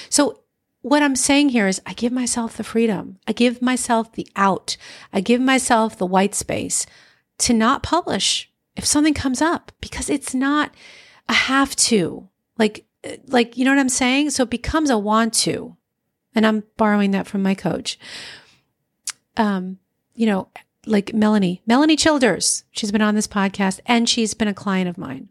So 0.09 0.41
what 0.87 1.03
I'm 1.03 1.17
saying 1.17 1.49
here 1.49 1.67
is 1.67 1.83
I 1.85 1.95
give 1.95 2.13
myself 2.13 2.57
the 2.57 2.63
freedom. 2.63 3.19
I 3.27 3.33
give 3.33 3.61
myself 3.61 4.13
the 4.13 4.29
out. 4.37 4.77
I 5.13 5.21
give 5.21 5.41
myself 5.41 5.99
the 5.99 6.07
white 6.07 6.33
space 6.33 6.87
to 7.39 7.53
not 7.53 7.83
publish 7.83 8.53
if 8.77 8.87
something 8.87 9.13
comes 9.13 9.43
up 9.43 9.73
because 9.81 10.09
it's 10.09 10.33
not 10.33 10.73
a 11.29 11.33
have 11.33 11.75
to. 11.75 12.29
Like, 12.57 12.85
like, 13.27 13.57
you 13.57 13.65
know 13.65 13.73
what 13.73 13.81
I'm 13.81 13.89
saying? 13.89 14.31
So 14.31 14.45
it 14.45 14.51
becomes 14.51 14.89
a 14.89 14.97
want 14.97 15.35
to. 15.35 15.77
And 16.37 16.47
I'm 16.47 16.63
borrowing 16.77 17.11
that 17.11 17.27
from 17.27 17.43
my 17.43 17.57
coach. 17.57 17.99
Um, 19.37 19.81
you 20.15 20.27
know, 20.27 20.47
like 20.87 21.13
Melanie, 21.13 21.63
Melanie 21.67 21.97
Childers. 21.97 22.63
She's 22.71 22.93
been 22.93 23.03
on 23.03 23.17
this 23.17 23.27
podcast 23.27 23.81
and 23.87 24.09
she's 24.09 24.35
been 24.35 24.47
a 24.47 24.55
client 24.55 24.89
of 24.89 24.97
mine 24.97 25.31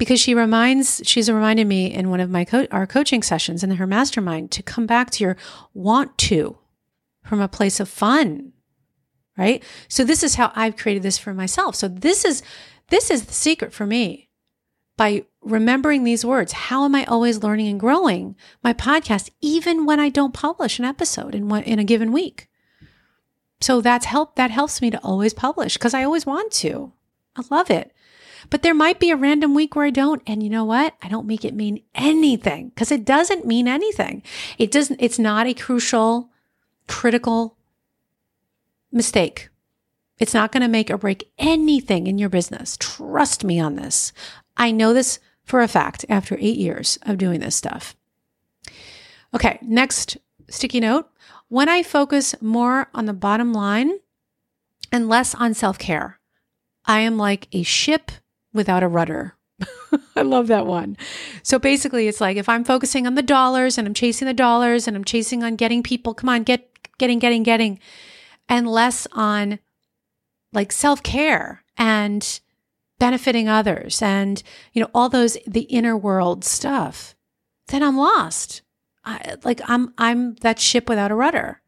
because 0.00 0.18
she 0.18 0.34
reminds 0.34 1.02
she's 1.04 1.30
reminded 1.30 1.66
me 1.66 1.92
in 1.92 2.08
one 2.08 2.20
of 2.20 2.30
my 2.30 2.42
co- 2.42 2.66
our 2.70 2.86
coaching 2.86 3.22
sessions 3.22 3.62
in 3.62 3.70
her 3.72 3.86
mastermind 3.86 4.50
to 4.50 4.62
come 4.62 4.86
back 4.86 5.10
to 5.10 5.22
your 5.22 5.36
want 5.74 6.16
to 6.16 6.56
from 7.22 7.38
a 7.38 7.48
place 7.48 7.78
of 7.78 7.88
fun 7.88 8.52
right? 9.36 9.62
So 9.88 10.02
this 10.02 10.22
is 10.22 10.34
how 10.34 10.52
i've 10.56 10.76
created 10.76 11.02
this 11.02 11.18
for 11.18 11.34
myself. 11.34 11.76
So 11.76 11.86
this 11.86 12.24
is 12.24 12.42
this 12.88 13.10
is 13.10 13.26
the 13.26 13.32
secret 13.34 13.72
for 13.74 13.86
me. 13.86 14.28
By 14.96 15.26
remembering 15.42 16.04
these 16.04 16.24
words 16.24 16.52
how 16.52 16.84
am 16.86 16.94
i 16.94 17.04
always 17.04 17.42
learning 17.42 17.68
and 17.68 17.78
growing 17.78 18.36
my 18.64 18.72
podcast 18.72 19.30
even 19.40 19.86
when 19.86 19.98
i 19.98 20.10
don't 20.10 20.34
publish 20.34 20.78
an 20.78 20.84
episode 20.84 21.34
in 21.34 21.48
one 21.48 21.62
in 21.64 21.78
a 21.78 21.84
given 21.84 22.10
week? 22.10 22.48
So 23.60 23.82
that's 23.82 24.06
help 24.06 24.36
that 24.36 24.50
helps 24.50 24.80
me 24.80 24.90
to 24.90 24.98
always 25.00 25.34
publish 25.34 25.74
because 25.74 25.92
i 25.92 26.04
always 26.04 26.24
want 26.24 26.52
to. 26.64 26.94
I 27.36 27.42
love 27.50 27.70
it 27.70 27.92
but 28.50 28.62
there 28.62 28.74
might 28.74 28.98
be 28.98 29.10
a 29.10 29.16
random 29.16 29.54
week 29.54 29.74
where 29.74 29.86
I 29.86 29.90
don't. 29.90 30.22
And 30.26 30.42
you 30.42 30.50
know 30.50 30.64
what? 30.64 30.94
I 31.02 31.08
don't 31.08 31.26
make 31.26 31.44
it 31.44 31.54
mean 31.54 31.82
anything 31.94 32.68
because 32.70 32.90
it 32.90 33.04
doesn't 33.04 33.46
mean 33.46 33.68
anything. 33.68 34.22
It 34.58 34.70
doesn't, 34.70 35.00
it's 35.00 35.18
not 35.18 35.46
a 35.46 35.54
crucial, 35.54 36.30
critical 36.88 37.56
mistake. 38.92 39.48
It's 40.18 40.34
not 40.34 40.52
going 40.52 40.62
to 40.62 40.68
make 40.68 40.90
or 40.90 40.98
break 40.98 41.30
anything 41.38 42.06
in 42.06 42.18
your 42.18 42.28
business. 42.28 42.76
Trust 42.78 43.44
me 43.44 43.58
on 43.58 43.76
this. 43.76 44.12
I 44.56 44.72
know 44.72 44.92
this 44.92 45.20
for 45.44 45.62
a 45.62 45.68
fact 45.68 46.04
after 46.08 46.36
eight 46.38 46.58
years 46.58 46.98
of 47.02 47.16
doing 47.16 47.40
this 47.40 47.56
stuff. 47.56 47.96
Okay, 49.32 49.58
next 49.62 50.18
sticky 50.48 50.80
note. 50.80 51.08
When 51.48 51.68
I 51.68 51.82
focus 51.82 52.34
more 52.40 52.88
on 52.94 53.06
the 53.06 53.12
bottom 53.12 53.52
line 53.52 53.98
and 54.92 55.08
less 55.08 55.34
on 55.34 55.54
self 55.54 55.78
care, 55.78 56.20
I 56.84 57.00
am 57.00 57.16
like 57.16 57.48
a 57.52 57.62
ship 57.62 58.10
without 58.52 58.82
a 58.82 58.88
rudder. 58.88 59.34
I 60.16 60.22
love 60.22 60.46
that 60.48 60.66
one. 60.66 60.96
So 61.42 61.58
basically, 61.58 62.08
it's 62.08 62.20
like 62.20 62.36
if 62.36 62.48
I'm 62.48 62.64
focusing 62.64 63.06
on 63.06 63.14
the 63.14 63.22
dollars 63.22 63.78
and 63.78 63.86
I'm 63.86 63.94
chasing 63.94 64.26
the 64.26 64.34
dollars 64.34 64.86
and 64.86 64.96
I'm 64.96 65.04
chasing 65.04 65.42
on 65.42 65.56
getting 65.56 65.82
people, 65.82 66.14
come 66.14 66.28
on, 66.28 66.42
get, 66.42 66.68
getting, 66.98 67.18
getting, 67.18 67.42
getting, 67.42 67.78
and 68.48 68.68
less 68.68 69.06
on 69.12 69.58
like 70.52 70.72
self 70.72 71.02
care 71.02 71.62
and 71.76 72.40
benefiting 72.98 73.48
others 73.48 74.02
and, 74.02 74.42
you 74.72 74.82
know, 74.82 74.90
all 74.94 75.08
those, 75.08 75.38
the 75.46 75.62
inner 75.62 75.96
world 75.96 76.44
stuff, 76.44 77.14
then 77.68 77.82
I'm 77.82 77.96
lost. 77.96 78.62
I, 79.04 79.36
like 79.44 79.60
I'm, 79.66 79.94
I'm 79.96 80.34
that 80.36 80.58
ship 80.58 80.88
without 80.88 81.10
a 81.10 81.14
rudder. 81.14 81.62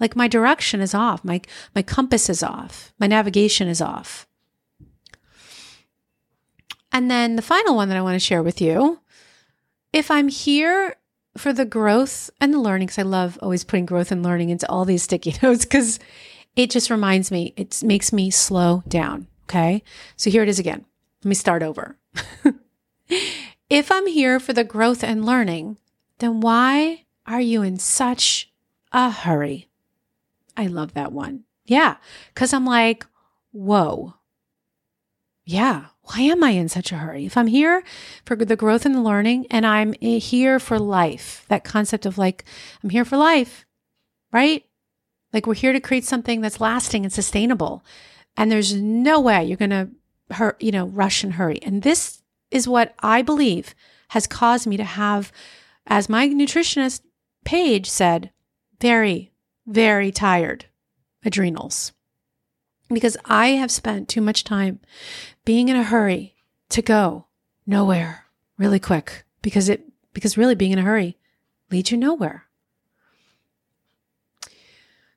Like 0.00 0.16
my 0.16 0.28
direction 0.28 0.80
is 0.80 0.94
off. 0.94 1.24
My, 1.24 1.42
my 1.74 1.82
compass 1.82 2.30
is 2.30 2.42
off. 2.42 2.94
My 2.98 3.06
navigation 3.06 3.68
is 3.68 3.82
off. 3.82 4.27
And 6.98 7.08
then 7.08 7.36
the 7.36 7.42
final 7.42 7.76
one 7.76 7.88
that 7.90 7.96
I 7.96 8.02
want 8.02 8.16
to 8.16 8.18
share 8.18 8.42
with 8.42 8.60
you 8.60 8.98
if 9.92 10.10
I'm 10.10 10.26
here 10.26 10.96
for 11.36 11.52
the 11.52 11.64
growth 11.64 12.28
and 12.40 12.52
the 12.52 12.58
learning, 12.58 12.86
because 12.88 12.98
I 12.98 13.02
love 13.02 13.38
always 13.40 13.62
putting 13.62 13.86
growth 13.86 14.10
and 14.10 14.24
learning 14.24 14.50
into 14.50 14.68
all 14.68 14.84
these 14.84 15.04
sticky 15.04 15.36
notes, 15.42 15.64
because 15.64 16.00
it 16.56 16.70
just 16.70 16.90
reminds 16.90 17.30
me, 17.30 17.54
it 17.56 17.84
makes 17.84 18.12
me 18.12 18.32
slow 18.32 18.82
down. 18.88 19.28
Okay. 19.44 19.84
So 20.16 20.28
here 20.28 20.42
it 20.42 20.48
is 20.48 20.58
again. 20.58 20.86
Let 21.22 21.28
me 21.28 21.36
start 21.36 21.62
over. 21.62 21.96
if 23.70 23.92
I'm 23.92 24.08
here 24.08 24.40
for 24.40 24.52
the 24.52 24.64
growth 24.64 25.04
and 25.04 25.24
learning, 25.24 25.78
then 26.18 26.40
why 26.40 27.04
are 27.26 27.40
you 27.40 27.62
in 27.62 27.78
such 27.78 28.50
a 28.90 29.08
hurry? 29.08 29.68
I 30.56 30.66
love 30.66 30.94
that 30.94 31.12
one. 31.12 31.44
Yeah. 31.64 31.98
Cause 32.34 32.52
I'm 32.52 32.66
like, 32.66 33.06
whoa. 33.52 34.14
Yeah. 35.44 35.84
Why 36.10 36.22
am 36.22 36.42
I 36.42 36.50
in 36.50 36.70
such 36.70 36.90
a 36.90 36.96
hurry? 36.96 37.26
If 37.26 37.36
I'm 37.36 37.48
here 37.48 37.82
for 38.24 38.34
the 38.34 38.56
growth 38.56 38.86
and 38.86 38.94
the 38.94 39.02
learning 39.02 39.46
and 39.50 39.66
I'm 39.66 39.92
here 39.92 40.58
for 40.58 40.78
life, 40.78 41.44
that 41.48 41.64
concept 41.64 42.06
of 42.06 42.16
like, 42.16 42.44
I'm 42.82 42.90
here 42.90 43.04
for 43.04 43.18
life, 43.18 43.66
right? 44.32 44.64
Like 45.34 45.46
we're 45.46 45.54
here 45.54 45.74
to 45.74 45.80
create 45.80 46.06
something 46.06 46.40
that's 46.40 46.62
lasting 46.62 47.04
and 47.04 47.12
sustainable. 47.12 47.84
And 48.38 48.50
there's 48.50 48.74
no 48.74 49.20
way 49.20 49.44
you're 49.44 49.58
going 49.58 49.70
to 49.70 49.90
hurt, 50.30 50.62
you 50.62 50.72
know, 50.72 50.86
rush 50.86 51.22
and 51.22 51.34
hurry. 51.34 51.60
And 51.62 51.82
this 51.82 52.22
is 52.50 52.66
what 52.66 52.94
I 53.00 53.20
believe 53.20 53.74
has 54.08 54.26
caused 54.26 54.66
me 54.66 54.78
to 54.78 54.84
have, 54.84 55.30
as 55.86 56.08
my 56.08 56.26
nutritionist 56.26 57.02
Paige 57.44 57.88
said, 57.88 58.30
very, 58.80 59.32
very 59.66 60.10
tired 60.10 60.66
adrenals 61.22 61.92
because 62.88 63.16
I 63.24 63.48
have 63.48 63.70
spent 63.70 64.08
too 64.08 64.20
much 64.20 64.44
time 64.44 64.80
being 65.44 65.68
in 65.68 65.76
a 65.76 65.84
hurry 65.84 66.34
to 66.70 66.82
go 66.82 67.26
nowhere 67.66 68.26
really 68.56 68.80
quick 68.80 69.24
because 69.42 69.68
it 69.68 69.84
because 70.12 70.36
really 70.36 70.54
being 70.54 70.72
in 70.72 70.78
a 70.78 70.82
hurry 70.82 71.16
leads 71.70 71.90
you 71.90 71.96
nowhere. 71.96 72.44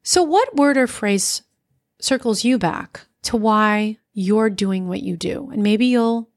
So 0.04 0.24
what 0.24 0.56
word 0.56 0.78
or 0.78 0.88
phrase 0.88 1.44
circles 2.00 2.44
you 2.44 2.58
back 2.58 3.02
to 3.24 3.38
why 3.38 3.98
you're 4.14 4.50
doing 4.50 4.88
what 4.88 5.02
you 5.02 5.16
do? 5.16 5.50
And 5.52 5.64
maybe 5.64 5.86
you'll 5.86 6.30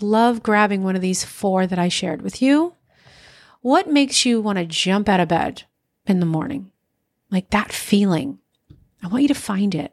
love 0.00 0.42
grabbing 0.42 0.82
one 0.82 0.96
of 0.96 1.02
these 1.02 1.24
four 1.24 1.66
that 1.66 1.78
I 1.78 1.88
shared 1.88 2.22
with 2.22 2.40
you. 2.40 2.74
What 3.60 3.88
makes 3.90 4.24
you 4.24 4.40
want 4.40 4.58
to 4.58 4.64
jump 4.64 5.08
out 5.08 5.20
of 5.20 5.28
bed 5.28 5.64
in 6.06 6.20
the 6.20 6.26
morning? 6.26 6.70
Like 7.30 7.50
that 7.50 7.72
feeling. 7.72 8.38
I 9.02 9.08
want 9.08 9.22
you 9.22 9.28
to 9.28 9.34
find 9.34 9.74
it. 9.74 9.92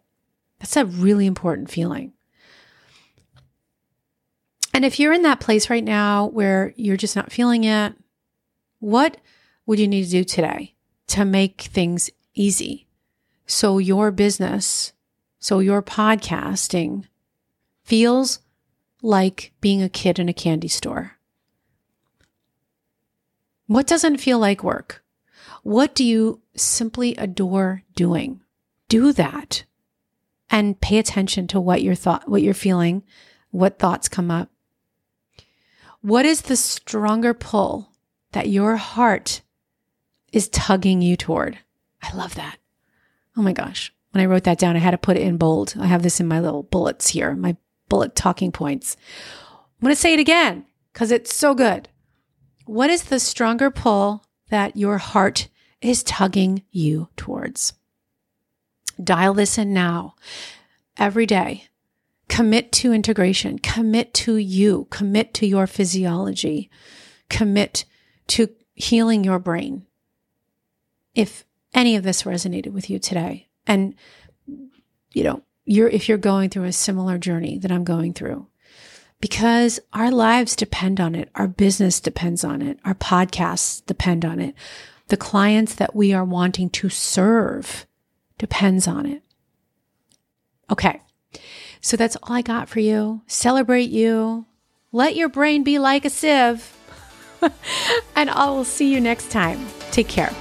That's 0.66 0.78
a 0.78 0.86
really 0.86 1.28
important 1.28 1.70
feeling. 1.70 2.14
And 4.74 4.84
if 4.84 5.00
you're 5.00 5.14
in 5.14 5.22
that 5.22 5.40
place 5.40 5.70
right 5.70 5.84
now 5.84 6.26
where 6.26 6.74
you're 6.76 6.98
just 6.98 7.16
not 7.16 7.32
feeling 7.32 7.66
it, 7.66 7.94
what 8.80 9.18
would 9.68 9.78
you 9.78 9.88
need 9.88 10.06
to 10.06 10.10
do 10.10 10.24
today 10.24 10.74
to 11.10 11.24
make 11.24 11.62
things 11.62 12.10
easy? 12.34 12.88
So 13.46 13.78
your 13.78 14.10
business, 14.10 14.94
so 15.38 15.60
your 15.60 15.84
podcasting 15.84 17.06
feels 17.84 18.40
like 19.04 19.54
being 19.62 19.84
a 19.84 19.88
kid 19.88 20.18
in 20.18 20.30
a 20.30 20.34
candy 20.34 20.68
store. 20.68 21.20
What 23.68 23.86
doesn't 23.86 24.18
feel 24.18 24.40
like 24.40 24.64
work? 24.64 25.04
What 25.62 25.94
do 25.94 26.04
you 26.04 26.42
simply 26.56 27.14
adore 27.18 27.84
doing? 27.96 28.42
Do 28.90 29.14
that 29.14 29.64
and 30.50 30.80
pay 30.80 30.98
attention 30.98 31.48
to 31.48 31.60
what 31.60 31.82
you're 31.82 31.96
thought, 31.96 32.30
what 32.30 32.42
you're 32.42 32.54
feeling, 32.54 33.04
what 33.52 33.80
thoughts 33.80 34.08
come 34.08 34.30
up. 34.30 34.50
What 36.02 36.26
is 36.26 36.44
the 36.44 36.56
stronger 36.56 37.34
pull 37.34 37.90
that 38.32 38.50
your 38.50 38.76
heart 38.76 39.42
is 40.32 40.50
tugging 40.50 41.02
you 41.02 41.18
toward? 41.18 41.58
I 42.02 42.16
love 42.16 42.36
that. 42.36 42.58
Oh 43.36 43.42
my 43.42 43.54
gosh. 43.54 43.92
When 44.12 44.22
I 44.22 44.28
wrote 44.28 44.44
that 44.44 44.60
down, 44.60 44.76
I 44.76 44.80
had 44.80 44.92
to 44.92 44.98
put 44.98 45.18
it 45.18 45.24
in 45.24 45.38
bold. 45.38 45.74
I 45.80 45.88
have 45.88 46.04
this 46.04 46.20
in 46.20 46.28
my 46.28 46.40
little 46.40 46.64
bullets 46.64 47.10
here, 47.10 47.36
my 47.36 47.58
bullet 47.90 48.16
talking 48.16 48.52
points. 48.52 48.96
I'm 49.52 49.86
going 49.86 49.96
to 49.96 50.00
say 50.00 50.14
it 50.14 50.20
again 50.20 50.66
because 50.94 51.12
it's 51.12 51.36
so 51.36 51.54
good. 51.54 51.90
What 52.66 52.90
is 52.90 53.04
the 53.04 53.20
stronger 53.20 53.70
pull 53.70 54.26
that 54.50 54.78
your 54.78 55.00
heart 55.00 55.50
is 55.82 56.04
tugging 56.04 56.64
you 56.72 57.10
towards? 57.18 57.74
Dial 59.04 59.34
this 59.34 59.58
in 59.58 59.74
now, 59.74 60.16
every 60.98 61.26
day. 61.26 61.68
Commit 62.28 62.72
to 62.74 62.92
integration, 62.92 63.60
commit 63.60 64.14
to 64.16 64.38
you, 64.38 64.88
commit 64.90 65.34
to 65.36 65.46
your 65.46 65.68
physiology, 65.68 66.72
commit 67.30 67.86
to 68.28 68.50
healing 68.74 69.24
your 69.24 69.38
brain. 69.38 69.86
If 71.14 71.46
any 71.74 71.96
of 71.96 72.04
this 72.04 72.24
resonated 72.24 72.72
with 72.72 72.90
you 72.90 72.98
today, 72.98 73.48
and 73.68 73.94
you 75.12 75.24
know, 75.24 75.44
you're 75.66 75.88
if 75.88 76.10
you're 76.10 76.18
going 76.18 76.50
through 76.50 76.66
a 76.66 76.72
similar 76.72 77.18
journey 77.18 77.58
that 77.60 77.72
I'm 77.72 77.84
going 77.84 78.14
through, 78.14 78.48
because 79.22 79.80
our 79.94 80.10
lives 80.10 80.56
depend 80.56 81.00
on 81.00 81.16
it, 81.16 81.30
our 81.36 81.48
business 81.48 82.00
depends 82.00 82.44
on 82.44 82.62
it, 82.62 82.80
our 82.86 82.96
podcasts 82.96 83.86
depend 83.86 84.26
on 84.26 84.40
it, 84.40 84.56
the 85.08 85.18
clients 85.18 85.76
that 85.76 85.96
we 85.96 86.12
are 86.14 86.26
wanting 86.26 86.70
to 86.72 86.90
serve 86.90 87.86
depends 88.38 88.88
on 88.88 89.06
it. 89.06 89.22
Okay. 90.72 91.02
So 91.82 91.96
that's 91.98 92.16
all 92.24 92.34
I 92.34 92.42
got 92.42 92.70
for 92.70 92.80
you. 92.80 93.22
Celebrate 93.28 93.90
you. 93.90 94.46
Let 94.92 95.16
your 95.16 95.30
brain 95.30 95.64
be 95.64 95.78
like 95.78 96.06
a 96.06 96.10
sieve. 96.10 96.74
and 98.16 98.30
I 98.30 98.50
will 98.50 98.64
see 98.64 98.92
you 98.92 99.00
next 99.00 99.30
time. 99.30 99.66
Take 99.92 100.08
care. 100.08 100.34